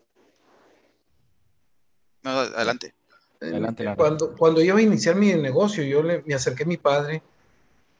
No, 2.22 2.30
adelante. 2.30 2.94
Adelante 3.42 3.94
cuando, 3.96 4.36
cuando 4.36 4.60
iba 4.60 4.78
a 4.78 4.82
iniciar 4.82 5.16
mi 5.16 5.32
negocio, 5.34 5.82
yo 5.82 6.02
le, 6.02 6.22
me 6.22 6.34
acerqué 6.34 6.62
a 6.62 6.66
mi 6.66 6.76
padre. 6.76 7.22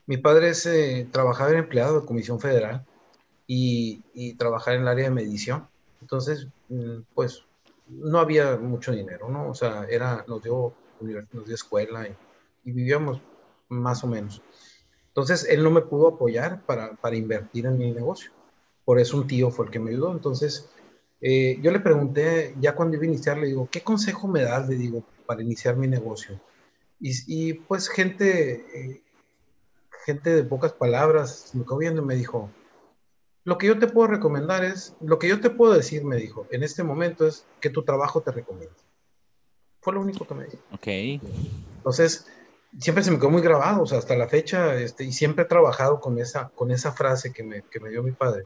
Mi 0.06 0.16
padre 0.16 0.50
es 0.50 0.66
eh, 0.66 1.08
trabajador 1.10 1.56
empleado 1.56 2.00
de 2.00 2.06
Comisión 2.06 2.40
Federal 2.40 2.84
y, 3.46 4.02
y 4.14 4.34
trabajar 4.34 4.74
en 4.74 4.82
el 4.82 4.88
área 4.88 5.04
de 5.04 5.10
medición. 5.10 5.68
Entonces, 6.00 6.48
mm, 6.68 7.00
pues, 7.14 7.44
no 7.88 8.18
había 8.18 8.56
mucho 8.56 8.92
dinero, 8.92 9.28
¿no? 9.28 9.50
O 9.50 9.54
sea, 9.54 9.86
era, 9.90 10.24
nos 10.28 10.42
dio, 10.42 10.72
nos 11.00 11.46
dio 11.46 11.54
escuela 11.54 12.06
y, 12.06 12.14
y 12.64 12.72
vivíamos 12.72 13.20
más 13.68 14.02
o 14.04 14.06
menos. 14.06 14.42
Entonces, 15.08 15.46
él 15.48 15.62
no 15.62 15.70
me 15.70 15.82
pudo 15.82 16.08
apoyar 16.08 16.62
para, 16.62 16.94
para, 16.94 17.16
invertir 17.16 17.66
en 17.66 17.78
mi 17.78 17.90
negocio. 17.90 18.30
Por 18.84 18.98
eso 18.98 19.16
un 19.16 19.26
tío 19.26 19.50
fue 19.50 19.66
el 19.66 19.70
que 19.70 19.78
me 19.78 19.90
ayudó. 19.90 20.12
Entonces, 20.12 20.70
eh, 21.22 21.58
yo 21.62 21.70
le 21.70 21.78
pregunté, 21.78 22.54
ya 22.60 22.74
cuando 22.74 22.96
iba 22.96 23.04
a 23.04 23.08
iniciar, 23.08 23.38
le 23.38 23.46
digo, 23.46 23.68
¿qué 23.70 23.80
consejo 23.82 24.26
me 24.26 24.42
das, 24.42 24.68
le 24.68 24.74
digo, 24.74 25.04
para 25.24 25.40
iniciar 25.40 25.76
mi 25.76 25.86
negocio? 25.86 26.40
Y, 26.98 27.12
y 27.28 27.52
pues 27.54 27.88
gente, 27.88 28.66
eh, 28.74 29.02
gente 30.04 30.34
de 30.34 30.42
pocas 30.42 30.72
palabras, 30.72 31.52
me 31.54 31.62
quedó 31.62 31.78
viendo 31.78 32.02
y 32.02 32.06
me 32.06 32.16
dijo, 32.16 32.50
lo 33.44 33.56
que 33.56 33.68
yo 33.68 33.78
te 33.78 33.86
puedo 33.86 34.08
recomendar 34.08 34.64
es, 34.64 34.96
lo 35.00 35.20
que 35.20 35.28
yo 35.28 35.40
te 35.40 35.50
puedo 35.50 35.72
decir, 35.72 36.04
me 36.04 36.16
dijo, 36.16 36.46
en 36.50 36.64
este 36.64 36.82
momento 36.82 37.26
es 37.26 37.44
que 37.60 37.70
tu 37.70 37.84
trabajo 37.84 38.20
te 38.20 38.32
recomiende. 38.32 38.74
Fue 39.80 39.92
lo 39.92 40.00
único 40.00 40.26
que 40.26 40.34
me 40.34 40.44
dijo. 40.44 40.58
Ok. 40.72 40.86
Entonces, 41.76 42.26
siempre 42.78 43.04
se 43.04 43.12
me 43.12 43.18
quedó 43.18 43.30
muy 43.30 43.42
grabado, 43.42 43.82
o 43.82 43.86
sea, 43.86 43.98
hasta 43.98 44.16
la 44.16 44.28
fecha, 44.28 44.74
este, 44.74 45.04
y 45.04 45.12
siempre 45.12 45.44
he 45.44 45.48
trabajado 45.48 46.00
con 46.00 46.18
esa, 46.18 46.48
con 46.50 46.72
esa 46.72 46.92
frase 46.92 47.32
que 47.32 47.44
me, 47.44 47.62
que 47.62 47.78
me 47.78 47.90
dio 47.90 48.02
mi 48.02 48.12
padre. 48.12 48.44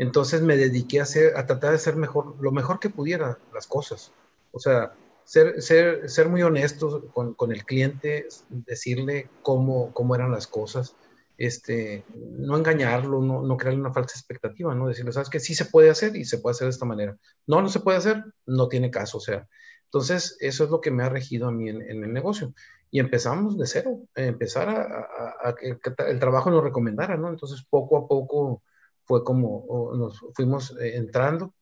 Entonces 0.00 0.40
me 0.40 0.56
dediqué 0.56 0.98
a, 0.98 1.02
hacer, 1.02 1.36
a 1.36 1.44
tratar 1.44 1.70
de 1.70 1.76
hacer 1.76 1.94
mejor, 1.94 2.34
lo 2.40 2.52
mejor 2.52 2.80
que 2.80 2.88
pudiera 2.88 3.36
las 3.52 3.66
cosas. 3.66 4.12
O 4.50 4.58
sea, 4.58 4.94
ser, 5.24 5.60
ser, 5.60 6.08
ser 6.08 6.30
muy 6.30 6.42
honesto 6.42 7.06
con, 7.12 7.34
con, 7.34 7.52
el 7.52 7.66
cliente, 7.66 8.26
decirle 8.48 9.28
cómo, 9.42 9.92
cómo 9.92 10.14
eran 10.14 10.32
las 10.32 10.46
cosas, 10.46 10.96
este, 11.36 12.02
no 12.14 12.56
engañarlo, 12.56 13.20
no, 13.20 13.42
no 13.42 13.58
crearle 13.58 13.78
una 13.78 13.92
falsa 13.92 14.18
expectativa, 14.18 14.74
¿no? 14.74 14.88
Decirle, 14.88 15.12
sabes 15.12 15.28
que 15.28 15.38
sí 15.38 15.54
se 15.54 15.66
puede 15.66 15.90
hacer 15.90 16.16
y 16.16 16.24
se 16.24 16.38
puede 16.38 16.52
hacer 16.52 16.68
de 16.68 16.72
esta 16.72 16.86
manera. 16.86 17.18
No, 17.46 17.60
no 17.60 17.68
se 17.68 17.80
puede 17.80 17.98
hacer, 17.98 18.24
no 18.46 18.68
tiene 18.68 18.90
caso, 18.90 19.18
o 19.18 19.20
sea. 19.20 19.46
Entonces, 19.84 20.38
eso 20.40 20.64
es 20.64 20.70
lo 20.70 20.80
que 20.80 20.90
me 20.90 21.02
ha 21.02 21.10
regido 21.10 21.46
a 21.46 21.52
mí 21.52 21.68
en, 21.68 21.82
en 21.82 22.04
el 22.04 22.12
negocio 22.14 22.54
y 22.90 23.00
empezamos 23.00 23.58
de 23.58 23.66
cero, 23.66 24.00
empezar 24.14 24.70
a, 24.70 24.80
a, 24.80 25.48
a, 25.50 25.54
que 25.54 25.76
el 26.08 26.18
trabajo 26.18 26.50
nos 26.50 26.64
recomendara, 26.64 27.18
¿no? 27.18 27.28
Entonces, 27.28 27.62
poco 27.68 27.98
a 27.98 28.08
poco 28.08 28.62
fue 29.10 29.24
como 29.24 29.92
nos 29.96 30.20
fuimos 30.36 30.70
eh, 30.80 30.94
entrando. 30.94 31.52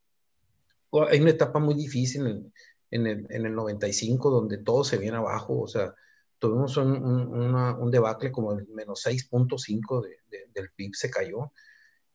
Hay 1.09 1.19
una 1.19 1.31
etapa 1.31 1.59
muy 1.59 1.75
difícil 1.75 2.27
en, 2.27 2.53
en, 2.91 3.07
el, 3.07 3.27
en 3.31 3.47
el 3.47 3.55
95 3.55 4.31
donde 4.31 4.59
todo 4.59 4.85
se 4.85 4.99
viene 4.99 5.17
abajo, 5.17 5.59
o 5.63 5.67
sea, 5.67 5.95
tuvimos 6.39 6.77
un, 6.77 6.93
un, 6.93 7.29
una, 7.29 7.75
un 7.75 7.91
debacle 7.91 8.31
como 8.31 8.53
el 8.53 8.69
menos 8.69 9.07
6.5 9.07 10.03
de, 10.03 10.09
de, 10.31 10.51
del 10.53 10.71
PIB 10.77 10.95
se 10.95 11.09
cayó. 11.09 11.53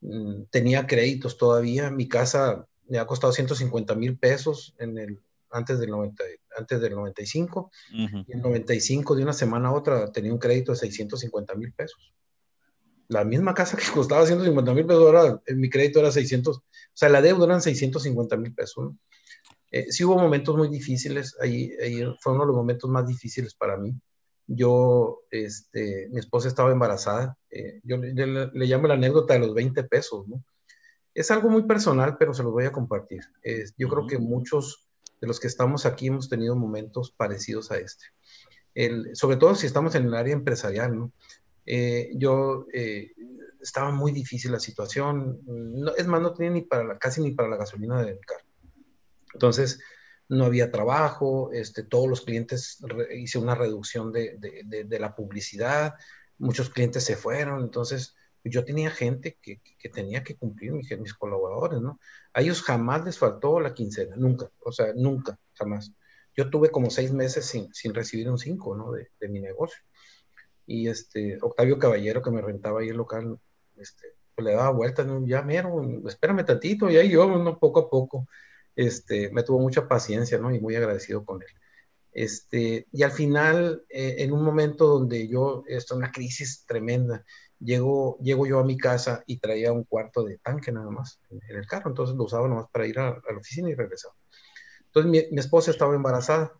Mm, 0.01 0.43
tenía 0.51 0.85
créditos 0.85 1.35
todavía, 1.35 1.89
mi 1.89 2.07
casa 2.07 2.67
me 2.87 2.99
ha 2.99 3.07
costado 3.07 3.33
150 3.33 3.95
mil 3.95 4.19
pesos 4.19 4.75
en 4.77 4.99
el 4.99 5.19
antes 5.49 5.79
del, 5.79 5.89
90, 5.89 6.23
antes 6.59 6.79
del 6.79 6.93
95. 6.93 7.71
Uh 7.91 7.95
-huh. 7.95 8.25
Y 8.27 8.33
en 8.33 8.39
95, 8.39 9.15
de 9.15 9.23
una 9.23 9.33
semana 9.33 9.69
a 9.69 9.73
otra, 9.73 10.11
tenía 10.11 10.31
un 10.31 10.37
crédito 10.37 10.73
de 10.73 10.77
650 10.77 11.55
mil 11.55 11.73
pesos. 11.73 12.13
La 13.07 13.23
misma 13.23 13.53
casa 13.53 13.77
que 13.77 13.83
costaba 13.93 14.25
150 14.25 14.73
mil 14.73 14.85
pesos, 14.85 15.05
ahora 15.05 15.41
en 15.45 15.59
mi 15.59 15.69
crédito 15.69 15.99
era 15.99 16.11
600, 16.11 16.57
o 16.57 16.63
sea, 16.93 17.09
la 17.09 17.21
deuda 17.21 17.45
eran 17.45 17.61
650 17.61 18.37
mil 18.37 18.53
pesos. 18.53 18.85
¿no? 18.85 18.97
Eh, 19.71 19.91
sí 19.91 20.03
hubo 20.03 20.17
momentos 20.17 20.55
muy 20.55 20.69
difíciles, 20.69 21.35
ahí, 21.41 21.71
ahí, 21.81 22.03
fue 22.19 22.33
uno 22.33 22.43
de 22.43 22.47
los 22.47 22.55
momentos 22.55 22.89
más 22.89 23.07
difíciles 23.07 23.55
para 23.55 23.75
mí. 23.75 23.93
Yo, 24.45 25.21
este, 25.31 26.09
mi 26.11 26.19
esposa 26.19 26.47
estaba 26.47 26.71
embarazada, 26.71 27.37
eh, 27.49 27.79
yo 27.83 27.97
le, 27.97 28.13
le, 28.13 28.51
le, 28.53 28.65
llamo 28.65 28.87
la 28.87 28.93
anécdota 28.93 29.33
de 29.33 29.39
los 29.39 29.53
20 29.55 29.83
pesos, 29.85 30.27
¿no? 30.27 30.43
Es 31.15 31.31
algo 31.31 31.49
muy 31.49 31.63
personal, 31.63 32.17
pero 32.17 32.33
se 32.33 32.43
los 32.43 32.51
voy 32.51 32.65
a 32.65 32.71
compartir. 32.71 33.21
Eh, 33.43 33.65
yo 33.77 33.87
uh 33.87 33.89
-huh. 33.89 33.93
creo 33.93 34.07
que 34.07 34.17
muchos 34.19 34.87
de 35.21 35.27
los 35.27 35.39
que 35.39 35.47
estamos 35.47 35.85
aquí 35.85 36.07
hemos 36.07 36.29
tenido 36.29 36.55
momentos 36.55 37.11
parecidos 37.11 37.71
a 37.71 37.77
este. 37.77 38.05
El, 38.75 39.15
sobre 39.15 39.37
todo 39.37 39.55
si 39.55 39.65
estamos 39.65 39.95
en 39.95 40.05
el 40.05 40.13
área 40.13 40.33
empresarial, 40.33 40.95
¿no? 40.95 41.11
Eh, 41.65 42.11
yo 42.15 42.67
eh, 42.73 43.13
estaba 43.61 43.91
muy 43.91 44.11
difícil 44.11 44.51
la 44.51 44.59
situación, 44.59 45.39
no, 45.45 45.95
es 45.95 46.07
más, 46.07 46.21
no 46.21 46.33
tenía 46.33 46.51
ni 46.51 46.61
para 46.61 46.83
la, 46.83 46.97
casi 46.97 47.21
ni 47.21 47.31
para 47.31 47.49
la 47.49 47.57
gasolina 47.57 48.01
del 48.03 48.19
carro. 48.19 48.45
Entonces, 49.33 49.79
no 50.29 50.45
había 50.45 50.71
trabajo, 50.71 51.51
este, 51.53 51.83
todos 51.83 52.07
los 52.07 52.21
clientes, 52.21 52.79
re, 52.81 53.19
hice 53.19 53.39
una 53.39 53.55
reducción 53.55 54.11
de, 54.11 54.37
de, 54.65 54.99
la 54.99 55.15
publicidad, 55.15 55.95
muchos 56.37 56.69
clientes 56.69 57.03
se 57.03 57.15
fueron, 57.15 57.61
entonces 57.61 58.15
yo 58.43 58.65
tenía 58.65 58.89
gente 58.89 59.37
que, 59.41 59.61
que 59.77 59.89
tenía 59.89 60.23
que 60.23 60.35
cumplir, 60.35 60.73
mis, 60.73 61.13
colaboradores, 61.13 61.79
¿no? 61.79 61.99
A 62.33 62.41
ellos 62.41 62.61
jamás 62.61 63.05
les 63.05 63.17
faltó 63.17 63.59
la 63.59 63.73
quincena, 63.73 64.15
nunca, 64.17 64.49
o 64.59 64.71
sea, 64.71 64.93
nunca, 64.95 65.39
jamás. 65.53 65.93
Yo 66.35 66.49
tuve 66.49 66.69
como 66.69 66.89
seis 66.89 67.11
meses 67.11 67.45
sin, 67.45 67.73
sin 67.73 67.93
recibir 67.93 68.29
un 68.29 68.39
cinco, 68.39 68.75
¿no? 68.75 68.91
De 68.91 69.29
mi 69.29 69.39
negocio 69.39 69.79
y 70.65 70.87
este, 70.87 71.37
Octavio 71.41 71.79
Caballero, 71.79 72.21
que 72.21 72.31
me 72.31 72.41
rentaba 72.41 72.81
ahí 72.81 72.89
el 72.89 72.97
local, 72.97 73.39
este, 73.77 74.07
pues 74.35 74.45
le 74.45 74.53
daba 74.53 74.71
vueltas, 74.71 75.05
¿no? 75.05 75.25
ya 75.25 75.41
mero, 75.41 75.81
espérame 76.07 76.45
tantito, 76.45 76.89
y 76.89 76.97
ahí 76.97 77.09
yo, 77.09 77.27
¿no? 77.27 77.59
poco 77.59 77.81
a 77.81 77.89
poco, 77.89 78.27
este, 78.75 79.29
me 79.31 79.43
tuvo 79.43 79.59
mucha 79.59 79.87
paciencia, 79.87 80.37
¿no? 80.37 80.53
Y 80.53 80.59
muy 80.59 80.75
agradecido 80.75 81.23
con 81.25 81.41
él. 81.41 81.49
Este, 82.11 82.87
y 82.91 83.03
al 83.03 83.11
final, 83.11 83.83
eh, 83.89 84.15
en 84.19 84.31
un 84.31 84.43
momento 84.43 84.87
donde 84.87 85.27
yo, 85.27 85.63
esto, 85.67 85.95
una 85.95 86.11
crisis 86.11 86.65
tremenda, 86.67 87.25
llego, 87.59 88.17
llego 88.19 88.45
yo 88.45 88.59
a 88.59 88.63
mi 88.63 88.77
casa 88.77 89.23
y 89.25 89.37
traía 89.37 89.71
un 89.71 89.83
cuarto 89.83 90.23
de 90.23 90.37
tanque 90.37 90.71
nada 90.71 90.89
más 90.91 91.19
en, 91.29 91.41
el 91.55 91.65
carro, 91.65 91.89
entonces 91.89 92.15
lo 92.15 92.25
usaba 92.25 92.47
nomás 92.47 92.67
para 92.71 92.87
ir 92.87 92.99
a, 92.99 93.09
a 93.09 93.31
la 93.31 93.37
oficina 93.39 93.69
y 93.69 93.75
regresaba. 93.75 94.15
Entonces 94.85 95.11
mi, 95.11 95.35
mi 95.35 95.39
esposa 95.39 95.71
estaba 95.71 95.95
embarazada, 95.95 96.53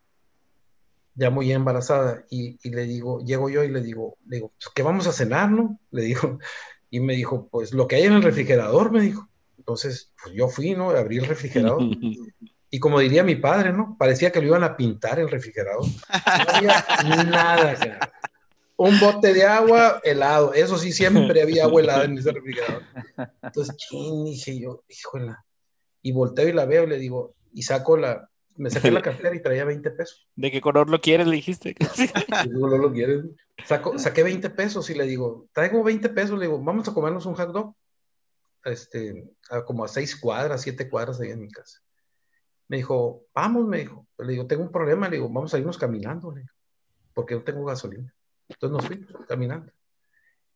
ya 1.15 1.29
muy 1.29 1.51
embarazada, 1.51 2.25
y, 2.29 2.57
y, 2.63 2.71
le 2.71 2.83
digo, 2.83 3.23
llego 3.23 3.49
yo 3.49 3.63
y 3.63 3.69
le 3.69 3.81
digo, 3.81 4.17
le 4.27 4.37
digo, 4.37 4.51
pues, 4.57 4.69
¿qué 4.73 4.83
vamos 4.83 5.07
a 5.07 5.13
cenar, 5.13 5.51
no? 5.51 5.79
Le 5.91 6.03
digo, 6.03 6.39
y 6.89 6.99
me 6.99 7.15
dijo, 7.15 7.47
pues 7.51 7.73
lo 7.73 7.87
que 7.87 7.97
hay 7.97 8.03
en 8.03 8.13
el 8.13 8.23
refrigerador, 8.23 8.91
me 8.91 9.01
dijo. 9.01 9.27
Entonces, 9.57 10.11
pues 10.21 10.35
yo 10.35 10.47
fui, 10.49 10.75
¿no? 10.75 10.89
Abrí 10.89 11.17
el 11.17 11.25
refrigerador. 11.25 11.81
Y 12.69 12.79
como 12.79 12.99
diría 12.99 13.23
mi 13.23 13.35
padre, 13.35 13.71
¿no? 13.71 13.95
Parecía 13.99 14.31
que 14.31 14.41
lo 14.41 14.47
iban 14.47 14.63
a 14.63 14.75
pintar 14.75 15.19
el 15.19 15.29
refrigerador. 15.29 15.85
No 15.85 16.53
había 16.55 17.23
nada. 17.23 18.11
Un 18.77 18.99
bote 18.99 19.31
de 19.31 19.43
agua 19.43 20.01
helado. 20.03 20.55
Eso 20.55 20.79
sí, 20.79 20.91
siempre 20.91 21.39
había 21.43 21.65
agua 21.65 21.81
helada 21.81 22.05
en 22.05 22.17
ese 22.17 22.31
refrigerador. 22.31 22.81
Entonces, 23.43 23.75
¿quién? 23.87 24.25
Dije 24.25 24.59
yo, 24.59 24.83
híjole. 24.89 25.35
Y 26.01 26.13
volteo 26.13 26.49
y 26.49 26.53
la 26.53 26.65
veo 26.65 26.85
y 26.85 26.87
le 26.87 26.97
digo, 26.97 27.35
y 27.53 27.61
saco 27.61 27.95
la, 27.95 28.27
me 28.55 28.69
saqué 28.69 28.91
la 28.91 29.01
cartera 29.03 29.35
y 29.35 29.41
traía 29.41 29.65
20 29.65 29.91
pesos. 29.91 30.27
¿De 30.35 30.51
qué 30.51 30.61
color 30.61 30.89
lo 30.89 31.01
quieres? 31.01 31.27
Le 31.27 31.35
dijiste. 31.35 31.69
¿De 31.69 32.07
qué 32.07 32.53
color 32.59 32.79
lo 32.79 32.93
quieres? 32.93 33.25
Saco, 33.65 33.97
saqué 33.97 34.23
20 34.23 34.49
pesos 34.51 34.89
y 34.89 34.95
le 34.95 35.05
digo, 35.05 35.47
traigo 35.53 35.83
20 35.83 36.09
pesos, 36.09 36.37
le 36.37 36.45
digo, 36.45 36.61
vamos 36.61 36.87
a 36.87 36.93
comernos 36.93 37.25
un 37.25 37.35
hot 37.35 37.51
dog. 37.51 37.75
Este, 38.65 39.29
a 39.49 39.63
como 39.63 39.83
a 39.83 39.87
6 39.87 40.15
cuadras, 40.17 40.61
7 40.61 40.89
cuadras 40.89 41.19
ahí 41.19 41.31
en 41.31 41.41
mi 41.41 41.49
casa. 41.49 41.79
Me 42.67 42.77
dijo, 42.77 43.25
vamos, 43.33 43.67
me 43.67 43.79
dijo. 43.79 44.07
Le 44.17 44.31
digo, 44.31 44.47
tengo 44.47 44.63
un 44.63 44.71
problema, 44.71 45.09
le 45.09 45.17
digo, 45.17 45.29
vamos 45.29 45.53
a 45.53 45.59
irnos 45.59 45.77
caminando, 45.77 46.31
le 46.31 46.41
digo, 46.41 46.53
porque 47.13 47.35
no 47.35 47.43
tengo 47.43 47.65
gasolina. 47.65 48.13
Entonces 48.47 48.77
nos 48.77 48.85
fuimos 48.85 49.27
caminando. 49.27 49.71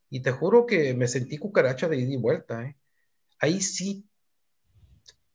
Y 0.10 0.22
te 0.22 0.32
juro 0.32 0.66
que 0.66 0.94
me 0.94 1.08
sentí 1.08 1.38
cucaracha 1.38 1.90
de 1.90 1.98
ida 1.98 2.14
y 2.14 2.18
vuelta, 2.18 2.64
¿eh? 2.64 2.78
Ahí 3.40 3.62
sí 3.62 4.07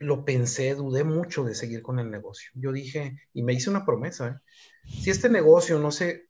lo 0.03 0.25
pensé, 0.25 0.75
dudé 0.75 1.05
mucho 1.05 1.45
de 1.45 1.55
seguir 1.55 1.83
con 1.83 1.99
el 1.99 2.11
negocio. 2.11 2.51
Yo 2.55 2.73
dije, 2.73 3.17
y 3.33 3.43
me 3.43 3.53
hice 3.55 3.71
una 3.71 3.85
promesa, 3.85 4.29
¿eh? 4.29 4.53
si 4.85 5.11
este 5.11 5.29
negocio 5.29 5.79
no 5.79 5.91
se 5.91 6.29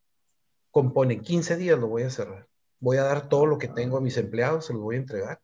compone 0.71 1.15
en 1.15 1.23
15 1.23 1.57
días, 1.57 1.79
lo 1.79 1.89
voy 1.89 2.03
a 2.03 2.11
cerrar. 2.11 2.49
Voy 2.81 2.97
a 2.97 3.05
dar 3.05 3.29
todo 3.29 3.47
lo 3.47 3.59
que 3.59 3.69
tengo 3.69 3.97
a 3.97 4.01
mis 4.01 4.17
empleados, 4.17 4.67
se 4.67 4.73
los 4.73 4.83
voy 4.83 4.97
a 4.97 5.01
entregar. 5.01 5.41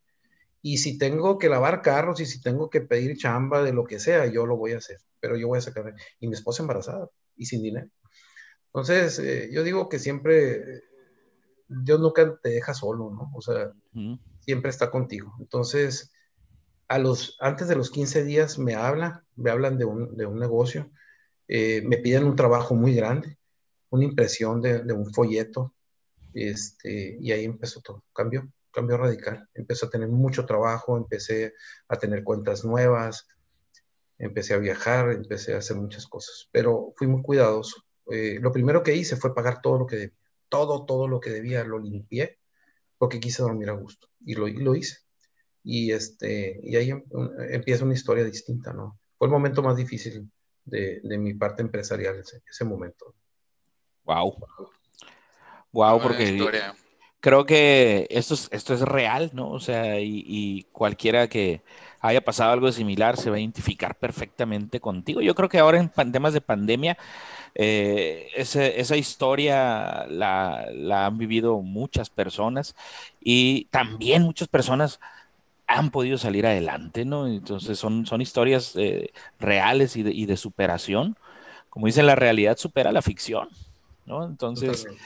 Y 0.61 0.79
si 0.79 0.99
tengo 0.99 1.39
que 1.39 1.49
lavar 1.49 1.83
carros 1.83 2.21
y 2.21 2.27
si 2.27 2.41
tengo 2.41 2.69
que 2.69 2.81
pedir 2.81 3.17
chamba 3.17 3.63
de 3.63 3.73
lo 3.73 3.85
que 3.85 4.01
sea, 4.01 4.27
yo 4.27 4.45
lo 4.45 4.57
voy 4.57 4.73
a 4.73 4.79
hacer. 4.79 4.99
Pero 5.21 5.37
yo 5.37 5.49
voy 5.49 5.59
a 5.59 5.63
sacar. 5.63 5.95
Y 6.19 6.27
mi 6.27 6.35
esposa 6.35 6.63
embarazada 6.63 7.09
y 7.37 7.47
sin 7.47 7.63
dinero. 7.63 7.89
Entonces, 8.67 9.19
eh, 9.21 9.51
yo 9.53 9.63
digo 9.63 9.89
que 9.89 9.99
siempre, 9.99 10.83
Dios 11.69 12.01
nunca 12.01 12.39
te 12.43 12.51
deja 12.51 12.75
solo, 12.75 13.11
¿no? 13.11 13.31
O 13.35 13.41
sea, 13.41 13.69
uh 13.69 13.99
-huh. 13.99 14.21
siempre 14.41 14.71
está 14.71 14.91
contigo. 14.91 15.35
Entonces, 15.39 16.13
a 16.89 16.99
los, 16.99 17.37
antes 17.39 17.69
de 17.69 17.77
los 17.77 17.91
15 17.91 18.25
días 18.25 18.59
me 18.59 18.75
hablan, 18.75 19.23
me 19.37 19.51
hablan 19.51 19.79
de 19.79 19.85
un, 19.85 20.17
de 20.17 20.27
un 20.27 20.39
negocio, 20.39 20.91
eh, 21.47 21.83
me 21.83 21.99
piden 21.99 22.25
un 22.25 22.35
trabajo 22.35 22.75
muy 22.75 22.95
grande, 22.95 23.39
una 23.91 24.05
impresión 24.05 24.61
de, 24.63 24.83
de, 24.83 24.93
un 24.95 25.13
folleto, 25.13 25.75
este, 26.33 27.19
y 27.21 27.31
ahí 27.31 27.45
empezó 27.45 27.81
todo, 27.83 28.05
cambió, 28.15 28.51
cambió 28.71 28.97
radical, 28.97 29.49
empecé 29.55 29.87
a 29.87 29.91
tener 29.91 30.09
mucho 30.09 30.47
trabajo, 30.47 30.97
empecé 30.97 31.55
a 31.89 31.99
tener 31.99 32.25
cuentas 32.25 32.65
nuevas, 32.65 33.27
empecé 34.19 34.55
a 34.55 34.59
viajar, 34.59 35.11
empecé 35.13 35.55
a 35.55 35.59
hacer 35.59 35.77
muchas 35.77 36.07
cosas, 36.07 36.49
pero 36.51 36.93
fui 36.97 37.07
muy 37.07 37.23
cuidadoso. 37.23 37.83
Eh, 38.11 38.39
lo 38.41 38.51
primero 38.51 38.83
que 38.83 38.97
hice 38.97 39.17
fue 39.17 39.35
pagar 39.35 39.61
todo 39.61 39.79
lo 39.79 39.87
que 39.87 39.97
debía, 39.97 40.17
todo, 40.49 40.87
todo 40.87 41.07
lo 41.07 41.21
que 41.21 41.31
debía 41.31 41.65
lo 41.65 41.79
limpié, 41.79 42.39
porque 42.97 43.21
quise 43.21 43.43
dormir 43.43 43.69
a 43.69 43.75
gusto, 43.75 44.09
y 44.25 44.35
lo, 44.35 44.49
y 44.49 44.57
lo 44.57 44.75
hice 44.75 45.08
y, 45.71 45.93
este, 45.93 46.59
y 46.63 46.77
ahí 46.77 46.89
em, 46.89 47.05
empieza 47.51 47.85
una 47.85 47.93
historia 47.93 48.25
distinta, 48.25 48.73
¿no? 48.73 48.99
Fue 49.19 49.29
el 49.29 49.33
momento 49.33 49.63
más 49.63 49.77
difícil 49.77 50.27
de, 50.65 51.01
de 51.03 51.19
mi 51.19 51.35
parte 51.35 51.61
empresarial, 51.61 52.19
ese, 52.21 52.41
ese, 52.49 52.65
momento. 52.65 53.15
Wow. 54.05 54.35
Wow, 55.71 56.01
porque 56.01 56.39
creo 57.21 57.45
que 57.45 58.07
esto 58.09 58.33
es, 58.33 58.49
esto 58.51 58.73
es 58.73 58.81
real, 58.81 59.31
¿no? 59.35 59.51
O 59.51 59.61
sea, 59.61 60.01
y, 60.01 60.25
y, 60.27 60.63
cualquiera 60.73 61.29
que 61.29 61.61
haya 62.01 62.23
pasado 62.23 62.53
algo 62.53 62.73
similar 62.73 63.19
se 63.19 63.29
va 63.29 63.37
a 63.37 63.41
identificar 63.41 63.95
perfectamente 63.95 64.81
contigo. 64.81 65.21
Yo 65.21 65.35
creo 65.35 65.51
que 65.51 65.59
ahora 65.59 65.81
en 65.81 66.13
temas 66.13 66.33
de 66.33 66.41
pandemia, 66.41 66.97
eh, 67.55 68.31
ese, 68.37 68.81
esa 68.81 68.97
historia 68.97 70.07
la, 70.09 70.67
la 70.73 71.05
han 71.05 71.19
vivido 71.19 71.61
muchas 71.61 72.09
personas 72.09 72.75
y 73.21 73.67
también 73.67 74.23
muchas 74.23 74.49
personas 74.49 74.99
han 75.69 75.91
podido 75.91 76.17
salir 76.17 76.47
adelante, 76.47 77.05
¿no? 77.05 77.29
Entonces 77.29 77.79
son, 77.79 78.07
son 78.07 78.23
historias 78.23 78.75
eh, 78.77 79.13
reales 79.39 79.97
y 79.97 80.03
de, 80.03 80.13
y 80.13 80.25
de, 80.25 80.39
superación. 80.39 81.17
Como 81.69 81.87
dicen, 81.87 82.07
la 82.07 82.15
realidad 82.15 82.57
supera 82.57 82.91
la 82.91 83.03
ficción, 83.03 83.49
¿no? 84.07 84.25
Entonces, 84.25 84.79
Totalmente. 84.79 85.05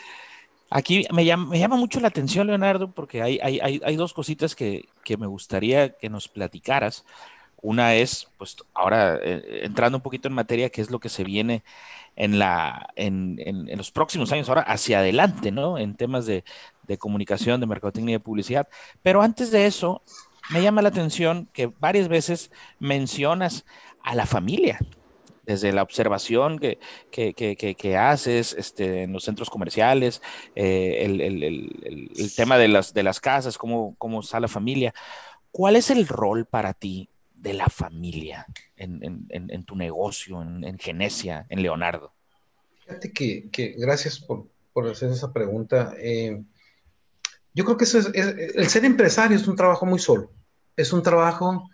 aquí 0.71 1.05
me 1.13 1.25
llama, 1.25 1.47
me 1.47 1.59
llama, 1.59 1.77
mucho 1.77 1.99
la 1.99 2.09
atención, 2.09 2.47
Leonardo, 2.47 2.93
porque 2.93 3.21
hay, 3.21 3.41
hay, 3.43 3.59
hay, 3.59 3.81
hay 3.85 3.97
dos 3.97 4.15
cositas 4.15 4.55
que, 4.55 4.89
que, 5.05 5.17
me 5.17 5.27
gustaría 5.27 5.91
que 5.97 6.09
nos 6.09 6.29
platicaras. 6.29 7.05
Una 7.61 7.97
es, 7.97 8.29
pues 8.39 8.57
ahora 8.73 9.19
eh, 9.21 9.63
entrando 9.65 9.99
un 9.99 10.03
poquito 10.03 10.29
en 10.29 10.35
materia, 10.35 10.71
qué 10.71 10.81
es 10.81 10.93
lo 10.93 11.01
que 11.01 11.09
se 11.09 11.25
viene 11.25 11.65
en, 12.15 12.39
la, 12.39 12.89
en, 12.95 13.37
en, 13.45 13.69
en 13.69 13.79
los 13.79 13.91
próximos 13.91 14.31
años, 14.31 14.49
ahora 14.49 14.63
hacia 14.63 15.01
adelante, 15.01 15.51
¿no? 15.51 15.77
En 15.77 15.97
temas 15.97 16.25
de, 16.25 16.45
de 16.87 16.99
comunicación, 16.99 17.61
de 17.61 17.67
mercadotecnia 17.67 18.13
y 18.13 18.19
de 18.19 18.21
publicidad. 18.21 18.69
Pero 19.03 19.23
antes 19.23 19.51
de 19.51 19.67
eso, 19.67 20.03
me 20.51 20.63
llama 20.63 20.83
la 20.83 20.89
atención 20.89 21.49
que 21.53 21.73
varias 21.79 22.09
veces 22.09 22.51
mencionas 22.79 23.65
a 24.03 24.15
la 24.15 24.27
familia, 24.27 24.79
desde 25.45 25.73
la 25.73 25.83
observación 25.83 26.59
que, 26.59 26.79
que, 27.11 27.35
que, 27.35 27.75
que 27.75 27.97
haces 27.97 28.55
este, 28.57 29.03
en 29.03 29.13
los 29.13 29.25
centros 29.25 29.51
comerciales, 29.51 30.23
eh, 30.55 31.03
el, 31.05 31.21
el, 31.21 32.11
el, 32.17 32.35
tema 32.35 32.59
de 32.59 32.69
las, 32.69 32.95
de 32.95 33.03
las 33.03 33.21
casas, 33.21 33.59
cómo, 33.59 33.95
cómo 33.99 34.21
está 34.21 34.41
la 34.41 34.49
familia. 34.49 34.95
¿Cuál 35.51 35.77
es 35.77 35.91
el 35.91 36.07
rol 36.07 36.47
para 36.47 36.75
ti 36.75 37.09
de 37.35 37.55
la 37.55 37.69
familia 37.69 38.47
en, 38.77 39.03
en, 39.03 39.51
en 39.51 39.65
tu 39.65 39.75
negocio, 39.75 40.41
en, 40.43 40.79
Genesia, 40.79 41.47
en 41.49 41.63
Leonardo? 41.63 42.13
Fíjate 42.87 43.13
que, 43.13 43.75
gracias 43.77 44.21
por, 44.21 44.47
por, 44.73 44.89
hacer 44.89 45.11
esa 45.11 45.33
pregunta. 45.33 45.95
Eh, 45.99 46.43
yo 47.55 47.65
creo 47.65 47.77
que 47.77 47.85
eso 47.85 47.99
es, 47.99 48.11
es, 48.15 48.55
el 48.55 48.69
ser 48.69 48.85
empresario 48.85 49.37
es 49.37 49.47
un 49.47 49.57
trabajo 49.57 49.87
muy 49.87 49.99
solo. 49.99 50.31
Es 50.77 50.93
un 50.93 51.03
trabajo 51.03 51.69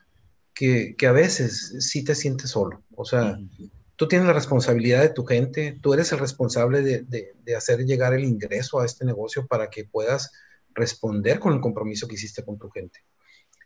que, 0.54 0.96
que 0.96 1.06
a 1.06 1.12
veces 1.12 1.76
sí 1.80 2.04
te 2.04 2.14
sientes 2.14 2.50
solo. 2.50 2.82
O 2.96 3.04
sea, 3.04 3.22
uh 3.22 3.36
-huh. 3.36 3.70
tú 3.96 4.08
tienes 4.08 4.26
la 4.26 4.32
responsabilidad 4.32 5.02
de 5.02 5.10
tu 5.10 5.24
gente, 5.24 5.78
tú 5.80 5.94
eres 5.94 6.10
el 6.12 6.18
responsable 6.18 6.82
de, 6.82 7.02
de, 7.02 7.34
de, 7.44 7.56
hacer 7.56 7.84
llegar 7.84 8.12
el 8.12 8.24
ingreso 8.24 8.80
a 8.80 8.84
este 8.84 9.04
negocio 9.04 9.46
para 9.46 9.70
que 9.70 9.84
puedas 9.84 10.32
responder 10.74 11.38
con 11.38 11.54
el 11.54 11.60
compromiso 11.60 12.08
que 12.08 12.14
hiciste 12.14 12.44
con 12.44 12.58
tu 12.58 12.70
gente. 12.70 13.00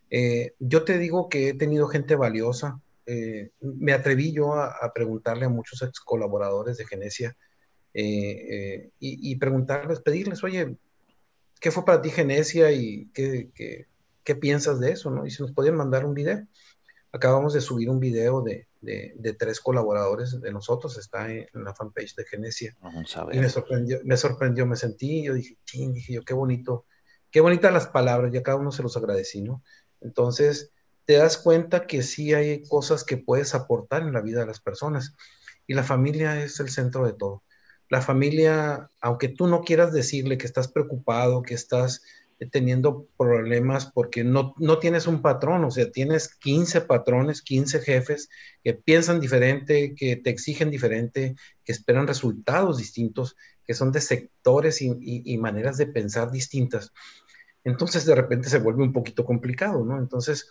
Eh, 0.09 0.53
yo 0.59 0.83
te 0.83 0.99
digo 0.99 1.27
que 1.29 1.49
he 1.49 1.53
tenido 1.55 1.87
gente 1.87 2.15
valiosa. 2.15 2.79
Eh, 3.07 3.49
me 3.59 3.93
atreví 3.93 4.31
yo 4.31 4.53
a, 4.53 4.91
preguntarle 4.93 5.45
a 5.45 5.49
muchos 5.49 5.81
ex 5.81 5.99
colaboradores 5.99 6.77
de 6.77 6.85
Genesia 6.85 7.35
y, 7.95 8.91
y, 8.99 9.35
preguntarles, 9.35 9.99
pedirles, 9.99 10.43
oye, 10.43 10.77
¿qué 11.59 11.71
fue 11.71 11.85
para 11.85 12.01
ti 12.01 12.09
Genesia 12.09 12.71
y 12.71 13.09
qué, 13.13 13.51
qué, 13.53 13.87
qué 14.23 14.35
piensas 14.35 14.79
de 14.79 14.91
eso? 14.91 15.09
¿no? 15.09 15.25
Y 15.25 15.31
si 15.31 15.41
nos 15.41 15.51
podían 15.51 15.75
mandar 15.75 16.05
un 16.05 16.13
video. 16.13 16.45
Acabamos 17.11 17.53
de 17.53 17.61
subir 17.61 17.91
un 17.91 17.99
video 17.99 18.41
de, 18.41 18.67
de, 18.81 19.33
tres 19.33 19.59
colaboradores 19.59 20.39
de 20.41 20.51
nosotros, 20.51 20.97
está 20.97 21.31
en, 21.31 21.47
la 21.53 21.73
fanpage 21.73 22.15
de 22.15 22.25
Genesia. 22.25 22.75
Y 23.31 23.39
me 23.39 23.49
sorprendió, 23.49 23.99
me 24.03 24.17
sorprendió, 24.17 24.65
me 24.65 24.75
sentí, 24.75 25.23
yo 25.23 25.33
dije, 25.33 25.57
ching, 25.65 25.93
dije 25.93 26.13
yo, 26.13 26.23
qué 26.23 26.33
bonito, 26.33 26.85
qué 27.31 27.39
bonitas 27.39 27.71
las 27.71 27.87
palabras, 27.87 28.33
y 28.33 28.37
a 28.37 28.43
cada 28.43 28.57
uno 28.57 28.71
se 28.71 28.83
los 28.83 28.97
agradecí, 28.97 29.41
¿no? 29.41 29.63
Entonces, 30.01 30.71
te 31.05 31.13
das 31.13 31.37
cuenta 31.37 31.87
que 31.87 32.03
sí 32.03 32.33
hay 32.33 32.63
cosas 32.63 33.03
que 33.03 33.17
puedes 33.17 33.55
aportar 33.55 34.03
en 34.03 34.13
la 34.13 34.21
vida 34.21 34.41
de 34.41 34.47
las 34.47 34.59
personas. 34.59 35.15
Y 35.65 35.73
la 35.73 35.83
familia 35.83 36.43
es 36.43 36.59
el 36.59 36.69
centro 36.69 37.05
de 37.05 37.13
todo. 37.13 37.43
La 37.93 38.01
familia, 38.01 38.89
aunque 39.01 39.27
tú 39.29 39.45
no 39.45 39.61
quieras 39.61 39.93
decirle 39.93 40.39
que 40.39 40.47
estás 40.47 40.67
preocupado, 40.67 41.43
que 41.43 41.53
estás 41.53 42.01
teniendo 42.51 43.05
problemas 43.19 43.85
porque 43.85 44.23
no, 44.23 44.55
no 44.57 44.79
tienes 44.79 45.05
un 45.05 45.21
patrón, 45.21 45.63
o 45.63 45.69
sea, 45.69 45.91
tienes 45.91 46.29
15 46.29 46.81
patrones, 46.81 47.43
15 47.43 47.81
jefes 47.81 48.29
que 48.63 48.73
piensan 48.73 49.19
diferente, 49.19 49.93
que 49.95 50.15
te 50.15 50.31
exigen 50.31 50.71
diferente, 50.71 51.35
que 51.63 51.71
esperan 51.71 52.07
resultados 52.07 52.79
distintos, 52.79 53.35
que 53.63 53.75
son 53.75 53.91
de 53.91 54.01
sectores 54.01 54.81
y, 54.81 55.37
maneras 55.37 55.77
de 55.77 55.85
pensar 55.85 56.31
distintas. 56.31 56.91
Entonces 57.63 58.07
de 58.07 58.15
repente 58.15 58.49
se 58.49 58.57
vuelve 58.57 58.81
un 58.81 58.91
poquito 58.91 59.23
complicado, 59.23 59.85
¿no? 59.85 59.99
Entonces, 59.99 60.49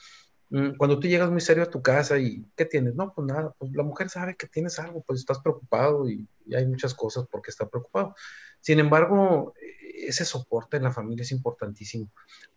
cuando 0.77 0.99
tú 0.99 1.09
llegas 1.09 1.31
muy 1.31 1.41
serio 1.41 1.63
a 1.63 1.71
tu 1.71 1.81
casa 1.81 2.19
y 2.19 2.45
¿qué 2.57 2.67
tienes? 2.67 2.95
No, 2.95 3.15
pues 3.15 3.27
nada, 3.27 3.55
pues 3.59 3.73
la 3.73 3.83
mujer 3.83 4.11
sabe 4.11 4.37
que 4.37 4.47
tienes 4.47 4.79
algo, 4.79 5.03
pues 5.03 5.21
estás 5.21 5.39
preocupado 5.39 6.09
y, 6.09 6.29
y 6.47 6.55
hay 6.55 6.67
muchas 6.67 6.95
cosas 6.95 7.27
porque 7.31 7.51
está 7.51 7.69
preocupado. 7.69 8.15
Sin 8.61 8.79
embargo, 8.79 9.55
ese 9.95 10.25
soporte 10.25 10.77
en 10.77 10.85
la 10.85 10.93
familia 10.93 11.23
es 11.23 11.33
importantísimo, 11.33 12.11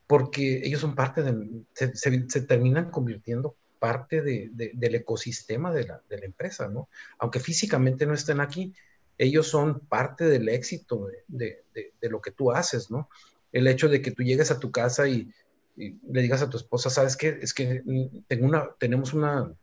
porque 0.07 0.61
ellos 0.63 0.81
son 0.81 0.95
parte 0.95 1.23
de, 1.23 1.63
se, 1.73 2.41
terminan 2.41 2.91
convirtiendo 2.91 3.55
parte 3.79 4.21
de, 4.21 4.49
del 4.51 4.95
ecosistema 4.95 5.71
de 5.71 5.85
la, 5.85 6.01
de 6.09 6.17
la, 6.17 6.25
empresa, 6.25 6.67
¿no? 6.67 6.89
Aunque 7.19 7.39
físicamente 7.39 8.05
no 8.05 8.13
estén 8.13 8.39
aquí, 8.39 8.73
ellos 9.17 9.47
son 9.47 9.79
parte 9.81 10.25
del 10.25 10.49
éxito 10.49 11.07
de, 11.27 11.63
lo 12.01 12.21
que 12.21 12.31
tú 12.31 12.51
haces, 12.51 12.89
¿no? 12.89 13.09
El 13.51 13.67
hecho 13.67 13.87
de 13.89 14.01
que 14.01 14.11
tú 14.11 14.23
llegues 14.23 14.51
a 14.51 14.59
tu 14.59 14.71
casa 14.71 15.07
y, 15.07 15.31
le 15.76 16.21
digas 16.21 16.41
a 16.41 16.49
tu 16.49 16.57
esposa, 16.57 16.89
¿sabes 16.89 17.17
qué? 17.17 17.38
Es 17.41 17.53
que 17.53 17.84
tengo 18.28 18.45
una, 18.45 18.69
tenemos 18.80 19.13
una, 19.13 19.53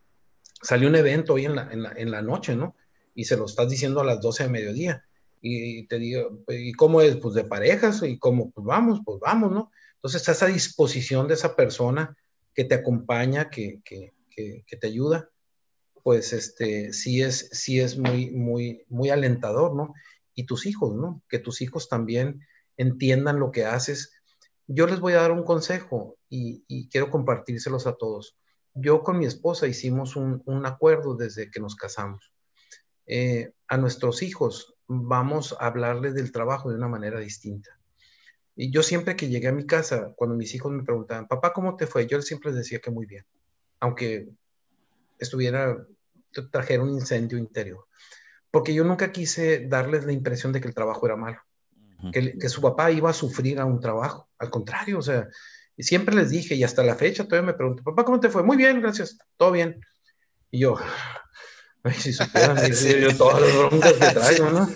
salió 0.61 0.89
un 0.89 0.97
evento 0.97 1.35
hoy 1.35 1.47
en 1.47 1.57
la, 1.57 1.73
en 1.73 1.83
la, 1.83 1.93
en 1.97 2.11
la 2.11 2.23
noche, 2.23 2.55
¿no? 2.55 2.77
Y 3.15 3.25
se 3.25 3.37
lo 3.37 3.47
estás 3.47 3.69
diciendo 3.69 4.01
a 4.01 4.05
las 4.05 4.21
12 4.21 4.45
de 4.45 4.51
mediodía 4.51 5.05
y 5.45 5.87
te 5.89 5.99
digo, 5.99 6.45
¿y 6.49 6.73
cómo 6.73 7.01
es? 7.01 7.17
Pues 7.17 7.35
de 7.35 7.43
parejas, 7.43 8.03
y 8.05 8.17
cómo, 8.17 8.53
pues 8.53 8.65
vamos, 8.65 9.01
pues 9.05 9.19
vamos, 9.21 9.51
¿no? 9.51 9.73
Entonces 9.97 10.21
está 10.21 10.33
esa 10.33 10.47
disposición 10.47 11.27
de 11.27 11.35
esa 11.35 11.57
persona 11.57 12.17
que 12.55 12.65
te 12.65 12.77
acompaña, 12.77 13.51
que, 13.51 13.81
que, 13.85 14.13
que, 14.31 14.77
te 14.77 14.87
ayuda, 14.87 15.31
pues 16.03 16.33
este, 16.33 16.93
sí 16.93 17.23
es, 17.23 17.49
sí 17.53 17.81
es 17.81 17.99
muy, 17.99 18.31
muy, 18.31 18.85
muy 18.89 19.11
alentador, 19.11 19.75
¿no? 19.75 19.95
Y 20.35 20.45
tus 20.45 20.65
hijos, 20.65 20.95
¿no? 20.95 21.23
Que 21.29 21.41
tus 21.41 21.61
hijos 21.61 21.89
también 21.89 22.47
entiendan 22.77 23.41
lo 23.41 23.51
que 23.51 23.65
haces. 23.65 24.13
Yo 24.67 24.87
les 24.87 25.01
voy 25.01 25.15
a 25.15 25.23
dar 25.23 25.33
un 25.33 25.45
consejo 25.45 26.17
y, 26.29 26.89
quiero 26.89 27.11
compartírselos 27.11 27.87
a 27.87 27.95
todos. 27.95 28.37
Yo 28.75 29.03
con 29.03 29.19
mi 29.19 29.27
esposa 29.27 29.67
hicimos 29.67 30.17
un, 30.17 30.43
un 30.47 30.67
acuerdo 30.67 31.15
desde 31.15 31.51
que 31.51 31.61
nos 31.61 31.77
casamos. 31.77 32.33
Eh, 33.07 33.53
a 33.69 33.77
nuestros 33.77 34.23
hijos 34.23 34.75
vamos 34.87 35.57
a 35.59 35.67
hablarles 35.67 36.15
del 36.15 36.33
trabajo 36.33 36.71
de 36.71 36.77
una 36.77 36.89
manera 36.89 37.19
distinta. 37.19 37.71
Y 38.55 38.71
yo 38.71 38.83
siempre 38.83 39.17
que 39.17 39.29
llegué 39.29 39.49
a 39.49 39.53
mi 39.53 39.67
casa, 39.67 40.13
cuando 40.15 40.37
mis 40.37 40.55
hijos 40.55 40.73
me 40.73 40.85
preguntaban, 40.85 41.27
papá, 41.27 41.53
¿cómo 41.53 41.77
te 41.77 41.87
fue? 41.87 42.07
Yo 42.07 42.21
siempre 42.21 42.51
les 42.51 42.59
decía 42.59 42.81
que 42.81 42.91
muy 42.91 43.07
bien, 43.07 43.25
aunque 43.81 44.29
estuviera, 45.19 45.87
trajera 46.51 46.83
un 46.83 46.91
incendio 46.91 47.39
interior. 47.39 47.87
Porque 48.51 48.75
yo 48.75 48.85
nunca 48.85 49.13
quise 49.13 49.67
darles 49.67 50.05
la 50.05 50.13
impresión 50.13 50.53
de 50.53 50.61
que 50.61 50.69
el 50.69 50.75
trabajo 50.75 51.07
era 51.07 51.17
malo, 51.17 51.41
que, 52.11 52.39
que, 52.39 52.49
su 52.49 52.61
papá 52.61 52.91
iba 52.91 53.11
a 53.11 53.15
sufrir 53.15 53.61
a 53.61 53.65
un 53.65 53.81
trabajo. 53.81 54.29
Al 54.39 54.51
contrario, 54.51 54.99
o 54.99 55.03
sea, 55.03 55.29
siempre 55.79 56.15
les 56.15 56.31
dije, 56.31 56.55
y 56.55 56.65
hasta 56.65 56.83
la 56.83 56.95
fecha 56.95 57.25
todavía 57.25 57.53
me 57.53 57.57
preguntan, 57.57 57.85
papá, 57.85 58.05
¿cómo 58.05 58.21
te 58.21 58.31
fue? 58.31 58.43
Muy 58.43 58.57
bien, 58.57 58.81
gracias, 58.81 59.19
todo 59.37 59.53
bien. 59.53 59.81
Y 60.51 60.61
yo, 60.61 60.77
Ay, 61.85 61.95
si 61.95 62.13
supieran 62.13 62.57
yo 62.57 63.17
todas 63.17 63.41
las 63.41 63.57
broncas 63.57 63.93
que 63.95 64.15
traigo, 64.15 64.51
¿no? 64.51 64.69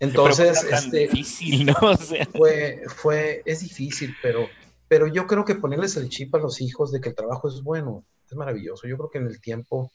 Entonces, 0.00 0.64
este, 0.64 0.98
difícil, 0.98 1.66
¿no? 1.66 1.74
fue, 2.36 2.82
fue, 2.88 3.42
es 3.46 3.60
difícil, 3.60 4.14
pero, 4.20 4.48
pero 4.88 5.06
yo 5.06 5.26
creo 5.26 5.44
que 5.44 5.54
ponerles 5.54 5.96
el 5.96 6.08
chip 6.08 6.34
a 6.34 6.38
los 6.38 6.60
hijos 6.60 6.90
de 6.90 7.00
que 7.00 7.10
el 7.10 7.14
trabajo 7.14 7.48
es 7.48 7.62
bueno, 7.62 8.04
es 8.28 8.36
maravilloso. 8.36 8.88
Yo 8.88 8.96
creo 8.96 9.10
que 9.10 9.18
en 9.18 9.28
el 9.28 9.40
tiempo, 9.40 9.92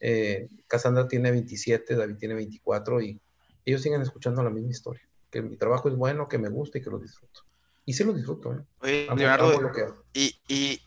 eh, 0.00 0.48
Cassandra 0.68 1.08
tiene 1.08 1.32
27, 1.32 1.96
David 1.96 2.16
tiene 2.16 2.34
24 2.34 3.02
y 3.02 3.20
ellos 3.64 3.82
siguen 3.82 4.00
escuchando 4.00 4.42
la 4.42 4.50
misma 4.50 4.70
historia, 4.70 5.02
que 5.30 5.42
mi 5.42 5.56
trabajo 5.56 5.88
es 5.88 5.96
bueno, 5.96 6.28
que 6.28 6.38
me 6.38 6.48
gusta 6.48 6.78
y 6.78 6.82
que 6.82 6.90
lo 6.90 6.98
disfruto. 6.98 7.42
Y 7.84 7.94
sí 7.94 8.04
lo 8.04 8.12
disfruto, 8.12 8.52
¿eh? 8.52 8.64
Oye, 8.80 9.06
Leonardo, 9.16 9.72
y, 10.12 10.38
y, 10.48 10.82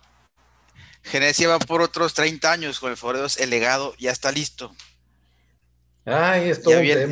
Genesia 1.03 1.47
va 1.47 1.59
por 1.59 1.81
otros 1.81 2.13
30 2.13 2.51
años 2.51 2.79
con 2.79 2.91
el 2.91 2.97
favor 2.97 3.15
de 3.15 3.21
Dios, 3.23 3.37
el 3.39 3.49
legado 3.49 3.95
ya 3.97 4.11
está 4.11 4.31
listo. 4.31 4.75
Ay, 6.05 6.49
esto 6.49 6.69
ya 6.69 6.79
viene, 6.79 7.07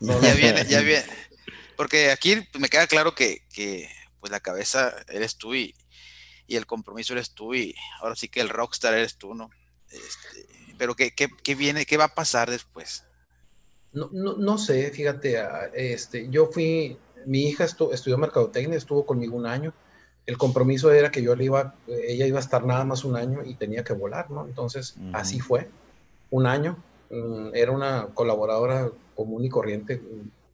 Ya, 0.00 0.34
viene, 0.34 0.66
ya 0.66 0.80
viene. 0.80 1.04
Porque 1.76 2.10
aquí 2.10 2.46
me 2.58 2.68
queda 2.68 2.86
claro 2.86 3.14
que, 3.14 3.42
pues 4.20 4.30
la 4.30 4.40
cabeza 4.40 4.94
eres 5.08 5.36
tú 5.36 5.54
y, 5.54 5.74
el 6.48 6.66
compromiso 6.66 7.14
eres 7.14 7.32
tú 7.32 7.54
y 7.54 7.74
ahora 8.00 8.14
sí 8.14 8.28
que 8.28 8.42
el 8.42 8.50
rockstar 8.50 8.92
eres 8.92 9.16
tú, 9.16 9.34
¿no? 9.34 9.48
Este, 9.88 10.74
pero 10.76 10.94
¿qué, 10.94 11.12
qué, 11.14 11.54
viene, 11.54 11.86
qué 11.86 11.96
va 11.96 12.04
a 12.04 12.14
pasar 12.14 12.50
después? 12.50 13.04
No, 13.92 14.08
no, 14.12 14.36
no 14.36 14.58
sé, 14.58 14.90
fíjate, 14.90 15.38
ah, 15.38 15.70
este, 15.74 16.28
yo 16.30 16.46
fui, 16.46 16.96
mi 17.26 17.42
hija 17.42 17.64
estudió 17.64 18.16
mercadotecnia, 18.18 18.78
estuvo 18.78 19.04
conmigo 19.04 19.36
un 19.36 19.46
año, 19.46 19.74
el 20.24 20.38
compromiso 20.38 20.92
era 20.92 21.10
que 21.10 21.22
yo 21.22 21.34
le 21.34 21.44
iba, 21.44 21.74
ella 21.86 22.26
iba 22.26 22.38
a 22.38 22.42
estar 22.42 22.64
nada 22.64 22.84
más 22.84 23.04
un 23.04 23.16
año 23.16 23.42
y 23.44 23.54
tenía 23.54 23.84
que 23.84 23.92
volar, 23.92 24.30
¿no? 24.30 24.46
Entonces, 24.46 24.96
así 25.12 25.40
fue, 25.40 25.68
un 26.30 26.46
año. 26.46 26.82
Mm, 27.10 27.54
era 27.54 27.72
una 27.72 28.08
colaboradora 28.14 28.90
común 29.14 29.44
y 29.44 29.50
corriente 29.50 30.00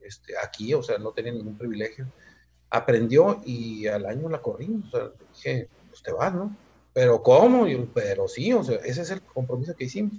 este, 0.03 0.35
aquí, 0.43 0.75
o 0.75 0.83
sea, 0.83 0.99
no 0.99 1.13
tenía 1.13 1.33
ningún 1.33 1.57
privilegio. 1.57 2.07
Aprendió 2.71 3.41
y 3.45 3.87
al 3.87 4.07
año 4.07 4.29
la 4.29 4.43
corrí, 4.43 4.83
o 4.87 4.91
sea, 4.91 5.11
dije, 5.35 5.69
pues 5.89 6.03
te 6.03 6.13
vas, 6.13 6.35
¿no? 6.35 6.55
Pero 6.93 7.23
¿cómo? 7.23 7.67
pero 7.95 8.27
sí, 8.27 8.53
o 8.53 8.65
sea, 8.65 8.77
ese 8.77 9.03
es 9.03 9.11
el 9.11 9.23
compromiso 9.23 9.77
que 9.77 9.85
hicimos. 9.85 10.15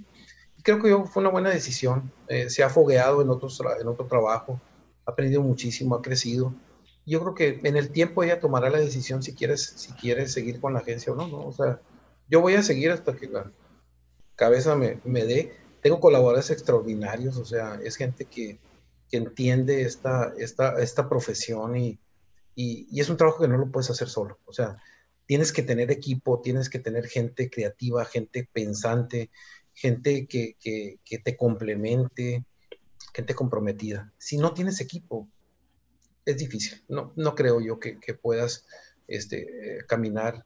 Creo 0.62 0.82
que 0.82 0.90
yo, 0.90 1.04
fue 1.04 1.22
una 1.22 1.30
buena 1.30 1.50
decisión. 1.50 2.12
Eh, 2.28 2.50
se 2.50 2.62
ha 2.62 2.70
fogueado 2.70 3.22
en, 3.22 3.30
otros, 3.30 3.60
en 3.80 3.88
otro 3.88 4.06
trabajo, 4.06 4.60
ha 5.06 5.12
aprendido 5.12 5.42
muchísimo, 5.42 5.94
ha 5.94 6.02
crecido 6.02 6.54
yo 7.10 7.20
creo 7.20 7.34
que 7.34 7.68
en 7.68 7.76
el 7.76 7.90
tiempo 7.90 8.22
ella 8.22 8.38
tomará 8.38 8.70
la 8.70 8.78
decisión 8.78 9.22
si 9.22 9.34
quieres, 9.34 9.64
si 9.76 9.92
quieres 9.92 10.32
seguir 10.32 10.60
con 10.60 10.74
la 10.74 10.80
agencia 10.80 11.12
o 11.12 11.16
no, 11.16 11.26
¿no? 11.26 11.44
O 11.44 11.52
sea, 11.52 11.80
yo 12.28 12.40
voy 12.40 12.54
a 12.54 12.62
seguir 12.62 12.92
hasta 12.92 13.16
que 13.16 13.28
la 13.28 13.50
cabeza 14.36 14.76
me, 14.76 15.00
me 15.04 15.24
dé. 15.24 15.52
Tengo 15.82 15.98
colaboradores 15.98 16.50
extraordinarios, 16.50 17.36
o 17.36 17.44
sea, 17.44 17.80
es 17.82 17.96
gente 17.96 18.26
que, 18.26 18.60
que 19.10 19.16
entiende 19.16 19.82
esta, 19.82 20.32
esta, 20.38 20.80
esta 20.80 21.08
profesión 21.08 21.76
y, 21.76 21.98
y, 22.54 22.86
y, 22.90 23.00
es 23.00 23.10
un 23.10 23.16
trabajo 23.16 23.42
que 23.42 23.48
no 23.48 23.58
lo 23.58 23.70
puedes 23.72 23.90
hacer 23.90 24.08
solo. 24.08 24.38
O 24.44 24.52
sea, 24.52 24.76
tienes 25.26 25.52
que 25.52 25.62
tener 25.62 25.90
equipo, 25.90 26.40
tienes 26.40 26.70
que 26.70 26.78
tener 26.78 27.08
gente 27.08 27.50
creativa, 27.50 28.04
gente 28.04 28.48
pensante, 28.52 29.30
gente 29.80 30.26
que, 30.26 30.56
que, 30.60 30.98
que 31.04 31.18
te 31.18 31.36
complemente, 31.38 32.44
gente 33.14 33.34
comprometida. 33.34 34.12
Si 34.18 34.36
no 34.36 34.52
tienes 34.52 34.80
equipo, 34.80 35.26
es 36.26 36.36
difícil. 36.36 36.82
No, 36.88 37.12
no 37.16 37.34
creo 37.34 37.60
yo 37.62 37.80
que, 37.80 37.98
puedas 38.20 38.66
este, 39.08 39.40
eh, 39.78 39.78
caminar 39.86 40.44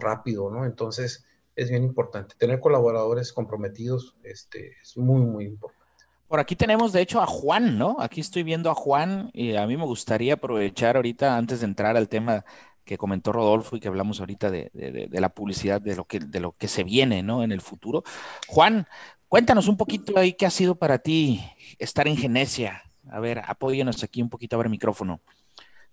rápido, 0.00 0.50
¿no? 0.50 0.66
Entonces, 0.66 1.24
es 1.54 1.70
bien 1.70 1.84
importante. 1.84 2.34
Tener 2.36 2.58
colaboradores 2.58 3.32
comprometidos 3.32 4.16
este, 4.24 4.72
es 4.82 4.96
muy, 4.96 5.22
muy 5.22 5.44
importante. 5.44 5.78
Por 6.26 6.40
aquí 6.40 6.56
tenemos, 6.56 6.92
de 6.92 7.00
hecho, 7.00 7.22
a 7.22 7.26
Juan, 7.26 7.78
¿no? 7.78 7.96
Aquí 8.00 8.20
estoy 8.20 8.42
viendo 8.42 8.68
a 8.68 8.74
Juan 8.74 9.30
y 9.32 9.54
a 9.54 9.66
mí 9.66 9.76
me 9.76 9.84
gustaría 9.84 10.34
aprovechar 10.34 10.96
ahorita, 10.96 11.36
antes 11.36 11.60
de 11.60 11.66
entrar 11.66 11.96
al 11.96 12.08
tema 12.08 12.44
que 12.88 12.96
comentó 12.98 13.32
Rodolfo 13.32 13.76
y 13.76 13.80
que 13.80 13.88
hablamos 13.88 14.18
ahorita 14.20 14.50
de, 14.50 14.70
de, 14.72 15.20
la 15.20 15.28
publicidad, 15.28 15.78
de 15.80 15.94
lo, 15.94 16.06
que, 16.06 16.20
de 16.20 16.40
lo 16.40 16.52
que 16.52 16.68
se 16.68 16.84
viene, 16.84 17.22
¿no? 17.22 17.42
En 17.44 17.52
el 17.52 17.60
futuro. 17.60 18.02
Juan, 18.48 18.88
cuéntanos 19.28 19.68
un 19.68 19.76
poquito 19.76 20.18
ahí 20.18 20.32
qué 20.32 20.46
ha 20.46 20.50
sido 20.50 20.74
para 20.74 20.98
ti 20.98 21.44
estar 21.78 22.08
en 22.08 22.16
Genesia, 22.16 22.82
a 23.10 23.20
ver, 23.20 23.42
apóyenos 23.46 24.02
aquí 24.02 24.22
un 24.22 24.30
poquito 24.30 24.56
a 24.56 24.58
ver 24.58 24.66
el 24.66 24.70
micrófono. 24.70 25.20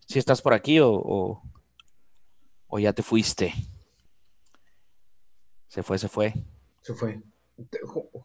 si 0.08 0.20
estás 0.20 0.42
por 0.42 0.54
aquí 0.54 0.80
o, 0.80 0.90
o, 0.94 1.44
o 2.68 2.80
ya 2.80 2.94
te 2.94 3.04
fuiste. 3.04 3.54
Se 5.68 5.84
fue, 5.84 5.98
se 6.00 6.08
fue. 6.08 6.34
Se 6.82 6.94
fue. 6.94 7.22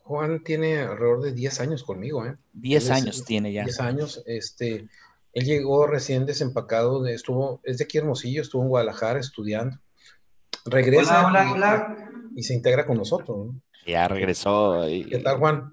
Juan 0.05 0.43
tiene 0.45 0.79
alrededor 0.79 1.23
de 1.23 1.33
10 1.33 1.61
años 1.61 1.83
conmigo, 1.83 2.25
¿eh? 2.25 2.35
10 2.53 2.85
Él 2.87 2.91
es- 2.93 3.03
años 3.03 3.25
tiene 3.25 3.53
ya. 3.53 3.65
10 3.65 3.81
años, 3.81 4.23
este, 4.27 4.89
él 5.33 5.45
llegó 5.45 5.87
recién 5.87 6.27
desempacado, 6.27 7.03
de, 7.03 7.15
estuvo, 7.15 7.61
es 7.65 7.79
de 7.79 7.85
aquí 7.85 7.99
Hermosillo, 7.99 8.43
estuvo 8.43 8.63
en 8.63 8.69
Guadalajara 8.69 9.21
estudiando. 9.21 9.79
Regresa 10.65 11.27
Hola, 11.27 11.29
hola, 11.29 11.45
y, 11.49 11.53
hola. 11.53 11.97
y 12.37 12.43
se 12.43 12.55
integra 12.55 12.87
con 12.87 12.97
nosotros. 12.99 13.37
¿no? 13.47 13.61
Ya 13.87 14.09
regresó. 14.09 14.89
y- 14.89 15.05
¿Qué 15.05 15.19
tal, 15.19 15.39
Juan? 15.39 15.73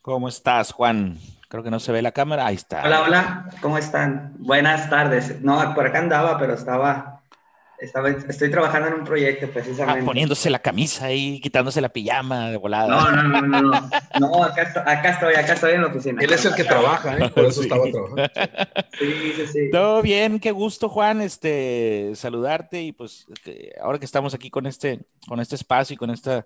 ¿Cómo 0.00 0.28
estás, 0.28 0.72
Juan? 0.72 1.18
Creo 1.48 1.62
que 1.62 1.70
no 1.70 1.78
se 1.80 1.92
ve 1.92 2.02
la 2.02 2.12
cámara. 2.12 2.46
Ahí 2.46 2.56
está. 2.56 2.82
Hola, 2.84 3.02
hola, 3.02 3.50
¿cómo 3.60 3.78
están? 3.78 4.34
Buenas 4.38 4.88
tardes. 4.90 5.40
No, 5.42 5.74
por 5.74 5.86
acá 5.86 5.98
andaba, 6.00 6.38
pero 6.38 6.54
estaba, 6.54 7.21
estaba, 7.82 8.08
estoy 8.10 8.50
trabajando 8.50 8.88
en 8.88 8.94
un 8.94 9.04
proyecto 9.04 9.46
Ah, 9.46 9.50
precisamente. 9.52 10.04
poniéndose 10.04 10.48
la 10.50 10.58
camisa 10.60 11.06
ahí, 11.06 11.40
quitándose 11.40 11.80
la 11.80 11.88
pijama 11.90 12.50
de 12.50 12.56
volada. 12.56 12.88
No, 12.88 13.10
no, 13.10 13.22
no, 13.22 13.40
no, 13.42 13.62
no. 13.62 13.90
No, 14.20 14.44
acá, 14.44 14.62
esto- 14.62 14.80
acá 14.80 15.10
estoy, 15.10 15.34
acá 15.34 15.52
estoy 15.54 15.72
en 15.74 15.82
la 15.82 15.88
oficina. 15.88 16.22
Él 16.22 16.32
es 16.32 16.44
el 16.44 16.54
que 16.54 16.64
trabaja, 16.64 17.16
¿eh? 17.18 17.28
Por 17.30 17.44
eso 17.46 17.62
Sí. 17.62 17.68
estaba 17.68 17.84
trabajando. 17.90 18.22
Sí, 18.98 19.32
sí, 19.36 19.46
sí. 19.52 19.70
Todo 19.70 20.00
bien, 20.02 20.38
qué 20.40 20.50
gusto, 20.52 20.88
Juan, 20.88 21.20
este, 21.20 22.12
saludarte 22.14 22.82
y 22.82 22.92
pues 22.92 23.26
que 23.44 23.72
ahora 23.82 23.98
que 23.98 24.04
estamos 24.04 24.34
aquí 24.34 24.48
con 24.50 24.66
este, 24.66 25.00
con 25.28 25.40
este 25.40 25.54
espacio 25.56 25.94
y 25.94 25.96
con 25.96 26.10
esta 26.10 26.44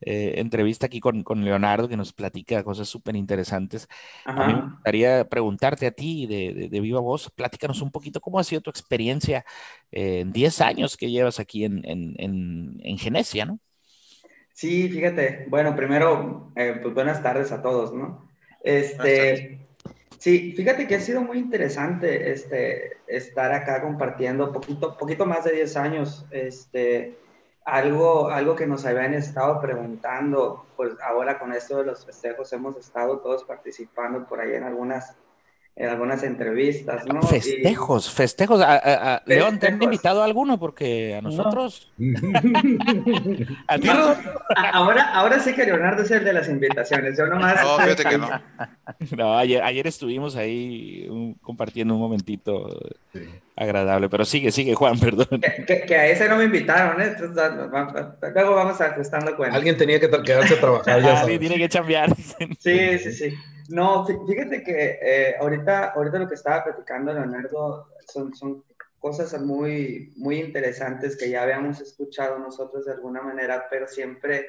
eh, 0.00 0.34
entrevista 0.38 0.86
aquí 0.86 1.00
con, 1.00 1.22
con 1.24 1.44
Leonardo 1.44 1.88
que 1.88 1.96
nos 1.96 2.12
platica 2.12 2.62
cosas 2.64 2.88
súper 2.88 3.16
interesantes, 3.16 3.88
a 4.34 4.44
mí 4.44 4.54
me 4.54 4.62
gustaría 4.74 5.28
preguntarte 5.28 5.86
a 5.86 5.90
ti 5.92 6.26
de, 6.26 6.54
de- 6.54 6.68
de 6.68 6.80
viva 6.80 7.00
voz, 7.00 7.30
platícanos 7.30 7.82
un 7.82 7.90
poquito 7.90 8.20
cómo 8.20 8.38
ha 8.38 8.44
sido 8.44 8.60
tu 8.62 8.70
experiencia 8.70 9.44
eh, 9.92 10.20
en 10.20 10.32
10 10.32 10.60
años 10.60 10.96
que 10.96 11.10
llevas 11.10 11.40
aquí 11.40 11.64
en, 11.64 11.84
en, 11.88 12.14
en, 12.18 12.76
en 12.82 12.98
Genesia, 12.98 13.44
¿no? 13.46 13.60
Sí, 14.52 14.88
fíjate. 14.90 15.46
Bueno, 15.48 15.74
primero, 15.76 16.52
eh, 16.56 16.78
pues 16.82 16.94
buenas 16.94 17.22
tardes 17.22 17.52
a 17.52 17.62
todos, 17.62 17.92
¿no? 17.94 18.28
Este, 18.62 19.68
sí, 20.18 20.52
fíjate 20.56 20.86
que 20.86 20.96
ha 20.96 21.00
sido 21.00 21.22
muy 21.22 21.38
interesante 21.38 22.30
este, 22.32 23.02
estar 23.06 23.52
acá 23.52 23.80
compartiendo 23.82 24.52
poquito, 24.52 24.96
poquito 24.98 25.24
más 25.26 25.44
de 25.44 25.52
10 25.52 25.76
años, 25.76 26.26
este, 26.30 27.22
algo, 27.64 28.30
algo 28.30 28.56
que 28.56 28.66
nos 28.66 28.84
habían 28.86 29.14
estado 29.14 29.60
preguntando, 29.60 30.66
pues 30.76 30.92
ahora 31.02 31.38
con 31.38 31.52
esto 31.52 31.78
de 31.78 31.84
los 31.84 32.04
festejos 32.04 32.52
hemos 32.52 32.76
estado 32.76 33.18
todos 33.18 33.44
participando 33.44 34.26
por 34.26 34.40
ahí 34.40 34.54
en 34.54 34.64
algunas, 34.64 35.16
en 35.76 35.88
algunas 35.88 36.22
entrevistas, 36.24 37.06
¿no? 37.06 37.20
Y- 37.22 37.26
Festejos, 37.26 38.10
festejos. 38.10 38.60
A- 38.60 38.72
a- 38.76 39.14
a- 39.14 39.22
León, 39.24 39.58
¿te 39.58 39.68
han 39.68 39.82
invitado 39.82 40.20
a 40.20 40.26
alguno? 40.26 40.58
Porque 40.58 41.14
a 41.14 41.22
nosotros, 41.22 41.90
a 43.68 43.78
ti, 43.78 43.86
No, 43.86 43.94
Rodolfo, 43.94 44.30
a- 44.56 44.70
ahora, 44.70 45.02
ahora 45.14 45.38
sí 45.38 45.54
que 45.54 45.64
Leonardo 45.64 46.02
es 46.02 46.10
el 46.10 46.24
de 46.24 46.32
las 46.32 46.48
invitaciones. 46.48 47.16
Yo 47.16 47.26
nomás. 47.26 47.62
No, 47.62 47.78
fíjate 47.78 48.04
que 48.04 48.18
no. 48.18 48.28
No, 49.16 49.38
ayer, 49.38 49.62
ayer 49.62 49.86
estuvimos 49.86 50.36
ahí 50.36 51.08
compartiendo 51.40 51.94
un 51.94 52.00
momentito 52.00 52.68
agradable, 53.56 54.08
pero 54.08 54.24
sigue, 54.24 54.50
sigue, 54.52 54.74
Juan, 54.74 54.98
perdón. 55.00 55.40
Que, 55.40 55.64
que- 55.66 55.82
que 55.86 55.96
a 55.96 56.06
ese 56.08 56.28
no 56.28 56.36
me 56.36 56.44
invitaron, 56.44 57.00
¿eh? 57.00 57.14
Entonces, 57.16 57.52
luego 58.34 58.54
vamos 58.54 58.80
ajustando 58.80 59.34
cuentas. 59.36 59.56
Alguien 59.56 59.76
tenía 59.78 59.98
que 60.00 60.10
quedarse 60.22 60.54
a 60.54 60.60
trabajar, 60.60 61.00
ya 61.02 61.12
Ah, 61.12 61.16
sí, 61.16 61.20
sabes. 61.22 61.40
tiene 61.40 61.56
que 61.56 61.68
chambear. 61.68 62.14
Sí, 62.58 62.98
sí, 62.98 63.12
sí. 63.12 63.34
No, 63.78 64.04
fí- 64.06 64.18
fíjate 64.26 64.62
que 64.62 64.98
eh, 65.02 65.36
ahorita, 65.40 65.90
ahorita 65.92 66.18
lo 66.18 66.28
que 66.28 66.34
estaba 66.34 66.64
platicando 66.64 67.12
Leonardo 67.12 67.88
son, 68.06 68.34
son 68.34 68.64
cosas 68.98 69.40
muy, 69.40 70.12
muy 70.16 70.40
interesantes 70.40 71.16
que 71.16 71.30
ya 71.30 71.42
habíamos 71.42 71.80
escuchado 71.80 72.38
nosotros 72.38 72.84
de 72.86 72.92
alguna 72.92 73.22
manera, 73.22 73.66
pero 73.70 73.86
siempre 73.86 74.46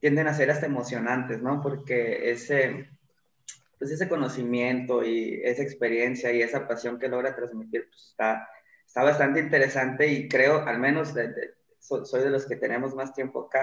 tienden 0.00 0.28
a 0.28 0.34
ser 0.34 0.50
hasta 0.50 0.66
emocionantes, 0.66 1.42
¿no? 1.42 1.60
Porque 1.60 2.30
ese, 2.30 2.88
pues 3.78 3.90
ese 3.90 4.08
conocimiento 4.08 5.04
y 5.04 5.40
esa 5.44 5.62
experiencia 5.62 6.32
y 6.32 6.42
esa 6.42 6.68
pasión 6.68 6.98
que 6.98 7.08
logra 7.08 7.34
transmitir, 7.34 7.88
pues 7.90 8.08
está, 8.10 8.48
está 8.86 9.02
bastante 9.02 9.40
interesante 9.40 10.06
y 10.08 10.28
creo, 10.28 10.60
al 10.66 10.78
menos 10.78 11.14
de- 11.14 11.28
de- 11.28 11.54
so- 11.80 12.04
soy 12.04 12.22
de 12.22 12.30
los 12.30 12.46
que 12.46 12.56
tenemos 12.56 12.94
más 12.94 13.14
tiempo 13.14 13.46
acá, 13.46 13.62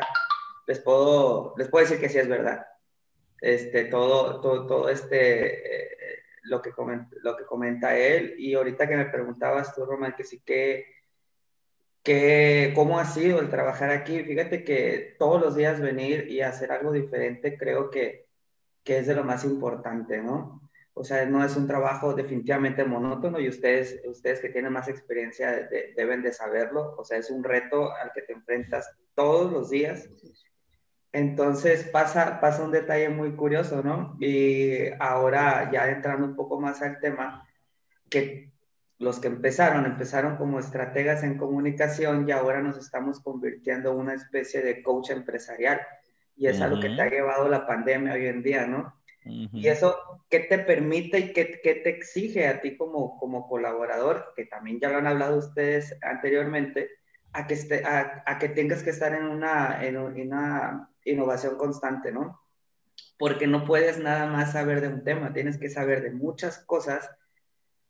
les 0.68 0.80
puedo, 0.80 1.54
les 1.58 1.70
puedo 1.70 1.86
decir 1.86 2.00
que 2.02 2.10
sí 2.10 2.18
es 2.20 2.28
verdad 2.28 2.66
este, 3.42 3.86
todo, 3.86 4.42
todo, 4.42 4.68
todo 4.68 4.90
este, 4.90 5.86
eh, 5.86 6.20
lo, 6.44 6.62
que 6.62 6.72
comenta, 6.72 7.16
lo 7.24 7.36
que 7.38 7.46
comenta 7.46 7.98
él. 7.98 8.36
Y 8.38 8.54
ahorita 8.56 8.88
que 8.88 8.98
me 8.98 9.06
preguntabas 9.06 9.74
tú, 9.74 9.86
Román, 9.86 10.16
que 10.16 10.24
sí 10.24 10.42
que, 10.46 10.86
que, 12.04 12.72
¿cómo 12.76 13.00
ha 13.00 13.06
sido 13.06 13.40
el 13.40 13.50
trabajar 13.50 13.90
aquí? 13.92 14.24
Fíjate 14.24 14.64
que 14.64 15.16
todos 15.20 15.42
los 15.42 15.56
días 15.56 15.80
venir 15.80 16.30
y 16.30 16.42
hacer 16.42 16.72
algo 16.72 16.92
diferente 16.92 17.58
creo 17.58 17.90
que, 17.90 18.28
que 18.84 19.00
es 19.00 19.08
de 19.08 19.16
lo 19.16 19.24
más 19.24 19.44
importante, 19.46 20.22
¿no? 20.22 20.62
O 20.94 21.04
sea, 21.04 21.26
no 21.26 21.46
es 21.46 21.56
un 21.56 21.66
trabajo 21.68 22.14
definitivamente 22.14 22.84
monótono 22.84 23.40
y 23.40 23.48
ustedes, 23.48 24.02
ustedes 24.06 24.42
que 24.42 24.50
tienen 24.50 24.74
más 24.74 24.90
experiencia 24.90 25.52
de- 25.52 25.94
deben 25.96 26.22
de 26.22 26.34
saberlo. 26.34 26.96
O 26.98 27.06
sea, 27.06 27.18
es 27.18 27.30
un 27.30 27.42
reto 27.44 27.94
al 27.94 28.12
que 28.12 28.22
te 28.24 28.34
enfrentas 28.34 28.92
todos 29.16 29.50
los 29.52 29.70
días 29.70 30.10
entonces 31.12 31.86
pasa, 31.86 32.40
pasa 32.40 32.64
un 32.64 32.72
detalle 32.72 33.10
muy 33.10 33.36
curioso, 33.36 33.82
¿no? 33.82 34.16
Y 34.20 34.90
ahora 35.00 35.70
ya 35.72 35.90
entrando 35.90 36.26
un 36.26 36.36
poco 36.36 36.60
más 36.60 36.82
al 36.82 37.00
tema, 37.00 37.48
que 38.10 38.52
los 39.00 39.20
que 39.20 39.28
empezaron, 39.28 39.86
empezaron 39.86 40.36
como 40.36 40.60
estrategas 40.60 41.24
en 41.24 41.38
comunicación 41.38 42.28
y 42.28 42.32
ahora 42.32 42.62
nos 42.62 42.78
estamos 42.78 43.22
convirtiendo 43.22 43.92
en 43.92 43.98
una 43.98 44.14
especie 44.14 44.62
de 44.62 44.84
coach 44.84 45.12
empresarial. 45.12 45.82
Y 46.36 46.48
es 46.48 46.62
algo 46.62 46.80
que 46.80 46.90
te 46.90 47.02
ha 47.02 47.10
llevado 47.10 47.50
la 47.50 47.68
pandemia 47.68 48.14
hoy 48.14 48.28
en 48.28 48.44
día, 48.44 48.66
¿no? 48.66 48.96
Y 49.26 49.68
eso, 49.68 50.24
¿qué 50.30 50.40
te 50.40 50.60
permite 50.60 51.20
y 51.20 51.34
qué, 51.34 51.60
qué 51.62 51.76
te 51.76 51.90
exige 51.90 52.48
a 52.48 52.62
ti 52.62 52.78
como, 52.78 53.18
como 53.18 53.48
colaborador? 53.48 54.34
Que 54.36 54.46
también 54.46 54.80
ya 54.80 54.90
lo 54.90 54.98
han 54.98 55.08
hablado 55.08 55.38
ustedes 55.38 55.98
anteriormente, 56.02 56.90
a 57.34 57.46
que, 57.46 57.54
esté, 57.54 57.84
a, 57.86 58.24
a 58.26 58.40
que 58.40 58.50
tengas 58.50 58.84
que 58.84 58.90
estar 58.90 59.14
una, 59.22 59.86
en 59.86 59.98
una 59.98 60.90
innovación 61.12 61.58
constante, 61.58 62.12
¿no? 62.12 62.42
Porque 63.18 63.48
no 63.48 63.66
puedes 63.66 64.00
nada 64.00 64.28
más 64.28 64.54
saber 64.54 64.82
de 64.82 64.88
un 64.90 65.04
tema, 65.04 65.34
tienes 65.34 65.58
que 65.58 65.70
saber 65.70 66.02
de 66.02 66.12
muchas 66.12 66.60
cosas, 66.60 67.10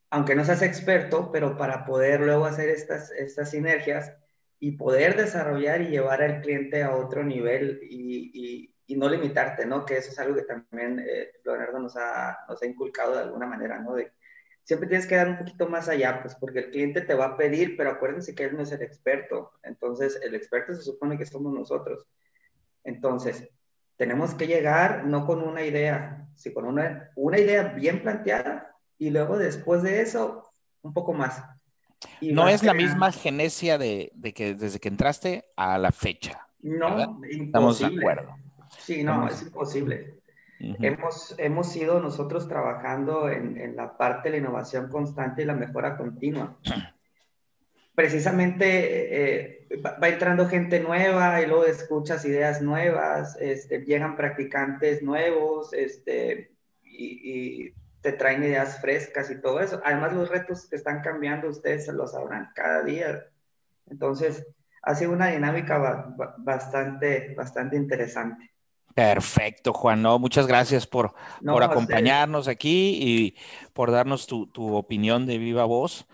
aunque 0.10 0.36
no 0.36 0.44
seas 0.44 0.62
experto, 0.62 1.32
pero 1.32 1.58
para 1.58 1.86
poder 1.86 2.22
luego 2.22 2.46
hacer 2.46 2.70
estas, 2.70 3.12
estas 3.12 3.52
sinergias 3.52 4.14
y 4.60 4.72
poder 4.74 5.16
desarrollar 5.16 5.82
y 5.82 5.88
llevar 5.90 6.22
al 6.22 6.42
cliente 6.42 6.84
a 6.84 6.96
otro 6.96 7.24
nivel 7.24 7.80
y, 7.84 8.32
y- 8.34 8.76
no 8.96 9.08
limitarte, 9.08 9.68
¿no? 9.68 9.86
Que 9.86 9.98
eso 9.98 10.10
es 10.10 10.18
algo 10.18 10.36
que 10.36 10.42
también 10.42 11.00
eh, 11.08 11.32
Leonardo 11.46 11.78
nos 11.80 11.96
ha, 11.96 12.40
nos 12.50 12.60
ha 12.62 12.66
inculcado 12.66 13.14
de 13.14 13.22
alguna 13.22 13.46
manera, 13.46 13.78
¿no? 13.80 13.94
De, 13.94 14.12
siempre 14.64 14.88
tienes 14.90 15.08
que 15.08 15.16
dar 15.16 15.30
un 15.30 15.38
poquito 15.38 15.68
más 15.70 15.90
allá, 15.90 16.22
pues 16.22 16.36
porque 16.36 16.60
el 16.60 16.72
cliente 16.72 17.02
te 17.02 17.14
va 17.14 17.26
a 17.26 17.38
pedir, 17.38 17.78
pero 17.78 17.92
acuérdense 17.92 18.36
que 18.36 18.46
él 18.46 18.56
no 18.56 18.64
es 18.64 18.72
el 18.72 18.82
experto. 18.82 19.52
Entonces, 19.64 20.20
el 20.24 20.36
experto 20.36 20.74
se 20.74 20.82
supone 20.82 21.18
que 21.18 21.26
somos 21.26 21.54
nosotros. 21.54 22.08
Entonces, 22.90 23.50
tenemos 23.96 24.34
que 24.34 24.48
llegar 24.48 25.06
no 25.06 25.26
con 25.26 25.42
una 25.42 25.64
idea, 25.64 26.28
sino 26.36 26.56
con 26.56 26.66
una, 26.66 27.10
una 27.16 27.38
idea 27.40 27.64
bien 27.64 28.02
planteada 28.02 28.76
y 28.98 29.10
luego 29.12 29.38
después 29.38 29.84
de 29.84 30.02
eso, 30.02 30.52
un 30.82 30.94
poco 30.94 31.14
más. 31.14 31.44
Y 32.22 32.32
No 32.34 32.44
vas 32.44 32.56
es 32.56 32.64
la 32.64 32.74
misma 32.74 33.12
genesia 33.12 33.78
de, 33.78 34.12
de 34.16 34.34
que 34.34 34.56
desde 34.56 34.80
que 34.80 34.88
entraste 34.90 35.46
a 35.56 35.78
la 35.78 35.92
fecha. 35.92 36.48
¿verdad? 36.62 37.08
No, 37.08 37.22
Estamos 37.30 37.80
de 37.80 37.86
imposible. 37.88 38.00
acuerdo. 38.00 38.36
Sí, 38.80 39.04
no, 39.04 39.12
Estamos- 39.14 39.34
es 39.34 39.42
imposible. 39.44 40.16
Ujú. 40.62 40.76
Hemos, 40.84 41.36
hemos 41.38 41.76
ido 41.76 42.02
nosotros 42.02 42.48
trabajando 42.50 43.30
en, 43.30 43.58
en 43.58 43.76
la 43.78 43.96
parte 43.98 44.30
de 44.30 44.32
la 44.32 44.38
innovación 44.46 44.90
constante 44.90 45.42
y 45.44 45.46
la 45.46 45.56
mejora 45.56 45.98
continua. 45.98 46.58
Precisamente 48.00 49.44
eh, 49.44 49.68
va, 49.86 50.08
entrando 50.08 50.48
gente 50.48 50.80
nueva 50.80 51.42
y 51.42 51.48
luego 51.48 51.66
escuchas 51.66 52.24
ideas 52.24 52.62
nuevas, 52.62 53.36
este, 53.42 53.80
llegan 53.80 54.16
practicantes 54.16 55.04
nuevos 55.04 55.74
este, 55.74 56.50
y, 56.82 57.66
y 57.66 57.74
te 58.00 58.14
traen 58.14 58.42
ideas 58.46 58.80
frescas 58.80 59.30
y 59.30 59.42
todo 59.42 59.60
eso. 59.60 59.82
Además, 59.84 60.14
los 60.14 60.30
retos 60.30 60.70
que 60.70 60.78
están 60.78 61.02
cambiando, 61.02 61.50
ustedes 61.50 61.88
se 61.88 61.92
los 61.92 62.14
sabrán 62.14 62.52
cada 62.56 62.84
día. 62.84 63.26
Entonces, 63.90 64.48
ha 64.82 64.96
sido 64.96 65.12
una 65.12 65.28
dinámica 65.28 65.78
ba- 65.78 66.14
ba- 66.16 66.36
bastante, 66.38 67.34
bastante 67.36 67.76
interesante. 67.76 68.50
Perfecto, 68.96 69.74
Juan. 69.74 70.02
No, 70.02 70.20
muchas 70.20 70.48
gracias 70.48 70.88
por, 70.88 71.14
No, 71.42 71.52
por 71.52 71.64
acompañarnos 71.64 72.48
aquí 72.48 72.98
y 73.02 73.36
por 73.74 73.92
darnos 73.92 74.26
tu, 74.26 74.48
tu 74.48 74.74
opinión 74.74 75.26
de 75.26 75.38
viva 75.38 75.66
voz. 75.66 76.08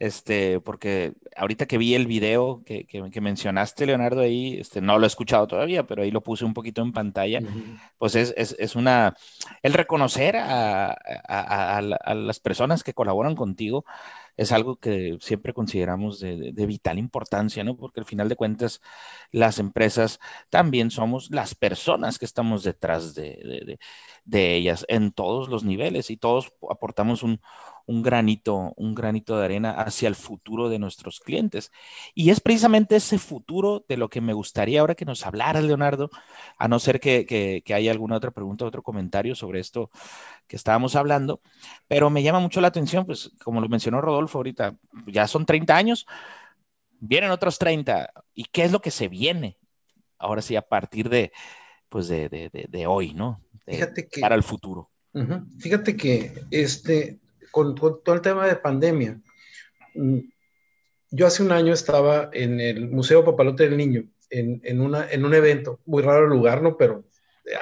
Este, 0.00 0.60
porque 0.60 1.12
ahorita 1.36 1.66
que 1.66 1.76
vi 1.76 1.94
el 1.94 2.06
video 2.06 2.62
que, 2.64 2.86
que- 2.86 3.10
que 3.10 3.20
mencionaste, 3.20 3.84
Leonardo, 3.84 4.22
ahí, 4.22 4.56
este, 4.58 4.80
no 4.80 4.98
lo 4.98 5.04
he 5.04 5.06
escuchado 5.06 5.46
todavía, 5.46 5.86
pero 5.86 6.02
ahí 6.02 6.10
lo 6.10 6.22
puse 6.22 6.46
un 6.46 6.54
poquito 6.54 6.80
en 6.80 6.92
pantalla. 6.92 7.40
Pues 7.98 8.14
es, 8.14 8.32
es, 8.38 8.56
es 8.58 8.76
una, 8.76 9.14
el 9.62 9.74
reconocer 9.74 10.36
a, 10.38 10.86
a- 10.90 10.96
a- 11.28 11.76
a 11.76 11.82
la- 11.82 11.96
a 12.02 12.14
las 12.14 12.40
personas 12.40 12.82
que 12.82 12.94
colaboran 12.94 13.36
contigo, 13.36 13.84
es 14.38 14.52
algo 14.52 14.76
que 14.76 15.18
siempre 15.20 15.52
consideramos 15.52 16.18
de, 16.18 16.52
vital 16.66 16.98
importancia, 16.98 17.62
¿no? 17.62 17.76
Porque 17.76 18.00
al 18.00 18.06
final 18.06 18.30
de 18.30 18.36
cuentas, 18.36 18.80
las 19.32 19.58
empresas 19.58 20.18
también 20.48 20.90
somos 20.90 21.30
las 21.30 21.54
personas 21.54 22.18
que 22.18 22.24
estamos 22.24 22.62
detrás 22.62 23.14
de, 23.14 23.78
de 24.24 24.54
ellas 24.54 24.86
en 24.88 25.12
todos 25.12 25.50
los 25.50 25.62
niveles 25.64 26.10
y 26.10 26.16
todos 26.16 26.54
aportamos 26.70 27.22
un, 27.22 27.40
un 27.90 28.02
granito, 28.02 28.72
un 28.76 28.94
granito 28.94 29.36
de 29.36 29.44
arena 29.44 29.72
hacia 29.72 30.06
el 30.06 30.14
futuro 30.14 30.68
de 30.68 30.78
nuestros 30.78 31.18
clientes. 31.18 31.72
Y 32.14 32.30
es 32.30 32.38
precisamente 32.38 32.94
ese 32.94 33.18
futuro 33.18 33.84
de 33.88 33.96
lo 33.96 34.08
que 34.08 34.20
me 34.20 34.32
gustaría 34.32 34.80
ahora 34.80 34.94
que 34.94 35.04
nos 35.04 35.26
hablara 35.26 35.60
Leonardo, 35.60 36.08
a 36.56 36.68
no 36.68 36.78
ser 36.78 37.00
que, 37.00 37.26
que, 37.26 37.74
haya 37.74 37.90
alguna 37.90 38.14
otra 38.14 38.30
pregunta, 38.30 38.64
otro 38.64 38.84
comentario 38.84 39.34
sobre 39.34 39.58
esto 39.58 39.90
que 40.46 40.54
estábamos 40.54 40.94
hablando, 40.94 41.40
pero 41.88 42.10
me 42.10 42.22
llama 42.22 42.38
mucho 42.38 42.60
la 42.60 42.68
atención, 42.68 43.06
pues 43.06 43.32
como 43.42 43.60
lo 43.60 43.68
mencionó 43.68 44.00
Rodolfo 44.00 44.38
ahorita, 44.38 44.76
ya 45.08 45.26
son 45.26 45.44
30 45.44 45.76
años, 45.76 46.06
vienen 47.00 47.32
otros 47.32 47.58
30, 47.58 48.12
¿y 48.34 48.44
qué 48.44 48.64
es 48.64 48.70
lo 48.70 48.80
que 48.80 48.92
se 48.92 49.08
viene? 49.08 49.58
Ahora 50.16 50.42
sí, 50.42 50.54
a 50.54 50.62
partir 50.62 51.08
de, 51.08 51.32
pues 51.88 52.06
de, 52.06 52.28
de, 52.28 52.86
hoy, 52.86 53.14
¿no? 53.14 53.40
Fíjate 53.66 54.06
que, 54.06 54.20
para 54.20 54.36
el 54.36 54.44
futuro. 54.44 54.90
Fíjate 55.58 55.96
que 55.96 56.44
este, 56.52 57.18
con, 57.50 57.74
todo 57.74 58.14
el 58.14 58.20
tema 58.20 58.46
de 58.46 58.56
pandemia, 58.56 59.20
mm, 59.94 60.18
yo 61.10 61.26
hace 61.26 61.42
un 61.42 61.52
año 61.52 61.72
estaba 61.72 62.30
en 62.32 62.60
el 62.60 62.88
Museo 62.88 63.24
Papalote 63.24 63.64
del 63.64 63.76
Niño, 63.76 64.04
en, 64.30 64.60
en, 64.64 64.80
una, 64.80 65.10
en 65.10 65.24
un 65.24 65.34
evento, 65.34 65.80
muy 65.86 66.02
raro 66.02 66.24
el 66.24 66.30
lugar, 66.30 66.62
¿no? 66.62 66.76
Pero 66.76 67.04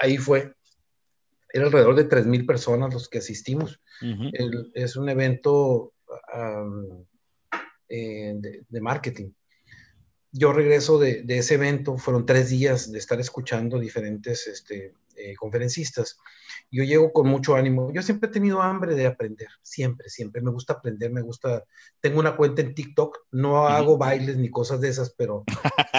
ahí 0.00 0.18
fue. 0.18 0.52
Era 1.50 1.64
alrededor 1.64 1.94
de 1.94 2.08
3.000 2.08 2.46
personas 2.46 2.92
los 2.92 3.08
que 3.08 3.18
asistimos. 3.18 3.80
es 4.74 4.96
un 4.96 5.08
evento 5.08 5.94
eh, 7.88 8.34
de, 8.68 8.80
marketing. 8.82 9.30
Yo 10.30 10.52
regreso 10.52 10.98
de, 10.98 11.22
de, 11.22 11.38
ese 11.38 11.54
evento, 11.54 11.96
fueron 11.96 12.26
tres 12.26 12.50
días 12.50 12.92
de 12.92 12.98
estar 12.98 13.18
escuchando 13.18 13.78
diferentes 13.78 14.46
este, 14.46 14.92
eh, 15.16 15.34
conferencistas. 15.36 16.18
Yo 16.70 16.84
llego 16.84 17.12
con 17.12 17.26
mucho 17.28 17.56
ánimo. 17.56 17.90
Yo 17.92 18.02
siempre 18.02 18.28
he 18.28 18.32
tenido 18.32 18.60
hambre 18.60 18.94
de 18.94 19.06
aprender, 19.06 19.48
siempre, 19.62 20.10
siempre. 20.10 20.42
Me 20.42 20.50
gusta 20.50 20.74
aprender, 20.74 21.10
me 21.10 21.22
gusta. 21.22 21.64
Tengo 22.00 22.20
una 22.20 22.36
cuenta 22.36 22.60
en 22.60 22.74
TikTok, 22.74 23.16
no 23.32 23.66
hago 23.66 23.96
bailes 23.96 24.36
ni 24.36 24.50
cosas 24.50 24.80
de 24.80 24.88
esas, 24.88 25.10
pero 25.10 25.44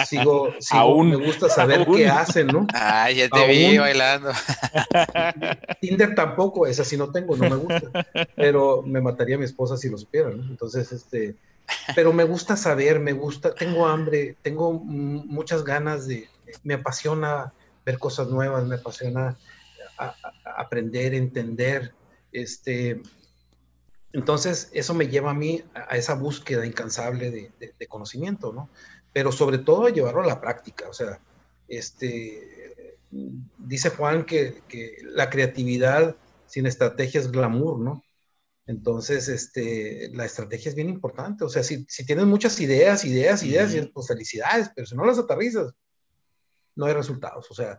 sigo, 0.06 0.48
aún, 0.70 1.10
me 1.10 1.16
gusta 1.16 1.48
saber 1.48 1.86
qué 1.86 2.06
hacen, 2.06 2.46
¿no? 2.46 2.66
Ay, 2.72 3.16
ya 3.16 3.28
te 3.28 3.46
vi 3.48 3.78
bailando. 3.78 4.30
Tinder 5.80 6.14
tampoco, 6.14 6.66
esa 6.66 6.84
sí 6.84 6.96
no 6.96 7.10
tengo, 7.10 7.36
no 7.36 7.50
me 7.50 7.56
gusta, 7.56 8.06
pero 8.36 8.82
me 8.82 9.00
mataría 9.00 9.38
mi 9.38 9.46
esposa 9.46 9.76
si 9.76 9.88
lo 9.88 9.98
supiera, 9.98 10.30
¿no? 10.30 10.44
Entonces, 10.44 10.92
este, 10.92 11.34
pero 11.94 12.12
me 12.12 12.24
gusta 12.24 12.56
saber, 12.56 13.00
me 13.00 13.12
gusta, 13.12 13.54
tengo 13.54 13.86
hambre, 13.86 14.36
tengo 14.42 14.72
muchas 14.72 15.64
ganas 15.64 16.06
de, 16.06 16.28
me 16.62 16.74
apasiona 16.74 17.52
ver 17.84 17.98
cosas 17.98 18.28
nuevas, 18.28 18.64
me 18.66 18.76
apasiona 18.76 19.36
aprender, 20.44 21.14
entender. 21.14 21.94
Este, 22.32 23.02
entonces, 24.12 24.70
eso 24.72 24.94
me 24.94 25.08
lleva 25.08 25.30
a 25.30 25.34
mí 25.34 25.62
a, 25.74 25.96
esa 25.96 26.14
búsqueda 26.14 26.66
incansable 26.66 27.30
de, 27.30 27.86
conocimiento, 27.88 28.52
¿no? 28.52 28.70
Pero 29.12 29.32
sobre 29.32 29.58
todo 29.58 29.86
a 29.86 29.90
llevarlo 29.90 30.22
a 30.22 30.26
la 30.26 30.40
práctica. 30.40 30.88
O 30.88 30.92
sea, 30.92 31.20
este, 31.68 32.96
dice 33.58 33.90
Juan 33.90 34.24
que, 34.24 34.62
la 35.02 35.30
creatividad 35.30 36.16
sin 36.46 36.66
estrategia 36.66 37.20
es 37.20 37.30
glamour, 37.30 37.78
¿no? 37.78 38.04
Entonces, 38.66 39.28
este, 39.28 40.10
la 40.14 40.24
estrategia 40.24 40.68
es 40.68 40.74
bien 40.74 40.88
importante. 40.88 41.44
O 41.44 41.48
sea, 41.48 41.62
si, 41.62 41.84
si 41.88 42.04
tienes 42.04 42.26
muchas 42.26 42.60
ideas, 42.60 43.04
ideas, 43.04 43.42
ideas, 43.42 43.74
pues 43.92 44.06
felicidades, 44.06 44.70
pero 44.74 44.86
si 44.86 44.96
no 44.96 45.04
las 45.04 45.18
aterrizas, 45.18 45.74
no 46.76 46.86
hay 46.86 46.94
resultados, 46.94 47.50
o 47.50 47.54
sea, 47.54 47.78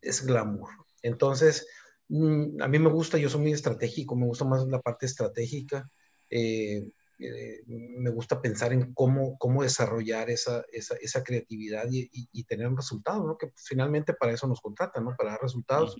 es 0.00 0.24
glamour. 0.24 0.70
Entonces, 1.02 1.66
mm, 2.08 2.62
a 2.62 2.68
mí 2.68 2.78
me 2.78 2.90
gusta, 2.90 3.18
yo 3.18 3.28
soy 3.28 3.42
muy 3.42 3.52
estratégico, 3.52 4.16
me 4.16 4.26
gusta 4.26 4.44
más 4.44 4.66
la 4.66 4.80
parte 4.80 5.06
estratégica, 5.06 5.90
eh, 6.30 6.84
eh, 7.18 7.62
me 7.66 8.10
gusta 8.10 8.40
pensar 8.40 8.72
en 8.72 8.94
cómo, 8.94 9.36
cómo 9.38 9.62
desarrollar 9.62 10.30
esa, 10.30 10.64
esa, 10.72 10.94
esa 11.00 11.24
creatividad 11.24 11.86
y, 11.90 12.08
y, 12.12 12.44
tener 12.44 12.68
un 12.68 12.76
resultado, 12.76 13.26
¿no? 13.26 13.36
Que 13.36 13.50
finalmente 13.56 14.14
para 14.14 14.32
eso 14.32 14.46
nos 14.46 14.60
contratan, 14.60 15.04
¿no? 15.04 15.16
Para 15.16 15.30
dar 15.30 15.42
resultados. 15.42 15.96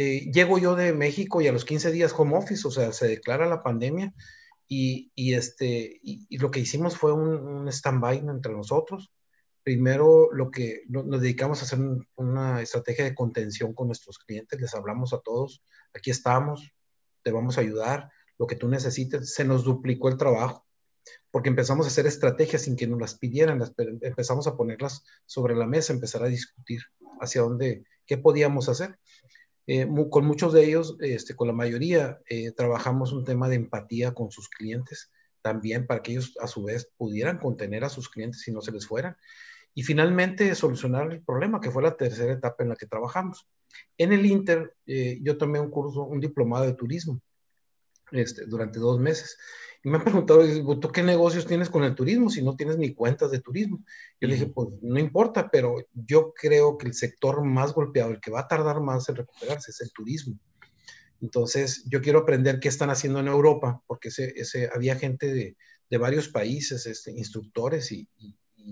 Eh, 0.00 0.30
llego 0.30 0.58
yo 0.58 0.76
de 0.76 0.92
México 0.92 1.40
y 1.40 1.48
a 1.48 1.52
los 1.52 1.64
15 1.64 1.90
días 1.90 2.14
home 2.16 2.36
office, 2.36 2.68
o 2.68 2.70
sea, 2.70 2.92
se 2.92 3.08
declara 3.08 3.48
la 3.48 3.64
pandemia 3.64 4.14
y, 4.68 5.10
y 5.16 5.34
este, 5.34 5.98
y, 6.02 6.38
lo 6.38 6.52
que 6.52 6.60
hicimos 6.60 6.96
fue 6.96 7.12
un, 7.12 7.28
un 7.28 7.68
stand-by 7.68 8.18
entre 8.18 8.52
nosotros 8.52 9.10
primero 9.68 10.32
lo 10.32 10.50
que 10.50 10.84
nos 10.88 11.20
dedicamos 11.20 11.60
a 11.60 11.66
hacer 11.66 11.78
una 12.16 12.62
estrategia 12.62 13.04
de 13.04 13.14
contención 13.14 13.74
con 13.74 13.88
nuestros 13.88 14.16
clientes, 14.18 14.58
les 14.58 14.74
hablamos 14.74 15.12
a 15.12 15.18
todos, 15.18 15.62
aquí 15.92 16.10
estamos, 16.10 16.72
te 17.22 17.32
vamos 17.32 17.58
a 17.58 17.60
ayudar, 17.60 18.10
lo 18.38 18.46
que 18.46 18.56
tú 18.56 18.66
necesites, 18.66 19.34
se 19.34 19.44
nos 19.44 19.64
duplicó 19.64 20.08
el 20.08 20.16
trabajo, 20.16 20.66
porque 21.30 21.50
empezamos 21.50 21.84
a 21.84 21.90
hacer 21.90 22.06
estrategias 22.06 22.62
sin 22.62 22.76
que 22.76 22.86
nos 22.86 22.98
las 22.98 23.18
pidieran, 23.18 23.62
empezamos 24.00 24.46
a 24.46 24.56
ponerlas 24.56 25.04
sobre 25.26 25.54
la 25.54 25.66
mesa, 25.66 25.92
empezar 25.92 26.22
a 26.22 26.28
discutir 26.28 26.80
hacia 27.20 27.42
dónde, 27.42 27.84
qué 28.06 28.16
podíamos 28.16 28.70
hacer. 28.70 28.98
Eh, 29.66 29.86
con 30.08 30.24
muchos 30.24 30.54
de 30.54 30.64
ellos, 30.64 30.96
este, 31.00 31.36
con 31.36 31.46
la 31.46 31.52
mayoría, 31.52 32.20
eh, 32.30 32.52
trabajamos 32.52 33.12
un 33.12 33.26
tema 33.26 33.50
de 33.50 33.56
empatía 33.56 34.14
con 34.14 34.30
sus 34.30 34.48
clientes 34.48 35.10
también 35.42 35.86
para 35.86 36.02
que 36.02 36.12
ellos 36.12 36.38
a 36.40 36.46
su 36.46 36.64
vez 36.64 36.90
pudieran 36.96 37.36
contener 37.36 37.84
a 37.84 37.90
sus 37.90 38.08
clientes 38.08 38.48
y 38.48 38.50
no 38.50 38.62
se 38.62 38.72
les 38.72 38.86
fueran 38.86 39.14
y 39.78 39.84
finalmente 39.84 40.52
solucionar 40.56 41.12
el 41.12 41.22
problema, 41.22 41.60
que 41.60 41.70
fue 41.70 41.84
la 41.84 41.96
tercera 41.96 42.32
etapa 42.32 42.64
en 42.64 42.70
la 42.70 42.74
que 42.74 42.88
trabajamos. 42.88 43.46
En 43.96 44.12
el 44.12 44.26
Inter, 44.26 44.74
eh, 44.86 45.20
yo 45.22 45.38
tomé 45.38 45.60
un 45.60 45.70
curso, 45.70 46.02
un 46.02 46.18
diplomado 46.18 46.64
de 46.64 46.72
turismo 46.72 47.20
este, 48.10 48.46
durante 48.46 48.80
dos 48.80 48.98
meses. 48.98 49.38
Y 49.84 49.88
me 49.88 49.98
han 49.98 50.02
preguntado, 50.02 50.42
¿tú 50.80 50.88
qué 50.88 51.04
negocios 51.04 51.46
tienes 51.46 51.70
con 51.70 51.84
el 51.84 51.94
turismo 51.94 52.28
si 52.28 52.42
no 52.42 52.56
tienes 52.56 52.76
ni 52.76 52.92
cuentas 52.92 53.30
de 53.30 53.38
turismo? 53.38 53.84
Yo 54.20 54.26
le 54.26 54.34
dije, 54.34 54.46
pues 54.48 54.66
no 54.82 54.98
importa, 54.98 55.48
pero 55.48 55.76
yo 55.94 56.32
creo 56.34 56.76
que 56.76 56.88
el 56.88 56.94
sector 56.94 57.44
más 57.44 57.72
golpeado, 57.72 58.10
el 58.10 58.20
que 58.20 58.32
va 58.32 58.40
a 58.40 58.48
tardar 58.48 58.80
más 58.80 59.08
en 59.08 59.14
recuperarse, 59.14 59.70
es 59.70 59.80
el 59.80 59.92
turismo. 59.92 60.36
Entonces, 61.20 61.84
yo 61.88 62.02
quiero 62.02 62.18
aprender 62.18 62.58
qué 62.58 62.66
están 62.66 62.90
haciendo 62.90 63.20
en 63.20 63.28
Europa, 63.28 63.80
porque 63.86 64.08
ese, 64.08 64.32
ese, 64.34 64.70
había 64.74 64.96
gente 64.96 65.32
de, 65.32 65.56
de 65.88 65.98
varios 65.98 66.28
países, 66.28 66.84
este, 66.86 67.12
instructores 67.12 67.92
y, 67.92 68.08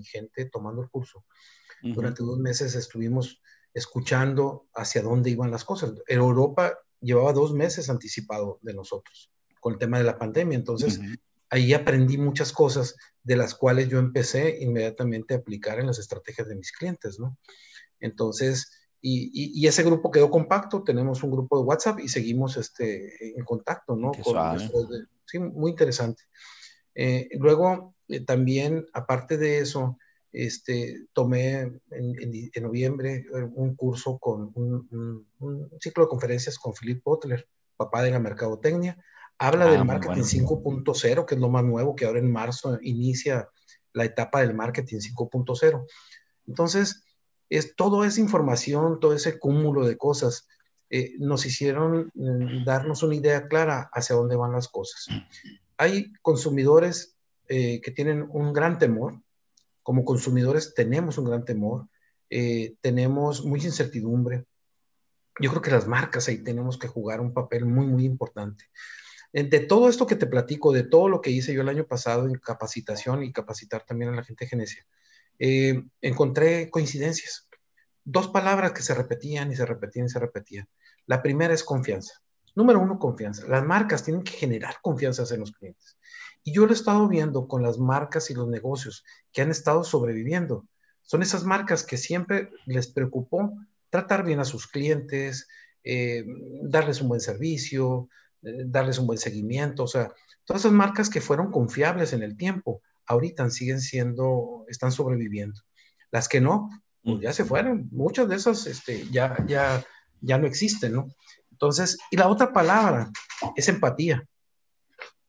gente 0.03 0.45
tomando 0.45 0.81
el 0.81 0.89
curso. 0.89 1.25
Durante 1.81 2.23
dos 2.23 2.39
meses 2.39 2.73
estuvimos 2.73 3.41
escuchando 3.73 4.67
hacia 4.73 5.03
dónde 5.03 5.29
iban 5.29 5.51
las 5.51 5.63
cosas. 5.63 5.93
Europa 6.07 6.79
llevaba 6.99 7.33
dos 7.33 7.53
meses 7.53 7.89
anticipado 7.89 8.59
de 8.61 8.73
nosotros 8.73 9.31
con 9.59 9.73
el 9.73 9.79
tema 9.79 9.97
de 9.97 10.03
la 10.03 10.17
pandemia. 10.17 10.57
Entonces, 10.57 10.99
ahí 11.49 11.73
aprendí 11.73 12.17
muchas 12.17 12.51
cosas 12.51 12.95
de 13.23 13.37
las 13.37 13.53
cuales 13.53 13.89
yo 13.89 13.99
empecé 13.99 14.57
inmediatamente 14.61 15.33
a 15.33 15.37
aplicar 15.37 15.79
en 15.79 15.87
las 15.87 15.99
estrategias 15.99 16.47
de 16.47 16.55
mis 16.55 16.71
clientes, 16.71 17.19
¿no? 17.19 17.37
Entonces, 17.99 18.71
y, 19.01 19.65
ese 19.67 19.83
grupo 19.83 20.11
quedó 20.11 20.29
compacto, 20.29 20.83
tenemos 20.83 21.23
un 21.23 21.31
grupo 21.31 21.57
de 21.57 21.63
WhatsApp 21.63 21.99
y 21.99 22.09
seguimos 22.09 22.57
este, 22.57 23.37
en 23.37 23.45
contacto, 23.45 23.95
¿no? 23.95 24.11
sí, 25.25 25.39
muy 25.39 25.71
interesante. 25.71 26.23
Eh, 26.95 27.29
luego, 27.33 27.95
eh, 28.07 28.21
también, 28.21 28.85
aparte 28.93 29.37
de 29.37 29.59
eso, 29.59 29.97
este, 30.31 31.07
tomé 31.13 31.61
en, 31.91 32.51
noviembre 32.61 33.25
eh, 33.33 33.43
un 33.53 33.75
curso 33.75 34.17
con 34.17 34.51
un, 34.55 35.27
ciclo 35.79 36.03
de 36.03 36.09
conferencias 36.09 36.57
con 36.57 36.73
Philip 36.73 37.03
Butler, 37.03 37.47
papá 37.75 38.01
de 38.01 38.11
la 38.11 38.19
mercadotecnia. 38.19 38.97
Habla 39.39 39.69
del 39.69 39.81
ah, 39.81 39.83
marketing 39.83 40.23
5.0, 40.23 41.25
que 41.25 41.35
es 41.35 41.41
lo 41.41 41.49
más 41.49 41.63
nuevo, 41.63 41.95
que 41.95 42.05
ahora 42.05 42.19
en 42.19 42.31
marzo 42.31 42.79
inicia 42.81 43.49
la 43.93 44.05
etapa 44.05 44.41
del 44.41 44.53
marketing 44.53 44.97
5.0. 44.97 45.85
Entonces, 46.47 47.03
es, 47.49 47.75
toda 47.75 48.05
esa 48.07 48.19
información, 48.19 48.99
todo 48.99 49.13
ese 49.13 49.37
cúmulo 49.39 49.85
de 49.85 49.97
cosas, 49.97 50.47
eh, 50.89 51.15
nos 51.19 51.45
hicieron 51.45 52.11
mm, 52.15 52.63
darnos 52.63 53.03
una 53.03 53.15
idea 53.15 53.47
clara 53.47 53.89
hacia 53.93 54.15
dónde 54.15 54.35
van 54.35 54.53
las 54.53 54.67
cosas. 54.69 55.07
Hay 55.77 56.13
consumidores 56.21 57.16
eh, 57.47 57.81
que 57.81 57.91
tienen 57.91 58.27
un 58.29 58.53
gran 58.53 58.77
temor. 58.77 59.21
Como 59.83 60.03
consumidores 60.03 60.73
tenemos 60.73 61.17
un 61.17 61.25
gran 61.25 61.45
temor, 61.45 61.87
eh, 62.29 62.75
tenemos 62.81 63.45
mucha 63.45 63.67
incertidumbre. 63.67 64.45
Yo 65.39 65.49
creo 65.51 65.61
que 65.61 65.71
las 65.71 65.87
marcas 65.87 66.27
ahí 66.27 66.39
tenemos 66.39 66.77
que 66.77 66.87
jugar 66.87 67.21
un 67.21 67.33
papel 67.33 67.65
muy, 67.65 67.85
muy 67.85 68.05
importante. 68.05 68.65
De 69.31 69.59
todo 69.59 69.87
esto 69.89 70.07
que 70.07 70.15
te 70.15 70.25
platico, 70.25 70.71
de 70.71 70.83
todo 70.83 71.09
lo 71.09 71.21
que 71.21 71.29
hice 71.29 71.53
yo 71.53 71.61
el 71.61 71.69
año 71.69 71.85
pasado 71.85 72.25
en 72.25 72.35
capacitación 72.35 73.23
y 73.23 73.31
capacitar 73.31 73.85
también 73.85 74.11
a 74.11 74.15
la 74.15 74.23
gente 74.23 74.45
de 74.45 74.49
Genesia, 74.49 74.87
eh, 75.39 75.83
encontré 76.01 76.69
coincidencias. 76.69 77.47
Dos 78.03 78.29
palabras 78.29 78.71
que 78.71 78.81
se 78.81 78.93
repetían 78.93 79.51
y 79.51 79.55
se 79.55 79.65
repetían 79.65 80.05
y 80.05 80.09
se 80.09 80.19
repetían. 80.19 80.67
La 81.05 81.21
primera 81.21 81.53
es 81.53 81.63
confianza. 81.63 82.21
Número 82.55 82.79
uno, 82.79 82.97
confianza. 82.97 83.45
Las 83.47 83.65
marcas 83.65 84.03
tienen 84.03 84.23
que 84.23 84.31
generar 84.31 84.77
confianza 84.81 85.23
en 85.33 85.41
los 85.41 85.51
clientes. 85.51 85.96
Y 86.47 86.53
yo 86.53 86.65
lo 86.65 86.71
he 86.71 86.75
estado 86.75 87.09
viendo 87.09 87.45
con 87.45 87.61
las 87.61 87.77
marcas 87.77 88.29
y 88.29 88.33
los 88.33 88.47
negocios 88.47 89.03
que 89.33 89.41
han 89.41 89.51
estado 89.51 89.83
sobreviviendo. 89.83 90.65
Son 91.01 91.21
esas 91.21 91.43
marcas 91.43 91.83
que 91.83 91.97
siempre 91.97 92.51
les 92.65 92.87
preocupó 92.87 93.53
tratar 93.89 94.23
bien 94.23 94.39
a 94.39 94.45
sus 94.45 94.65
clientes, 94.65 95.49
eh, 95.83 96.23
darles 96.61 97.01
un 97.01 97.09
buen 97.09 97.19
servicio, 97.19 98.07
eh, 98.43 98.63
darles 98.65 98.97
un 98.97 99.07
buen 99.07 99.19
seguimiento. 99.19 99.83
O 99.83 99.87
sea, 99.87 100.13
todas 100.45 100.61
esas 100.61 100.71
marcas 100.71 101.09
que 101.09 101.19
fueron 101.19 101.51
confiables 101.51 102.13
en 102.13 102.23
el 102.23 102.37
tiempo, 102.37 102.81
ahorita 103.07 103.49
siguen 103.49 103.81
siendo, 103.81 104.63
están 104.69 104.93
sobreviviendo. 104.93 105.59
Las 106.11 106.29
que 106.29 106.39
no, 106.39 106.69
pues 107.03 107.19
ya 107.19 107.33
se 107.33 107.43
fueron. 107.43 107.89
Muchas 107.91 108.29
de 108.29 108.37
esas 108.37 108.67
este, 108.67 109.05
ya, 109.11 109.35
ya, 109.47 109.83
ya 110.21 110.37
no 110.37 110.47
existen, 110.47 110.93
¿no? 110.93 111.09
Entonces, 111.51 111.97
y 112.09 112.15
la 112.15 112.29
otra 112.29 112.53
palabra 112.53 113.11
es 113.57 113.67
empatía. 113.67 114.25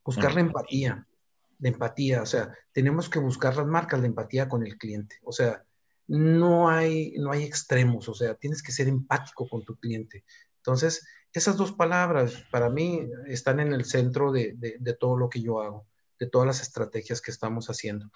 Buscar 0.05 0.33
la 0.33 0.41
empatía, 0.43 1.08
de 1.59 1.71
empatía, 1.71 2.23
o 2.23 2.27
sea, 2.27 2.57
tenemos 2.73 3.09
que 3.09 3.19
buscar 3.19 3.57
las 3.57 3.67
marcas 3.67 4.01
de 4.01 4.07
empatía 4.07 4.49
con 4.49 4.65
el 4.65 4.79
cliente. 4.79 5.17
O 5.25 5.33
sea, 5.33 5.65
no 6.07 6.71
hay, 6.71 7.15
no 7.19 7.33
hay 7.33 7.45
extremos, 7.45 8.09
o 8.09 8.15
sea, 8.15 8.35
tienes 8.35 8.63
que 8.63 8.73
ser 8.73 8.89
empático 8.89 9.49
con 9.49 9.65
tu 9.65 9.77
cliente. 9.77 10.25
Entonces, 10.57 11.07
esas 11.33 11.57
dos 11.57 11.73
palabras 11.73 12.45
para 12.51 12.71
mí 12.71 13.09
están 13.27 13.61
en 13.61 13.73
el 13.73 13.85
centro 13.85 14.33
de, 14.33 14.55
de, 14.57 14.95
todo 14.95 15.17
lo 15.17 15.29
que 15.29 15.43
yo 15.43 15.61
hago, 15.61 15.87
de 16.19 16.27
todas 16.27 16.47
las 16.47 16.63
estrategias 16.63 17.21
que 17.21 17.31
estamos 17.31 17.69
haciendo. 17.69 18.11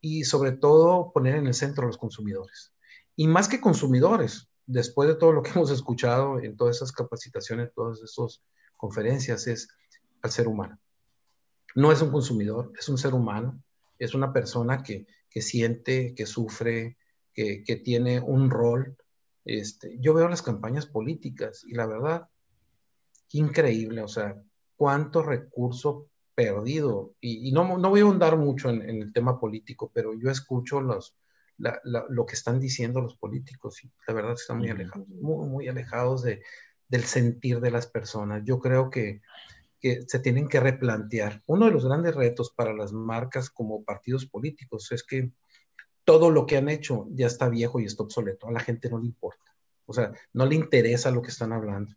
Y 0.00 0.24
sobre 0.24 0.52
todo 0.52 1.12
poner 1.12 1.36
en 1.36 1.46
el 1.46 1.54
centro 1.54 1.84
a 1.84 1.86
los 1.86 1.98
consumidores. 1.98 2.72
Y 3.14 3.28
más 3.28 3.48
que 3.48 3.60
consumidores, 3.60 4.48
después 4.66 5.08
de 5.08 5.16
todo 5.16 5.32
lo 5.32 5.42
que 5.42 5.50
hemos 5.54 5.70
escuchado 5.70 6.40
en 6.40 6.56
todas 6.56 6.76
esas 6.76 6.92
capacitaciones, 6.92 7.72
todas 7.74 8.00
esas 8.00 8.42
conferencias, 8.76 9.46
es 9.46 9.68
al 10.22 10.30
ser 10.30 10.48
humano. 10.48 10.78
No 11.76 11.92
es 11.92 12.02
un 12.02 12.10
consumidor, 12.10 12.72
es 12.76 12.88
un 12.88 12.98
ser 12.98 13.14
humano, 13.14 13.62
es 13.98 14.14
una 14.14 14.32
persona 14.32 14.82
que, 14.82 15.06
que 15.30 15.42
siente, 15.42 16.14
que 16.14 16.26
sufre, 16.26 16.96
que, 17.32 17.62
que 17.62 17.76
tiene 17.76 18.18
un 18.18 18.50
rol. 18.50 18.96
Este, 19.44 19.96
yo 20.00 20.12
veo 20.14 20.28
las 20.28 20.42
campañas 20.42 20.86
políticas 20.86 21.64
y 21.64 21.74
la 21.74 21.86
verdad, 21.86 22.28
increíble, 23.30 24.02
o 24.02 24.08
sea, 24.08 24.42
cuánto 24.74 25.22
recurso 25.22 26.08
perdido. 26.34 27.14
Y, 27.20 27.52
no, 27.52 27.78
no, 27.78 27.90
voy 27.90 28.00
a 28.00 28.04
ahondar 28.04 28.36
mucho 28.36 28.70
en, 28.70 28.82
en, 28.82 29.02
el 29.02 29.12
tema 29.12 29.38
político, 29.38 29.90
pero 29.92 30.12
yo 30.14 30.30
escucho 30.30 30.80
los, 30.80 31.14
lo 31.58 32.26
que 32.26 32.34
están 32.34 32.60
diciendo 32.60 33.00
los 33.00 33.16
políticos 33.16 33.82
y 33.84 33.90
la 34.06 34.14
verdad 34.14 34.32
están 34.32 34.58
muy 34.58 34.68
alejados, 34.68 35.08
muy, 35.08 35.48
muy 35.48 35.68
alejados 35.68 36.22
de, 36.22 36.42
del 36.88 37.04
sentir 37.04 37.60
de 37.60 37.70
las 37.70 37.86
personas. 37.86 38.42
Yo 38.44 38.58
creo 38.60 38.90
que, 38.90 39.22
que 39.80 40.02
se 40.06 40.18
tienen 40.18 40.48
que 40.48 40.60
replantear. 40.60 41.42
Uno 41.46 41.66
de 41.66 41.72
los 41.72 41.84
grandes 41.84 42.14
retos 42.14 42.52
para 42.54 42.72
las 42.72 42.92
marcas 42.92 43.50
como 43.50 43.84
partidos 43.84 44.26
políticos 44.26 44.90
es 44.92 45.02
que 45.02 45.30
todo 46.04 46.30
lo 46.30 46.46
que 46.46 46.56
han 46.56 46.68
hecho 46.68 47.06
ya 47.10 47.26
está 47.26 47.48
viejo 47.48 47.80
y 47.80 47.84
está 47.84 48.04
obsoleto. 48.04 48.48
A 48.48 48.52
la 48.52 48.60
gente 48.60 48.88
no 48.88 48.98
le 48.98 49.06
importa. 49.06 49.54
O 49.86 49.92
sea, 49.92 50.12
no 50.32 50.46
le 50.46 50.54
interesa 50.54 51.10
lo 51.10 51.22
que 51.22 51.30
están 51.30 51.52
hablando. 51.52 51.94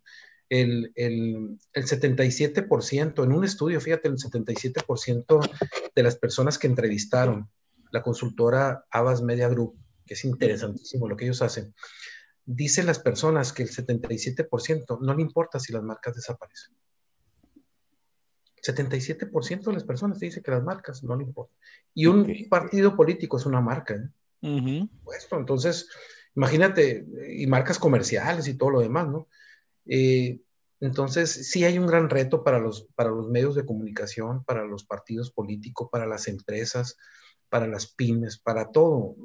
El, 0.48 0.92
el, 0.96 1.58
el 1.72 1.86
77%, 1.86 3.24
en 3.24 3.32
un 3.32 3.44
estudio, 3.44 3.80
fíjate, 3.80 4.08
el 4.08 4.16
77% 4.16 5.50
de 5.94 6.02
las 6.02 6.16
personas 6.16 6.58
que 6.58 6.66
entrevistaron 6.66 7.48
la 7.92 8.02
consultora 8.02 8.84
Abbas 8.90 9.22
Media 9.22 9.48
Group, 9.48 9.76
que 10.04 10.14
es 10.14 10.24
interesantísimo 10.24 11.08
lo 11.08 11.16
que 11.16 11.24
ellos 11.24 11.42
hacen, 11.42 11.72
dice 12.44 12.82
las 12.82 12.98
personas 12.98 13.52
que 13.52 13.62
el 13.62 13.70
77% 13.70 14.98
no 15.00 15.14
le 15.14 15.22
importa 15.22 15.60
si 15.60 15.72
las 15.72 15.82
marcas 15.82 16.16
desaparecen. 16.16 16.74
77% 18.62 19.64
de 19.64 19.72
las 19.72 19.84
personas 19.84 20.18
te 20.18 20.26
dice 20.26 20.42
que 20.42 20.50
las 20.50 20.62
marcas 20.62 21.02
no 21.02 21.16
le 21.16 21.24
importan. 21.24 21.56
Y 21.94 22.06
un 22.06 22.32
partido 22.48 22.96
político 22.96 23.36
es 23.36 23.46
una 23.46 23.60
marca. 23.60 23.94
¿eh? 23.94 24.08
entonces, 25.32 25.88
imagínate, 26.34 27.06
y 27.36 27.46
marcas 27.46 27.78
comerciales 27.78 28.48
y 28.48 28.54
todo 28.54 28.70
lo 28.70 28.80
demás, 28.80 29.08
¿no? 29.08 29.28
Eh, 29.86 30.40
entonces, 30.80 31.50
sí 31.50 31.64
hay 31.64 31.78
un 31.78 31.86
gran 31.86 32.08
reto 32.08 32.42
para 32.42 32.58
los, 32.58 32.88
para 32.94 33.10
los 33.10 33.28
medios 33.28 33.54
de 33.54 33.66
comunicación, 33.66 34.44
para 34.44 34.64
los 34.64 34.84
partidos 34.84 35.30
políticos, 35.30 35.88
para 35.92 36.06
las 36.06 36.26
empresas, 36.26 36.96
para 37.50 37.66
las 37.66 37.86
pymes, 37.86 38.38
para 38.38 38.70
todo. 38.70 39.16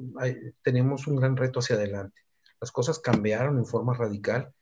tenemos 0.62 1.06
un 1.06 1.16
gran 1.16 1.36
reto 1.36 1.60
hacia 1.60 1.76
adelante. 1.76 2.20
Las 2.60 2.72
cosas 2.72 2.98
cambiaron 2.98 3.56
en 3.58 3.66
forma 3.66 3.94
radical. 3.94 4.52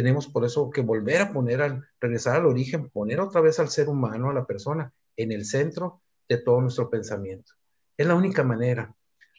Tenemos 0.00 0.28
por 0.28 0.46
eso 0.46 0.70
que 0.70 0.80
volver 0.80 1.20
a 1.20 1.30
poner 1.30 1.60
al, 1.60 1.84
regresar 2.00 2.36
al 2.36 2.46
origen, 2.46 2.88
poner 2.88 3.20
otra 3.20 3.42
vez 3.42 3.60
al 3.60 3.68
ser 3.68 3.90
humano, 3.90 4.30
a 4.30 4.32
la 4.32 4.46
persona, 4.46 4.94
en 5.14 5.30
el 5.30 5.44
centro 5.44 6.00
de 6.26 6.38
todo 6.38 6.62
nuestro 6.62 6.88
pensamiento. 6.88 7.52
Es 7.98 8.06
la 8.06 8.14
única 8.14 8.42
manera. 8.42 8.94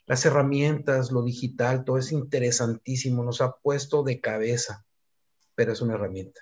Las 0.05 0.24
herramientas, 0.24 1.12
lo 1.12 1.24
digital, 1.24 1.84
todo 1.84 1.97
es 1.97 2.12
interesantísimo, 2.12 3.24
nos 3.24 3.41
ha 3.41 3.53
puesto 3.53 4.03
de 4.03 4.22
cabeza, 4.22 4.86
pero 5.55 5.74
es 5.74 5.82
una 5.82 5.95
herramienta. 5.95 6.41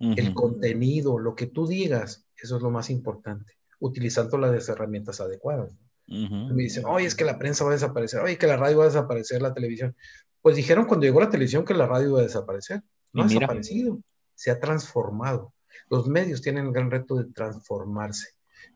El 0.00 0.34
contenido, 0.34 1.16
lo 1.20 1.36
que 1.36 1.46
tú 1.46 1.68
digas, 1.68 2.26
eso 2.36 2.56
es 2.56 2.62
lo 2.62 2.70
más 2.72 2.90
importante, 2.90 3.52
utilizando 3.78 4.36
las 4.36 4.68
herramientas 4.68 5.20
adecuadas. 5.20 5.78
Me 6.08 6.64
dicen, 6.64 6.86
oye, 6.86 7.06
es 7.06 7.14
que 7.14 7.24
la 7.24 7.38
prensa 7.38 7.62
va 7.62 7.70
a 7.70 7.74
desaparecer, 7.74 8.18
oye, 8.18 8.36
que 8.36 8.48
la 8.48 8.56
radio 8.56 8.78
va 8.78 8.84
a 8.84 8.88
desaparecer, 8.88 9.40
la 9.40 9.54
televisión. 9.54 9.94
Pues 10.42 10.56
dijeron 10.56 10.86
cuando 10.86 11.06
llegó 11.06 11.20
la 11.20 11.30
televisión 11.30 11.64
que 11.64 11.72
la 11.72 11.86
radio 11.86 12.08
iba 12.08 12.18
a 12.18 12.24
desaparecer. 12.24 12.82
No 13.14 13.22
ha 13.22 13.26
desaparecido, 13.26 14.02
se 14.34 14.50
ha 14.50 14.60
transformado. 14.60 15.54
Los 15.88 16.06
medios 16.06 16.42
tienen 16.42 16.66
el 16.66 16.72
gran 16.72 16.90
reto 16.90 17.14
de 17.16 17.32
transformarse. 17.32 18.28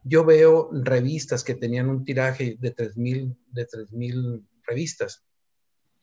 Yo 0.04 0.24
veo 0.24 0.70
revistas 0.72 1.44
que 1.44 1.54
tenían 1.54 1.88
un 1.88 2.04
tiraje 2.04 2.56
de 2.58 2.74
3.000 2.74 3.36
de 3.50 3.66
3000 3.66 4.46
revistas. 4.64 5.24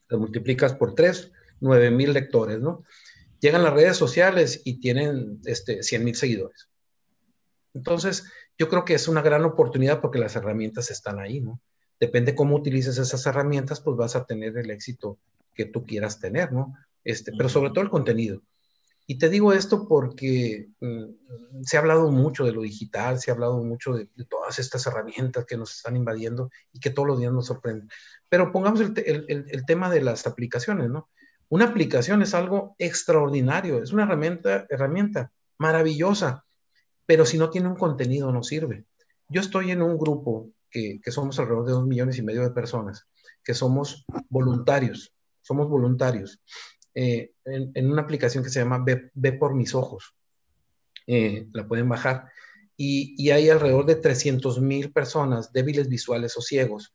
Lo 0.08 0.18
multiplicas 0.18 0.74
por 0.74 0.94
3, 0.94 1.32
9.000 1.60 2.12
lectores, 2.12 2.60
¿no? 2.60 2.84
Llegan 3.40 3.62
las 3.62 3.72
redes 3.72 3.96
sociales 3.96 4.62
y 4.64 4.80
tienen 4.80 5.40
este, 5.44 5.80
100.000 5.80 6.14
seguidores. 6.14 6.68
Entonces, 7.74 8.24
yo 8.58 8.68
creo 8.68 8.84
que 8.84 8.94
es 8.94 9.08
una 9.08 9.22
gran 9.22 9.44
oportunidad 9.44 10.00
porque 10.00 10.18
las 10.18 10.36
herramientas 10.36 10.90
están 10.90 11.18
ahí, 11.18 11.40
¿no? 11.40 11.60
Depende 11.98 12.34
cómo 12.34 12.56
utilices 12.56 12.98
esas 12.98 13.24
herramientas, 13.26 13.80
pues 13.80 13.96
vas 13.96 14.16
a 14.16 14.24
tener 14.24 14.56
el 14.58 14.70
éxito 14.70 15.18
que 15.54 15.64
tú 15.64 15.84
quieras 15.84 16.20
tener, 16.20 16.52
¿no? 16.52 16.74
Este, 17.06 17.32
pero 17.36 17.48
sobre 17.48 17.70
todo 17.70 17.82
el 17.82 17.90
contenido. 17.90 18.42
Y 19.06 19.18
te 19.18 19.28
digo 19.28 19.52
esto 19.52 19.86
porque 19.86 20.68
mm, 20.80 21.62
se 21.62 21.76
ha 21.76 21.80
hablado 21.80 22.10
mucho 22.10 22.44
de 22.44 22.52
lo 22.52 22.62
digital, 22.62 23.20
se 23.20 23.30
ha 23.30 23.34
hablado 23.34 23.62
mucho 23.62 23.94
de, 23.94 24.08
todas 24.28 24.58
estas 24.58 24.86
herramientas 24.86 25.44
que 25.46 25.56
nos 25.56 25.76
están 25.76 25.96
invadiendo 25.96 26.50
y 26.72 26.80
que 26.80 26.90
todos 26.90 27.08
los 27.08 27.18
días 27.20 27.32
nos 27.32 27.46
sorprenden. 27.46 27.88
Pero 28.28 28.50
pongamos 28.50 28.80
el, 28.80 28.92
el, 28.96 29.46
el 29.48 29.64
tema 29.64 29.88
de 29.88 30.02
las 30.02 30.26
aplicaciones, 30.26 30.90
¿no? 30.90 31.08
Una 31.48 31.66
aplicación 31.66 32.22
es 32.22 32.34
algo 32.34 32.74
extraordinario, 32.78 33.80
es 33.80 33.92
una 33.92 34.02
herramienta, 34.02 34.66
herramienta 34.68 35.30
maravillosa 35.58 36.44
pero 37.06 37.24
si 37.24 37.38
no 37.38 37.48
tiene 37.50 37.68
un 37.68 37.76
contenido 37.76 38.30
no 38.32 38.42
sirve. 38.42 38.84
Yo 39.28 39.40
estoy 39.40 39.70
en 39.70 39.80
un 39.80 39.96
grupo 39.96 40.50
que, 40.70 41.00
que 41.02 41.12
somos 41.12 41.38
alrededor 41.38 41.66
de 41.66 41.72
dos 41.72 41.86
millones 41.86 42.18
y 42.18 42.22
medio 42.22 42.42
de 42.42 42.50
personas, 42.50 43.06
que 43.42 43.54
somos 43.54 44.04
voluntarios, 44.28 45.14
somos 45.40 45.68
voluntarios, 45.68 46.40
eh, 46.96 47.32
en, 47.44 47.92
una 47.92 48.02
aplicación 48.02 48.42
que 48.42 48.48
se 48.48 48.60
llama 48.60 48.82
Ve, 48.82 49.32
por 49.32 49.54
mis 49.54 49.74
ojos. 49.74 50.14
Eh, 51.06 51.46
la 51.52 51.68
pueden 51.68 51.88
bajar. 51.90 52.30
Y, 52.76 53.14
y, 53.22 53.30
hay 53.30 53.50
alrededor 53.50 53.84
de 53.84 53.96
300 53.96 54.60
mil 54.62 54.92
personas 54.92 55.52
débiles 55.52 55.88
visuales 55.88 56.36
o 56.38 56.40
ciegos 56.40 56.94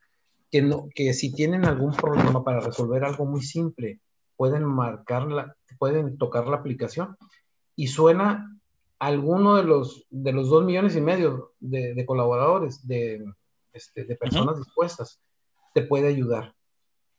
que, 0.51 0.61
no, 0.61 0.89
que 0.93 1.13
si 1.13 1.31
tienen 1.33 1.65
algún 1.65 1.93
problema 1.93 2.43
para 2.43 2.59
resolver 2.59 3.03
algo 3.03 3.25
muy 3.25 3.41
simple, 3.41 3.99
pueden 4.35 4.63
marcarla, 4.63 5.55
pueden 5.79 6.17
tocar 6.17 6.47
la 6.47 6.57
aplicación 6.57 7.15
y 7.75 7.87
suena 7.87 8.59
alguno 8.99 9.55
de 9.55 9.63
los, 9.63 10.05
de 10.09 10.33
los 10.33 10.49
dos 10.49 10.65
millones 10.65 10.95
y 10.95 11.01
medio 11.01 11.53
de, 11.59 12.05
colaboradores, 12.05 12.85
de, 12.87 13.23
este, 13.71 14.03
de 14.03 14.15
personas 14.15 14.57
dispuestas, 14.57 15.21
te 15.73 15.83
puede 15.83 16.07
ayudar. 16.07 16.53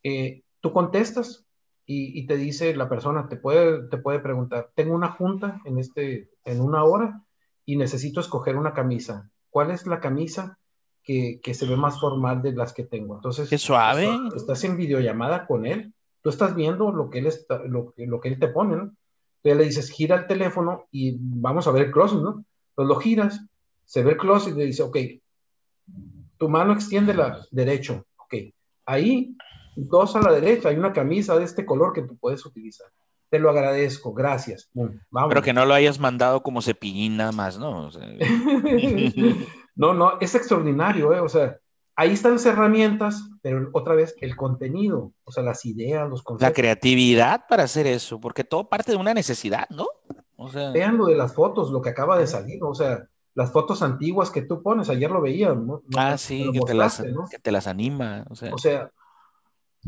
Eh, 0.03 0.43
tú 0.61 0.73
contestas 0.73 1.45
y, 1.85 2.27
te 2.27 2.37
dice 2.37 2.75
la 2.77 2.89
persona, 2.89 3.29
te 3.29 3.37
puede, 3.37 3.89
te 3.89 3.99
puede 3.99 4.21
preguntar, 4.21 4.71
tengo 4.75 4.95
una 4.95 5.13
junta 5.13 5.61
en, 5.65 5.79
este, 5.79 6.31
en 6.45 6.61
una 6.61 6.85
hora 6.85 7.23
y 7.67 7.77
necesito 7.77 8.21
escoger 8.21 8.57
una 8.57 8.73
camisa. 8.73 9.31
¿Cuál 9.51 9.71
es 9.71 9.87
la 9.87 10.01
camisa 10.01 10.59
que, 11.03 11.41
que 11.43 11.55
se 11.55 11.67
ve 11.67 11.77
más 11.77 12.01
formal 12.01 12.41
de 12.41 12.53
las 12.53 12.73
que 12.73 12.85
tengo? 12.85 13.17
Entonces, 13.17 13.51
Qué 13.51 13.59
suave. 13.59 14.09
Estás, 14.35 14.65
en 14.65 14.77
videollamada 14.77 15.47
con 15.47 15.67
él, 15.67 15.93
tú 16.23 16.31
estás 16.31 16.55
viendo 16.55 16.93
lo 16.93 17.11
que 17.11 17.19
él, 17.19 17.27
está, 17.27 17.59
lo, 17.65 17.93
lo 17.97 18.21
que 18.21 18.29
él 18.29 18.39
te 18.39 18.49
pone, 18.49 18.77
¿no? 18.77 18.95
Entonces 19.43 19.59
le 19.59 19.65
dices, 19.65 19.91
gira 19.91 20.17
el 20.17 20.27
teléfono 20.29 20.87
y 20.93 21.17
vamos 21.19 21.67
a 21.67 21.73
ver 21.73 21.87
el 21.87 21.93
closet, 21.93 22.21
¿no? 22.21 22.45
Entonces 22.71 22.89
lo 22.89 22.97
giras, 22.97 23.45
se 23.85 24.05
ve 24.05 24.13
el 24.13 24.17
closet 24.17 24.55
y 24.55 24.59
le 24.59 24.67
dice, 24.67 24.85
ok, 24.85 24.97
tu 26.39 26.49
mano 26.49 26.73
extiende 26.73 27.13
la 27.13 27.45
derecho, 27.51 28.07
ok. 28.17 28.35
Ahí, 28.87 29.37
dos 29.77 30.17
a 30.17 30.21
la 30.21 30.33
derecha, 30.33 30.69
hay 30.69 30.77
una 30.77 30.93
camisa 30.93 31.39
de 31.39 31.45
este 31.45 31.65
color 31.65 31.93
que 31.93 32.03
tú 32.03 32.17
puedes 32.17 32.45
utilizar. 32.47 32.89
te 33.31 33.39
lo 33.39 33.49
agradezco, 33.49 34.13
gracias. 34.13 34.69
Vamos. 34.75 35.29
Pero 35.29 35.43
que 35.43 35.53
no 35.55 35.65
lo 35.65 35.73
hayas 35.75 35.99
mandado 35.99 36.43
como 36.43 36.61
cepillín 36.61 37.17
nada 37.17 37.33
más, 37.33 37.59
¿no? 37.59 37.87
O 37.87 37.91
sea, 37.91 38.07
no, 39.75 39.95
no, 39.95 40.21
es 40.21 40.35
extraordinario, 40.35 41.13
¿eh? 41.15 41.21
O 41.21 41.29
sea, 41.29 41.57
ahí 41.97 42.13
están 42.13 42.33
las 42.33 42.47
herramientas, 42.47 43.23
pero 43.41 43.71
otra 43.73 43.95
vez 43.95 44.15
el 44.21 44.37
contenido, 44.37 45.13
o 45.25 45.33
sea, 45.33 45.43
las 45.43 45.65
ideas, 45.65 46.09
los 46.09 46.21
la 46.21 46.25
conceptos. 46.25 46.57
creatividad 46.57 47.47
para 47.49 47.65
hacer 47.65 47.87
eso, 47.87 48.21
porque 48.21 48.45
todo 48.45 48.69
parte 48.69 48.93
de 48.93 48.99
una 48.99 49.15
necesidad, 49.15 49.67
¿no? 49.71 49.87
O 50.37 50.51
sea, 50.51 50.71
Vean 50.73 50.99
lo 50.99 51.07
de 51.07 51.15
las 51.15 51.35
fotos, 51.35 51.71
lo 51.71 51.81
que 51.81 51.91
acaba 51.91 52.19
de 52.19 52.27
salir, 52.27 52.61
¿no? 52.61 52.71
o 52.71 52.75
sea, 52.75 53.07
las 53.35 53.53
fotos 53.53 53.83
antiguas 53.83 54.31
que 54.31 54.43
tú 54.43 54.63
pones, 54.63 54.91
ayer 54.91 55.11
lo 55.11 55.21
veía, 55.23 55.55
¿no? 55.55 55.83
ah, 55.97 56.19
sí, 56.19 56.51
que 56.53 56.61
te, 56.61 56.75
las, 56.75 57.01
¿no? 57.05 57.27
que 57.31 57.39
te 57.39 57.53
las 57.53 57.67
anima. 57.67 58.27
O 58.29 58.35
sea, 58.35 58.53
O 58.53 58.59
sea, 58.59 58.91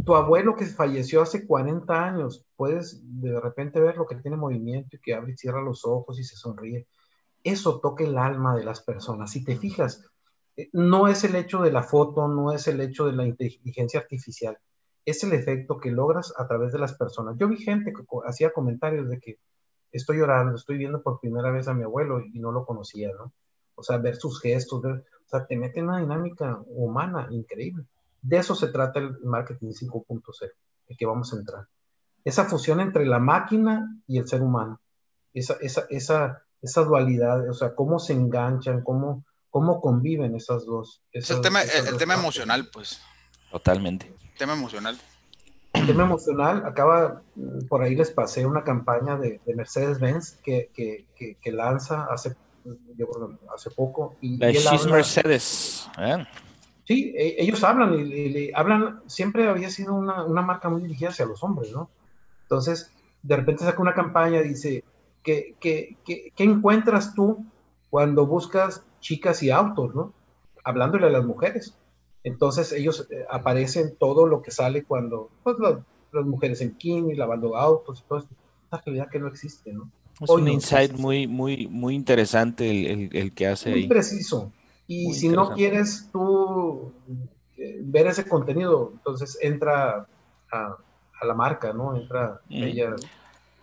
tu 0.03 0.16
abuelo 0.16 0.57
que 0.57 0.66
falleció 0.66 1.22
hace 1.22 1.47
40 1.47 2.05
años, 2.05 2.45
puedes 2.57 3.01
de 3.20 3.38
repente 3.40 3.80
ver 3.80 3.97
lo 3.97 4.07
que 4.07 4.16
tiene 4.16 4.36
movimiento 4.36 4.97
y 4.97 5.01
que 5.01 5.14
abre 5.14 5.32
y 5.32 5.36
cierra 5.36 5.62
los 5.62 5.84
ojos 5.84 6.18
y 6.18 6.24
se 6.24 6.36
sonríe. 6.36 6.88
Eso 7.45 7.80
toca 7.80 8.05
el 8.05 8.18
alma 8.18 8.57
de 8.57 8.64
las 8.64 8.82
personas. 8.82 9.30
Si 9.30 9.45
te 9.45 9.57
fijas, 9.57 10.05
eh, 10.57 10.68
no 10.72 11.09
es 11.09 11.22
el 11.24 11.36
hecho 11.36 11.62
de 11.62 11.70
la 11.70 11.82
foto, 11.82 12.26
no 12.28 12.53
es 12.53 12.66
el 12.66 12.80
hecho 12.80 13.07
de 13.07 13.12
la 13.12 13.26
inteligencia 13.26 14.01
artificial, 14.01 14.59
es 15.05 15.22
el 15.22 15.32
efecto 15.32 15.78
que 15.78 15.90
logras 15.90 16.32
a 16.36 16.49
través 16.49 16.72
de 16.72 16.78
las 16.78 16.95
personas. 16.95 17.36
Yo 17.38 17.49
vi 17.49 17.59
gente 17.59 17.92
que 17.92 18.03
hacía 18.26 18.53
comentarios 18.53 19.09
de 19.09 19.20
que 19.20 19.38
estoy 19.92 20.18
llorando, 20.18 20.57
estoy 20.57 20.78
viendo 20.78 21.03
por 21.03 21.20
primera 21.20 21.51
vez 21.51 21.68
a 21.68 21.74
mi 21.74 21.84
abuelo 21.84 22.20
y 22.20 22.40
no 22.40 22.51
lo 22.51 22.64
conocía, 22.64 23.11
¿no? 23.16 23.32
O 23.76 23.82
sea, 23.82 23.99
ver 23.99 24.16
sus 24.16 24.40
gestos, 24.40 24.84
o 24.84 25.03
sea, 25.26 25.47
te 25.47 25.57
mete 25.57 25.80
en 25.80 25.88
una 25.88 26.01
dinámica 26.01 26.61
humana 26.66 27.28
increíble. 27.30 27.84
De 28.25 28.39
eso 28.39 28.55
se 28.55 28.68
trata 28.68 28.99
el 29.01 29.18
marketing 29.25 29.68
5.0, 29.72 30.51
el 30.89 30.97
que 30.97 31.07
vamos 31.07 31.33
a 31.33 31.37
entrar. 31.37 31.66
Esa 32.25 32.45
fusión 32.47 32.81
entre 32.81 33.05
la 33.05 33.18
máquina 33.18 34.01
y 34.07 34.18
el 34.18 34.27
ser 34.27 34.41
humano. 34.43 34.81
Esa, 35.35 35.55
esa, 35.61 35.85
esa, 35.91 36.43
esa 36.62 36.83
dualidad, 36.85 37.49
o 37.51 37.53
sea, 37.55 37.75
cómo 37.75 37.99
se 37.99 38.14
enganchan, 38.14 38.83
cómo, 38.83 39.25
cómo 39.51 39.81
conviven 39.81 40.35
esas 40.35 40.64
dos. 40.64 41.03
Es 41.12 41.25
esas- 41.25 41.37
el 41.37 41.43
tema, 41.43 41.62
el, 41.62 41.87
el 41.89 41.97
tema 41.99 42.14
emocional, 42.14 42.68
pues. 42.72 43.01
totalmente. 43.51 44.14
Tema 44.39 44.55
emocional. 44.55 44.99
El 45.75 45.87
tema 45.89 46.05
emocional, 46.05 46.64
acaba, 46.64 47.20
mm, 47.35 47.66
por 47.68 47.83
ahí 47.83 47.95
les 47.97 48.11
pasé 48.11 48.47
una 48.47 48.62
campaña 48.64 49.16
de, 49.18 49.41
de 49.45 49.55
Mercedes-Benz 49.55 50.39
que, 50.43 50.70
que, 50.72 51.07
que, 51.16 51.35
que 51.43 51.53
lanza 51.53 52.05
hace, 52.05 52.35
yo 52.97 53.07
hace 53.55 53.70
poco. 53.70 54.16
Y, 54.20 54.39
La 54.39 54.51
y 54.51 54.55
She's 54.55 54.66
habla- 54.85 54.93
Mercedes. 54.97 55.89
¿eh? 55.99 56.25
Sí, 56.85 57.14
e- 57.16 57.37
ellos 57.43 57.64
hablan 57.64 57.95
y, 57.95 58.03
y- 58.14 58.39
y 58.49 58.53
hablan, 58.55 59.03
siempre 59.07 59.49
había 59.49 59.70
sido 59.70 59.95
una, 59.95 60.24
una 60.24 60.43
marca 60.43 60.68
muy 60.68 60.82
dirigida 60.82 61.11
hacia 61.11 61.26
los 61.26 61.43
hombres, 61.43 61.72
¿no? 61.72 61.91
Entonces, 62.43 62.91
de 63.22 63.37
repente 63.37 63.64
saca 63.64 63.80
una 63.82 63.95
campaña 63.95 64.41
y 64.41 64.49
dice, 64.49 64.85
¿qué, 65.22 65.57
qué, 65.61 65.97
qué, 66.05 66.30
qué 66.37 66.45
encuentras 66.45 67.14
tú 67.14 67.45
cuando 67.91 68.26
buscas 68.26 68.82
chicas 69.01 69.43
y 69.43 69.51
autos, 69.51 69.95
¿no? 69.95 70.12
Hablándole 70.64 71.07
a 71.07 71.11
las 71.11 71.24
mujeres. 71.24 71.74
Entonces, 72.22 72.72
ellos 72.72 73.07
eh, 73.11 73.24
aparecen 73.30 73.97
todo 73.99 74.26
lo 74.26 74.43
que 74.43 74.51
sale 74.51 74.85
cuando, 74.85 75.30
pues, 75.43 75.57
la- 75.59 75.85
las 76.12 76.26
mujeres 76.26 76.61
en 76.61 76.70
bikini, 76.70 77.14
lavando 77.14 77.57
autos 77.57 78.01
y 78.01 78.09
todo 78.09 78.18
esto. 78.20 78.35
Esta 78.64 78.82
realidad 78.85 79.09
que 79.11 79.18
no 79.18 79.28
existe, 79.28 79.72
¿no? 79.72 79.91
Es 80.20 80.30
Hoy 80.30 80.43
un 80.43 80.49
no 80.49 80.53
insight 80.53 80.91
existe. 80.91 81.03
muy, 81.03 81.26
muy, 81.26 81.66
muy 81.68 81.95
interesante 81.95 82.70
el, 82.70 82.87
el- 82.87 83.16
el 83.16 83.35
que 83.35 83.47
hace 83.49 83.70
Muy 83.70 83.80
ahí. 83.80 83.89
preciso. 83.89 84.53
Y 84.87 85.07
Muy 85.07 85.14
si 85.14 85.28
no 85.28 85.53
quieres 85.53 86.09
tú 86.12 86.93
eh, 87.57 87.78
ver 87.80 88.07
ese 88.09 88.26
contenido, 88.28 88.91
entonces 88.95 89.39
entra 89.41 90.07
a, 90.53 90.76
a 91.20 91.26
la 91.26 91.35
marca, 91.35 91.72
¿no? 91.72 91.97
Entra 91.97 92.41
Mm. 92.49 92.62
ella. 92.64 92.97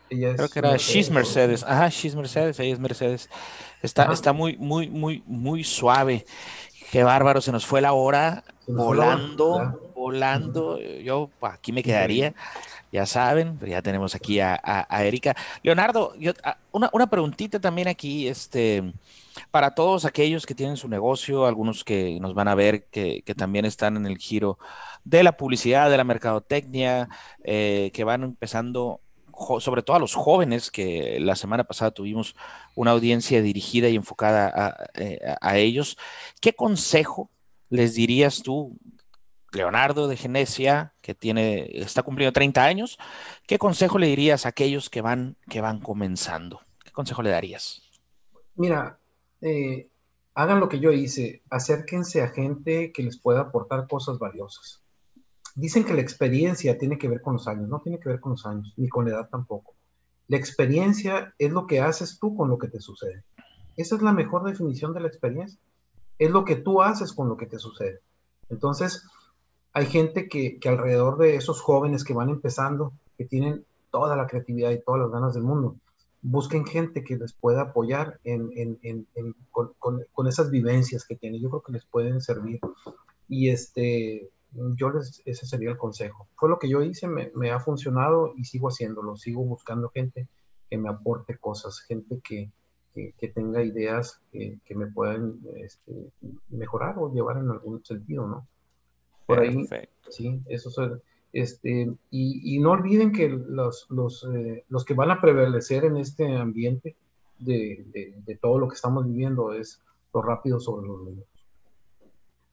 ella 0.10 0.34
Creo 0.34 0.46
es 0.46 0.52
que 0.54 0.60
era 0.60 0.78
She's 0.78 1.10
Mercedes. 1.12 1.64
Ajá, 1.64 1.90
She's 1.90 2.16
Mercedes, 2.16 2.60
ella 2.60 2.74
es 2.74 2.80
Mercedes. 2.80 3.30
Está, 3.82 4.04
Ajá. 4.04 4.14
está 4.14 4.34
muy, 4.34 4.58
muy, 4.58 4.90
muy, 4.90 5.24
muy 5.26 5.64
suave. 5.64 6.26
Qué 6.92 7.04
bárbaro, 7.04 7.40
se 7.40 7.52
nos 7.54 7.66
fue 7.66 7.80
la 7.82 7.94
hora 7.94 8.44
la 8.68 8.74
volando, 8.84 9.92
volando. 9.96 10.80
Yo 10.80 11.30
aquí 11.42 11.72
me 11.72 11.84
quedaría, 11.84 12.34
ya 12.92 13.06
saben, 13.06 13.58
ya 13.66 13.82
tenemos 13.82 14.14
aquí 14.16 14.40
a, 14.42 14.60
a- 14.62 14.86
a 14.90 15.04
Erika. 15.06 15.36
Leonardo, 15.64 16.14
yo- 16.16 16.34
a- 16.44 16.58
una, 16.74 16.90
una 16.92 17.08
preguntita 17.10 17.60
también 17.62 17.88
aquí, 17.88 18.28
este, 18.28 18.92
para 19.52 19.76
todos 19.76 20.06
aquellos 20.06 20.46
que 20.46 20.56
tienen 20.56 20.78
su 20.78 20.88
negocio, 20.88 21.46
algunos 21.46 21.84
que 21.84 22.20
nos 22.20 22.34
van 22.34 22.48
a 22.48 22.56
ver 22.56 22.86
que, 22.90 23.24
también 23.38 23.66
están 23.66 23.98
en 23.98 24.06
el 24.06 24.18
giro 24.18 24.60
de 25.04 25.24
la 25.24 25.38
publicidad, 25.38 25.90
de 25.90 25.98
la 25.98 26.04
mercadotecnia, 26.04 27.10
eh, 27.44 27.92
que 27.94 28.04
van 28.04 28.24
empezando, 28.24 29.02
sobre 29.60 29.84
todo 29.84 29.96
a 29.96 30.00
los 30.00 30.16
jóvenes, 30.16 30.70
que 30.70 31.18
la 31.20 31.36
semana 31.36 31.64
pasada 31.64 31.92
tuvimos 31.92 32.36
una 32.76 32.92
audiencia 32.92 33.42
dirigida 33.42 33.90
y 33.90 33.96
enfocada 33.96 34.52
a, 34.54 34.90
eh, 34.96 35.20
a 35.40 35.58
ellos. 35.58 35.98
¿Qué 36.42 36.54
consejo 36.54 37.32
les 37.70 37.96
dirías 37.96 38.44
tú, 38.44 38.78
Leonardo 39.54 40.08
de 40.08 40.18
Genesia, 40.18 40.94
que 41.02 41.16
tiene, 41.16 41.70
está 41.74 42.04
cumpliendo 42.04 42.34
30 42.34 42.64
años? 42.64 42.98
¿Qué 43.48 43.58
consejo 43.58 43.98
le 43.98 44.08
dirías 44.08 44.46
a 44.46 44.50
aquellos 44.50 44.90
que 44.90 45.02
van, 45.02 45.38
que 45.50 45.62
van 45.62 45.80
comenzando? 45.80 46.62
¿Qué 46.84 46.92
consejo 46.92 47.22
le 47.22 47.30
darías? 47.30 47.82
Mira, 48.56 49.00
eh, 49.42 49.90
hagan 50.34 50.60
lo 50.60 50.70
que 50.70 50.80
yo 50.80 50.92
hice, 50.92 51.42
acérquense 51.50 52.22
a 52.22 52.30
gente 52.30 52.92
que 52.92 53.04
les 53.04 53.18
pueda 53.18 53.42
aportar 53.42 53.88
cosas 53.88 54.20
valiosas. 54.20 54.82
Dicen 55.56 55.84
que 55.84 55.94
la 55.94 56.02
experiencia 56.02 56.78
tiene 56.78 56.98
que 56.98 57.10
ver 57.10 57.22
con 57.22 57.34
los 57.34 57.48
años, 57.48 57.68
no 57.68 57.82
tiene 57.82 58.00
que 58.00 58.10
ver 58.10 58.20
con 58.20 58.34
los 58.34 58.46
años, 58.46 58.74
ni 58.78 58.88
con 58.88 59.06
la 59.06 59.12
edad 59.12 59.30
tampoco. 59.30 59.74
La 60.28 60.38
experiencia 60.38 61.34
es 61.38 61.52
lo 61.52 61.68
que 61.68 61.82
haces 61.82 62.18
tú 62.20 62.36
con 62.36 62.50
lo 62.50 62.58
que 62.58 62.70
te 62.70 62.80
sucede. 62.80 63.24
Esa 63.76 63.96
es 63.96 64.02
la 64.02 64.14
mejor 64.14 64.44
definición 64.44 64.94
de 64.94 65.02
la 65.02 65.08
experiencia. 65.08 65.60
Es 66.18 66.32
lo 66.32 66.46
que 66.46 66.56
tú 66.56 66.82
haces 66.82 67.12
con 67.12 67.28
lo 67.28 67.36
que 67.36 67.48
te 67.48 67.60
sucede. 67.60 68.00
Entonces, 68.50 69.06
hay 69.74 69.88
gente 69.88 70.30
que, 70.30 70.60
que 70.60 70.70
alrededor 70.70 71.18
de 71.18 71.36
esos 71.36 71.62
jóvenes 71.62 72.04
que 72.04 72.14
van 72.14 72.30
empezando, 72.30 72.94
que 73.18 73.26
tienen 73.26 73.66
toda 73.92 74.16
la 74.16 74.28
creatividad 74.28 74.72
y 74.72 74.82
todas 74.82 75.02
las 75.02 75.12
ganas 75.12 75.34
del 75.34 75.44
mundo, 75.44 75.76
busquen 76.22 76.66
gente 76.66 77.04
que 77.04 77.16
les 77.18 77.34
pueda 77.34 77.62
apoyar 77.62 78.20
en, 78.24 78.50
en- 78.56 78.80
en- 78.84 79.08
en- 79.16 79.36
con, 79.52 79.74
con- 79.80 80.06
con 80.14 80.28
esas 80.28 80.50
vivencias 80.52 81.06
que 81.06 81.16
tienen. 81.16 81.42
Yo 81.42 81.50
creo 81.50 81.64
que 81.64 81.72
les 81.74 81.86
pueden 81.86 82.22
servir. 82.22 82.60
Y 83.28 83.50
este, 83.50 84.30
yo 84.76 84.90
les, 84.92 85.22
ese 85.26 85.46
sería 85.46 85.72
el 85.72 85.78
consejo. 85.78 86.28
Fue 86.36 86.50
lo 86.50 86.60
que 86.60 86.70
yo 86.70 86.82
hice, 86.84 87.08
me, 87.08 87.32
me 87.36 87.52
ha 87.52 87.60
funcionado 87.60 88.34
y 88.38 88.44
sigo 88.46 88.68
haciéndolo. 88.68 89.16
Sigo 89.18 89.44
buscando 89.44 89.90
gente 89.90 90.28
que 90.70 90.78
me 90.78 90.90
aporte 90.90 91.38
cosas, 91.38 91.80
gente 91.82 92.20
que, 92.24 92.52
que, 92.94 93.14
que 93.18 93.28
tenga 93.30 93.64
ideas 93.64 94.22
que, 94.32 94.60
que 94.66 94.76
me 94.76 94.88
puedan 94.88 95.40
este, 95.56 96.12
mejorar 96.50 96.96
o 96.98 97.12
llevar 97.14 97.38
en 97.38 97.50
algún 97.50 97.84
sentido, 97.84 98.28
¿no? 98.28 98.48
Por 99.26 99.40
ahí. 99.40 99.66
Sí, 100.10 100.42
eso 100.48 100.70
es, 100.70 101.02
este, 101.34 101.92
y, 102.10 102.60
no 102.60 102.72
olviden 102.72 103.12
que 103.12 103.30
los, 103.30 103.88
los, 103.90 104.28
eh, 104.34 104.66
los 104.70 104.84
que 104.84 104.94
van 104.94 105.12
a 105.12 105.22
prevalecer 105.22 105.86
en 105.86 105.98
este 105.98 106.36
ambiente 106.36 106.96
de, 107.40 107.86
de- 108.26 108.36
todo 108.36 108.60
lo 108.60 108.68
que 108.68 108.76
estamos 108.76 109.06
viviendo 109.06 109.54
es 109.54 109.82
lo 110.14 110.22
rápido 110.22 110.60
sobre 110.60 110.88
los 110.88 111.04
lentos. 111.04 111.28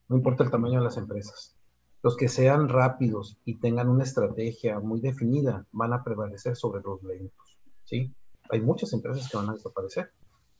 No 0.07 0.15
importa 0.15 0.43
el 0.43 0.51
tamaño 0.51 0.79
de 0.79 0.85
las 0.85 0.97
empresas. 0.97 1.55
Los 2.01 2.15
que 2.15 2.29
sean 2.29 2.69
rápidos 2.69 3.37
y 3.43 3.55
tengan 3.55 3.89
una 3.89 4.05
estrategia 4.05 4.79
muy 4.79 5.01
definida 5.01 5.65
van 5.71 5.93
a 5.93 6.03
prevalecer 6.03 6.55
sobre 6.55 6.81
los 6.81 7.03
lentos. 7.03 7.57
¿sí? 7.83 8.11
Hay 8.49 8.61
muchas 8.61 8.93
empresas 8.93 9.29
que 9.29 9.37
van 9.37 9.49
a 9.49 9.53
desaparecer, 9.53 10.11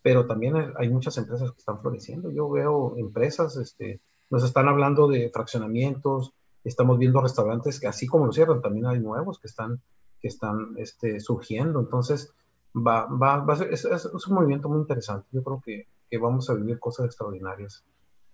pero 0.02 0.28
también 0.28 0.56
hay 0.78 0.90
muchas 0.90 1.18
empresas 1.18 1.52
que 1.52 1.60
están 1.60 1.80
floreciendo. 1.80 2.30
Yo 2.32 2.50
veo 2.50 2.98
empresas, 2.98 3.56
este, 3.56 4.02
nos 4.30 4.44
están 4.44 4.68
hablando 4.68 5.08
de 5.08 5.30
fraccionamientos, 5.30 6.34
estamos 6.64 6.98
viendo 6.98 7.22
restaurantes 7.22 7.80
que 7.80 7.88
así 7.88 8.08
como 8.08 8.26
lo 8.26 8.32
cierran, 8.34 8.62
también 8.62 8.86
hay 8.86 9.00
nuevos 9.00 9.40
que 9.40 9.48
están, 9.48 9.82
que 10.22 10.28
están 10.28 10.74
este, 10.78 11.20
surgiendo. 11.20 11.80
Entonces, 11.80 12.34
va, 12.76 13.06
va, 13.06 13.38
va 13.38 13.54
a 13.54 13.58
ser, 13.58 13.74
es, 13.74 13.86
es- 13.86 14.06
un 14.06 14.34
movimiento 14.36 14.70
muy 14.70 14.80
interesante. 14.80 15.28
Yo 15.32 15.44
creo 15.44 15.62
que, 15.64 15.88
que 16.10 16.18
vamos 16.18 16.50
a 16.50 16.54
vivir 16.56 16.80
cosas 16.80 17.06
extraordinarias. 17.06 17.84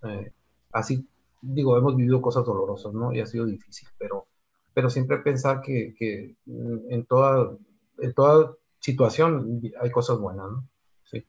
Eh, 0.02 0.32
así, 0.72 1.06
digo, 1.40 1.76
hemos 1.78 1.96
vivido 1.96 2.20
cosas 2.20 2.44
dolorosas, 2.44 2.92
¿no? 2.92 3.12
Y 3.12 3.20
ha 3.20 3.26
sido 3.26 3.46
difícil, 3.46 3.88
pero, 3.98 4.26
pero 4.74 4.90
siempre 4.90 5.18
pensar 5.18 5.62
que, 5.62 5.94
que 5.98 6.36
en, 6.46 7.04
toda, 7.06 7.52
en 7.98 8.12
toda 8.14 8.52
situación 8.80 9.60
hay 9.80 9.90
cosas 9.90 10.18
buenas, 10.18 10.50
¿no? 10.50 10.68
Sí. 11.04 11.24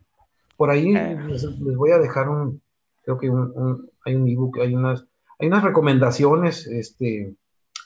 Por 0.58 0.70
ahí 0.72 0.96
Eh. 0.96 1.20
les, 1.28 1.44
les 1.44 1.76
voy 1.78 1.92
a 1.92 2.00
dejar 2.00 2.30
un, 2.30 2.62
creo 3.04 3.18
que 3.18 3.30
un, 3.30 3.52
un- 3.56 3.90
hay 4.06 4.16
un 4.16 4.28
ebook, 4.28 4.58
hay 4.60 4.74
unas, 4.76 5.06
hay 5.40 5.48
unas 5.48 5.64
recomendaciones, 5.64 6.68
este, 6.68 7.34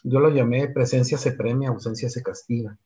yo 0.04 0.20
lo 0.20 0.30
llamé 0.30 0.70
presencia 0.70 1.18
se 1.18 1.34
premia, 1.34 1.70
ausencia 1.70 2.10
se 2.10 2.24
castiga. 2.24 2.78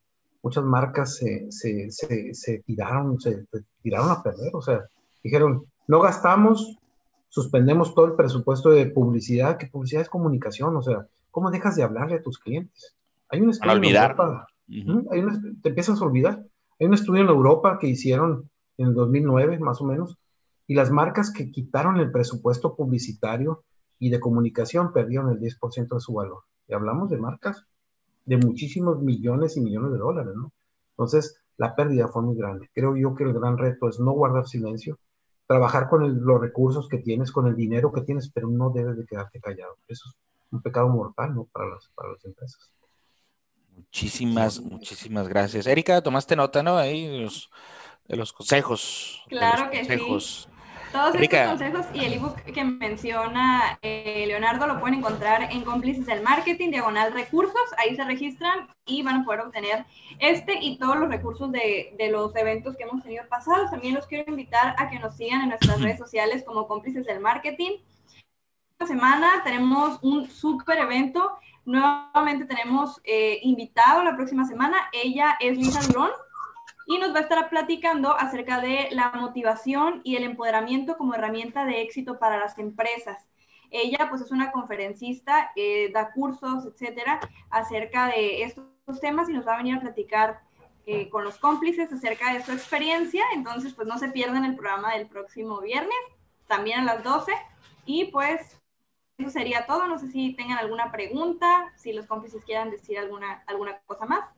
Muchas 0.41 0.63
marcas 0.63 1.16
se, 1.16 1.51
se, 1.51 1.89
se, 1.91 2.34
se 2.34 2.59
tiraron, 2.59 3.20
se, 3.20 3.45
tiraron 3.82 4.11
a 4.11 4.22
perder, 4.22 4.51
o 4.53 4.61
sea, 4.61 4.86
dijeron, 5.24 5.66
no 5.88 6.01
gastamos, 6.01 6.78
suspendemos 7.30 7.95
todo 7.95 8.05
el 8.05 8.13
presupuesto 8.13 8.70
de 8.70 8.86
publicidad, 8.88 9.57
que 9.57 9.68
publicidad 9.68 10.03
es 10.03 10.09
comunicación, 10.09 10.76
o 10.76 10.82
sea, 10.82 11.07
¿cómo 11.32 11.51
dejas 11.51 11.76
de 11.76 11.84
hablarle 11.84 12.16
a 12.16 12.22
tus 12.22 12.39
clientes? 12.39 12.95
Hay 13.30 13.41
un 13.41 13.49
estudio 13.49 13.72
en 13.72 13.78
olvidar. 13.80 14.11
Europa, 14.11 14.47
Hay 15.11 15.24
te 15.61 15.70
empiezas 15.70 15.99
a 15.99 16.05
olvidar. 16.05 16.43
Hay 16.80 16.88
un 16.88 16.93
estudio 16.93 17.22
en 17.22 17.30
Europa 17.30 17.78
que 17.80 17.88
hicieron 17.88 18.49
en 18.78 18.88
el 18.88 18.93
2009, 18.93 19.59
más 19.59 19.82
o 19.82 19.86
menos, 19.86 20.18
y 20.68 20.76
las 20.76 20.91
marcas 20.91 21.32
que 21.32 21.51
quitaron 21.51 21.97
el 21.97 22.11
presupuesto 22.11 22.76
publicitario 22.76 23.63
y 24.00 24.10
de 24.10 24.20
comunicación 24.20 24.93
perdieron 24.93 25.30
el 25.32 25.39
10% 25.39 25.96
de 25.96 26.00
su 26.00 26.14
valor. 26.14 26.43
Y 26.68 26.74
hablamos 26.74 27.10
de 27.10 27.18
marcas 27.18 27.66
de 28.26 28.38
muchísimos 28.38 29.02
millones 29.02 29.56
y 29.58 29.62
millones 29.62 29.91
de 29.91 29.98
dólares, 29.98 30.34
¿no? 30.36 30.52
Entonces, 30.91 31.39
la 31.58 31.76
pérdida 31.76 32.08
fue 32.08 32.24
muy 32.24 32.36
grande. 32.36 32.70
Creo 32.74 32.96
yo 32.96 33.16
que 33.16 33.24
el 33.24 33.34
gran 33.34 33.58
reto 33.58 33.88
es 33.88 34.00
no 34.00 34.12
guardar 34.12 34.48
silencio, 34.48 34.98
trabajar 35.48 35.88
con 35.89 36.26
los 36.26 36.41
recursos 36.41 36.89
que 36.89 36.98
tienes, 36.98 37.32
con 37.32 37.48
el 37.48 37.56
dinero 37.56 37.91
que 37.91 38.02
tienes, 38.02 38.32
pero 38.34 38.50
no 38.50 38.72
debes 38.72 38.98
de 38.98 39.06
quedarte 39.06 39.39
callado. 39.39 39.78
Eso 39.88 40.10
es 40.10 40.16
un 40.52 40.62
pecado 40.62 40.89
mortal, 40.89 41.36
¿no? 41.36 41.46
Para 41.52 41.70
las, 41.70 41.89
para 41.96 42.12
las 42.12 42.26
empresas. 42.26 42.72
Muchísimas, 43.76 44.62
muchísimas 44.62 45.28
gracias. 45.28 45.68
Erika, 45.68 46.02
tomaste 46.02 46.36
nota, 46.36 46.64
¿no? 46.64 46.78
Ahí 46.78 47.22
los, 47.22 47.50
de 48.08 48.16
los 48.16 48.34
consejos. 48.34 49.24
Claro 49.28 49.70
que 49.70 49.84
sí. 49.84 50.48
Todos 50.91 51.15
estos 51.15 51.47
consejos 51.49 51.86
y 51.93 52.05
el 52.05 52.13
ebook 52.13 52.36
que 52.43 52.63
menciona 52.63 53.77
eh, 53.81 54.25
Leonardo 54.27 54.67
lo 54.67 54.79
pueden 54.79 54.99
encontrar 54.99 55.51
en 55.51 55.63
Cómplices 55.63 56.05
del 56.05 56.21
Marketing, 56.21 56.71
diagonal 56.71 57.13
recursos. 57.13 57.61
Ahí 57.77 57.95
se 57.95 58.03
registran 58.03 58.67
y 58.86 59.03
van 59.03 59.21
a 59.21 59.25
poder 59.25 59.41
obtener 59.41 59.86
este 60.19 60.57
y 60.61 60.77
todos 60.77 60.97
los 60.97 61.09
recursos 61.09 61.51
de, 61.51 61.93
de 61.97 62.09
los 62.09 62.36
eventos 62.36 62.77
que 62.77 62.83
hemos 62.83 63.03
tenido 63.03 63.27
pasados. 63.27 63.71
También 63.71 63.95
los 63.95 64.07
quiero 64.07 64.29
invitar 64.29 64.75
a 64.77 64.89
que 64.89 64.99
nos 64.99 65.15
sigan 65.15 65.41
en 65.41 65.49
nuestras 65.49 65.81
redes 65.81 65.97
sociales 65.97 66.43
como 66.45 66.67
Cómplices 66.67 67.05
del 67.05 67.19
Marketing. 67.19 67.71
Esta 68.71 68.88
semana 68.88 69.41
tenemos 69.43 69.99
un 70.01 70.29
súper 70.29 70.79
evento. 70.79 71.38
Nuevamente 71.65 72.45
tenemos 72.45 73.01
eh, 73.03 73.39
invitado 73.41 74.03
la 74.03 74.15
próxima 74.15 74.45
semana. 74.45 74.77
Ella 74.91 75.38
es 75.39 75.57
Lisa 75.57 75.81
Durón 75.88 76.11
y 76.88 76.97
nos 76.97 77.13
va 77.13 77.19
a 77.19 77.23
estar 77.23 77.49
platicando 77.49 78.15
acerca 78.17 78.59
de 78.59 78.89
la 78.91 79.11
motivación 79.11 80.01
y 80.03 80.15
el 80.15 80.23
empoderamiento 80.23 80.97
como 80.97 81.13
herramienta 81.13 81.65
de 81.65 81.81
éxito 81.81 82.19
para 82.19 82.38
las 82.38 82.57
empresas. 82.57 83.27
Ella 83.71 84.07
pues 84.09 84.21
es 84.21 84.31
una 84.31 84.51
conferencista, 84.51 85.51
eh, 85.55 85.91
da 85.91 86.11
cursos, 86.11 86.65
etcétera, 86.65 87.19
acerca 87.49 88.07
de 88.07 88.43
estos 88.43 88.99
temas 89.01 89.29
y 89.29 89.33
nos 89.33 89.47
va 89.47 89.55
a 89.55 89.57
venir 89.57 89.75
a 89.75 89.81
platicar 89.81 90.41
eh, 90.86 91.09
con 91.09 91.23
los 91.23 91.39
cómplices 91.39 91.91
acerca 91.91 92.33
de 92.33 92.43
su 92.43 92.51
experiencia. 92.51 93.23
Entonces 93.33 93.73
pues 93.73 93.88
no 93.88 93.97
se 93.97 94.09
pierdan 94.09 94.45
el 94.45 94.55
programa 94.55 94.93
del 94.93 95.07
próximo 95.07 95.59
viernes, 95.61 95.97
también 96.47 96.81
a 96.81 96.83
las 96.83 97.03
12. 97.03 97.31
Y 97.86 98.05
pues 98.05 98.61
eso 99.17 99.29
sería 99.29 99.65
todo. 99.65 99.88
No 99.88 99.97
sé 99.97 100.11
si 100.11 100.33
tengan 100.36 100.59
alguna 100.59 100.91
pregunta, 100.91 101.73
si 101.75 101.93
los 101.93 102.05
cómplices 102.05 102.45
quieran 102.45 102.69
decir 102.69 102.99
alguna, 102.99 103.43
alguna 103.47 103.79
cosa 103.88 104.05
más. 104.05 104.29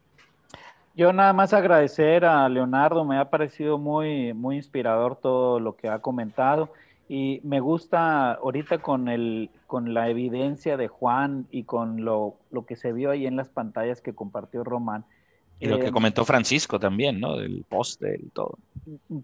Yo 0.98 1.14
nada 1.14 1.32
más 1.32 1.54
agradecer 1.54 2.26
a 2.26 2.50
Leonardo, 2.50 3.06
me 3.06 3.20
ha 3.20 3.30
parecido 3.30 3.78
muy, 3.78 4.34
muy 4.34 4.56
inspirador 4.56 5.16
todo 5.22 5.60
lo 5.60 5.76
que 5.76 5.90
ha 5.90 6.00
comentado 6.00 6.74
y 7.08 7.40
me 7.44 7.60
gusta 7.60 8.34
ahorita 8.34 8.80
con, 8.80 9.08
el, 9.08 9.52
con 9.68 9.94
la 9.94 10.10
evidencia 10.10 10.76
de 10.76 10.88
Juan 10.88 11.46
y 11.52 11.66
con 11.66 12.04
lo, 12.04 12.40
lo 12.50 12.66
que 12.66 12.76
se 12.76 12.94
vio 12.94 13.12
ahí 13.12 13.28
en 13.28 13.36
las 13.36 13.48
pantallas 13.48 14.02
que 14.02 14.16
compartió 14.16 14.64
Román. 14.64 15.06
Y 15.60 15.68
lo 15.68 15.78
que 15.78 15.90
eh, 15.90 15.92
comentó 15.92 16.26
Francisco 16.26 16.80
también, 16.80 17.20
¿no? 17.20 17.38
Del 17.38 17.64
poste 17.70 18.20
y 18.20 18.30
todo. 18.30 18.58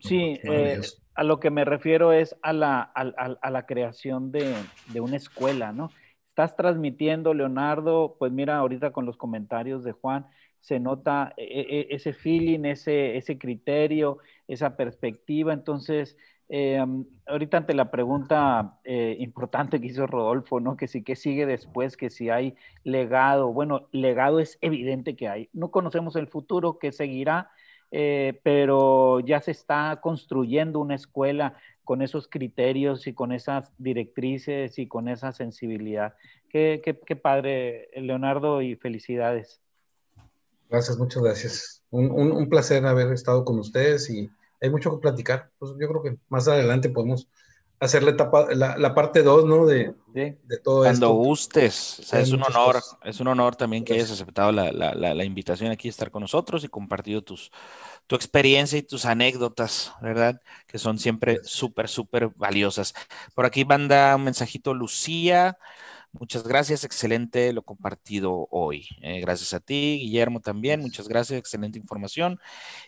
Sí, 0.04 0.40
eh, 0.44 0.80
a 1.16 1.24
lo 1.24 1.40
que 1.40 1.50
me 1.50 1.66
refiero 1.66 2.14
es 2.14 2.36
a 2.44 2.54
la, 2.54 2.92
a, 2.94 3.02
a 3.42 3.50
la 3.50 3.66
creación 3.66 4.32
de, 4.32 4.54
de, 4.94 5.02
una 5.02 5.18
escuela, 5.18 5.72
¿no? 5.74 5.90
Estás 6.30 6.56
transmitiendo, 6.56 7.34
Leonardo, 7.34 8.16
pues 8.20 8.32
mira, 8.32 8.58
ahorita 8.58 8.92
con 8.92 9.08
los 9.08 9.18
comentarios 9.18 9.84
de 9.84 9.92
Juan, 9.92 10.28
se 10.64 10.80
nota 10.80 11.34
e, 11.36 11.88
e, 11.90 11.96
ese 11.96 12.14
feeling, 12.14 12.64
ese, 12.64 13.18
ese 13.18 13.38
criterio, 13.38 14.20
esa 14.48 14.78
perspectiva. 14.78 15.52
Entonces, 15.52 16.16
eh, 16.48 16.82
ahorita 17.26 17.58
ante 17.58 17.74
la 17.74 17.92
pregunta 17.92 18.80
eh, 18.86 19.18
importante 19.20 19.82
que 19.82 19.88
hizo 19.88 20.08
Rodolfo, 20.08 20.62
¿no? 20.62 20.78
Que 20.78 20.88
sí, 20.88 21.04
que 21.04 21.18
sigue 21.18 21.46
después, 21.46 21.98
que 21.98 22.10
si 22.10 22.30
hay 22.30 22.56
legado. 22.86 23.52
Bueno, 23.52 23.90
legado 23.92 24.40
es 24.40 24.58
evidente 24.62 25.18
que 25.18 25.28
hay. 25.28 25.50
No 25.52 25.70
conocemos 25.70 26.16
el 26.16 26.28
futuro 26.28 26.80
que 26.80 26.94
seguirá, 26.94 27.52
eh, 27.92 28.40
pero 28.44 29.20
ya 29.20 29.42
se 29.42 29.52
está 29.52 30.00
construyendo 30.02 30.80
una 30.80 30.96
escuela 30.96 31.58
con 31.84 32.02
esos 32.02 32.30
criterios 32.30 33.06
y 33.08 33.14
con 33.14 33.34
esas 33.34 33.74
directrices 33.78 34.80
y 34.80 34.88
con 34.88 35.10
esa 35.10 35.34
sensibilidad. 35.34 36.16
Qué, 36.50 36.82
qué, 36.86 36.98
qué 37.06 37.18
padre, 37.18 37.90
Leonardo, 37.96 38.62
y 38.62 38.76
felicidades. 38.78 39.63
Gracias, 40.74 40.98
muchas 40.98 41.22
gracias. 41.22 41.84
Un, 41.92 42.10
un, 42.10 42.50
placer 42.50 42.84
haber 42.88 43.14
estado 43.14 43.46
con 43.46 43.60
ustedes 43.60 44.10
y 44.10 44.28
hay 44.60 44.72
mucho 44.72 44.90
que 44.90 44.98
platicar. 44.98 45.52
Pues 45.60 45.74
yo 45.80 45.88
creo 45.88 46.02
que 46.02 46.18
más 46.30 46.48
adelante 46.48 46.90
podemos 46.90 47.28
hacer 47.80 48.02
la, 48.02 48.10
etapa, 48.10 48.48
la, 48.56 48.96
parte 48.96 49.22
2, 49.22 49.46
¿no? 49.46 49.68
De, 49.68 49.94
de, 50.16 50.36
todo 50.64 50.80
Cuando 50.80 50.92
esto. 50.92 51.08
Cuando 51.10 51.10
gustes. 51.12 52.00
O 52.00 52.04
sea, 52.04 52.22
es 52.22 52.32
un 52.32 52.42
honor, 52.42 52.82
es 53.04 53.20
un 53.20 53.28
honor 53.28 53.56
también 53.56 53.86
que 53.86 53.94
hayas 53.94 54.10
aceptado 54.10 54.52
la, 54.52 54.72
la, 54.72 55.24
invitación 55.24 55.70
aquí 55.70 55.90
a 55.90 55.92
estar 55.92 56.10
con 56.10 56.22
nosotros 56.22 56.64
y 56.64 56.70
compartido 56.70 57.22
tus, 57.22 57.52
tu 58.08 58.16
experiencia 58.16 58.80
y 58.80 58.82
tus 58.82 59.06
anécdotas, 59.06 59.94
¿verdad? 60.02 60.42
Que 60.66 60.80
son 60.80 60.98
siempre 60.98 61.40
súper, 61.44 61.88
súper 61.88 62.30
valiosas. 62.30 62.96
Por 63.36 63.46
aquí 63.46 63.64
manda 63.64 64.16
un 64.16 64.24
mensajito 64.24 64.74
Lucía. 64.74 65.56
Muchas 66.14 66.44
gracias, 66.44 66.84
excelente 66.84 67.52
lo 67.54 67.64
compartido 67.64 68.48
hoy. 68.52 68.88
Eh, 69.02 69.20
gracias 69.20 69.52
a 69.56 69.60
ti, 69.60 69.98
Guillermo 70.00 70.42
también, 70.42 70.80
muchas 70.80 71.08
gracias, 71.08 71.40
excelente 71.40 71.80
información. 71.80 72.40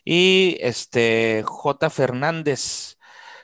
Y 0.04 0.58
este 0.62 1.44
J. 1.44 1.90
Fernández, 1.90 3.00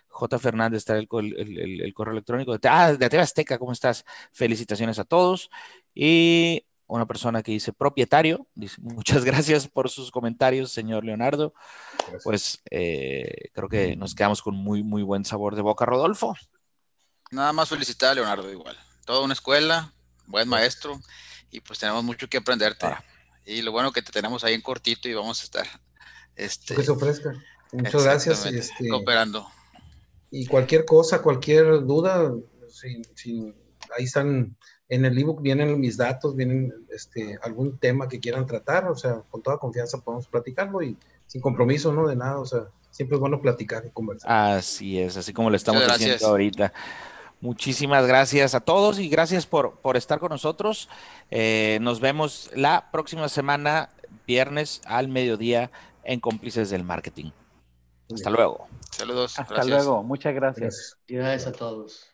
J. 0.07 0.37
Fernández 0.37 0.77
está 0.79 0.97
el, 0.97 1.07
el, 1.11 1.93
correo 1.95 2.11
electrónico 2.13 2.55
de, 2.55 2.69
ah, 2.69 2.93
de 2.93 3.19
Azteca, 3.19 3.57
¿cómo 3.57 3.71
estás? 3.71 4.05
Felicitaciones 4.31 4.99
a 4.99 5.03
todos. 5.03 5.49
Y 5.95 6.63
una 6.85 7.07
persona 7.07 7.41
que 7.41 7.51
dice 7.51 7.73
propietario, 7.73 8.45
dice 8.53 8.75
muchas 8.81 9.25
gracias 9.25 9.67
por 9.67 9.89
sus 9.89 10.11
comentarios, 10.11 10.71
señor 10.71 11.03
Leonardo. 11.03 11.55
Pues 12.23 12.61
eh, 12.69 13.49
creo 13.53 13.67
que 13.67 13.95
nos 13.95 14.13
quedamos 14.13 14.43
con 14.43 14.55
muy, 14.55 14.83
muy 14.83 15.01
buen 15.01 15.25
sabor 15.25 15.55
de 15.55 15.63
boca, 15.63 15.85
Rodolfo. 15.85 16.35
Nada 17.31 17.51
más 17.51 17.67
felicitar 17.69 18.11
a 18.11 18.15
Leonardo 18.15 18.51
igual 18.51 18.77
toda 19.05 19.21
una 19.21 19.33
escuela, 19.33 19.93
buen 20.27 20.47
maestro, 20.47 20.99
y 21.51 21.59
pues 21.59 21.79
tenemos 21.79 22.03
mucho 22.03 22.27
que 22.27 22.37
aprenderte. 22.37 22.85
Ah. 22.85 23.03
Y 23.45 23.61
lo 23.61 23.71
bueno 23.71 23.91
que 23.91 24.01
te 24.01 24.11
tenemos 24.11 24.43
ahí 24.43 24.53
en 24.53 24.61
cortito 24.61 25.09
y 25.09 25.13
vamos 25.13 25.41
a 25.41 25.43
estar. 25.43 25.67
Este, 26.35 26.75
que 26.75 26.83
se 26.83 26.91
ofrezca. 26.91 27.33
Muchas 27.71 28.03
gracias. 28.03 28.45
Este, 28.45 28.87
cooperando. 28.87 29.47
Y 30.29 30.45
cualquier 30.45 30.85
cosa, 30.85 31.21
cualquier 31.21 31.85
duda, 31.85 32.31
ahí 33.97 34.05
están, 34.05 34.55
en 34.87 35.05
el 35.05 35.17
ebook 35.17 35.41
vienen 35.41 35.79
mis 35.79 35.97
datos, 35.97 36.35
vienen 36.35 36.73
este, 36.89 37.37
algún 37.43 37.77
tema 37.77 38.07
que 38.07 38.19
quieran 38.19 38.45
tratar, 38.45 38.87
o 38.87 38.95
sea, 38.95 39.23
con 39.29 39.41
toda 39.41 39.57
confianza 39.57 39.99
podemos 39.99 40.27
platicarlo 40.27 40.81
y 40.81 40.95
sin 41.27 41.41
compromiso, 41.41 41.91
¿no? 41.91 42.07
De 42.07 42.15
nada, 42.15 42.39
o 42.39 42.45
sea, 42.45 42.67
siempre 42.91 43.15
es 43.15 43.19
bueno 43.19 43.41
platicar 43.41 43.85
y 43.85 43.89
conversar. 43.89 44.31
Así 44.31 44.99
es, 44.99 45.17
así 45.17 45.33
como 45.33 45.49
lo 45.49 45.57
estamos 45.57 45.83
haciendo 45.83 46.27
ahorita. 46.27 46.71
Muchísimas 47.41 48.05
gracias 48.05 48.53
a 48.53 48.59
todos 48.59 48.99
y 48.99 49.09
gracias 49.09 49.47
por, 49.47 49.79
por 49.79 49.97
estar 49.97 50.19
con 50.19 50.29
nosotros. 50.29 50.89
Eh, 51.31 51.79
nos 51.81 51.99
vemos 51.99 52.51
la 52.55 52.91
próxima 52.91 53.29
semana, 53.29 53.89
viernes 54.27 54.81
al 54.85 55.07
mediodía, 55.07 55.71
en 56.03 56.19
Cómplices 56.19 56.69
del 56.69 56.83
Marketing. 56.83 57.31
Hasta 58.13 58.29
luego. 58.29 58.67
Saludos. 58.91 59.39
Hasta 59.39 59.63
luego. 59.63 60.03
Muchas 60.03 60.35
gracias. 60.35 60.97
Gracias 61.07 61.47
a 61.47 61.51
todos. 61.51 62.10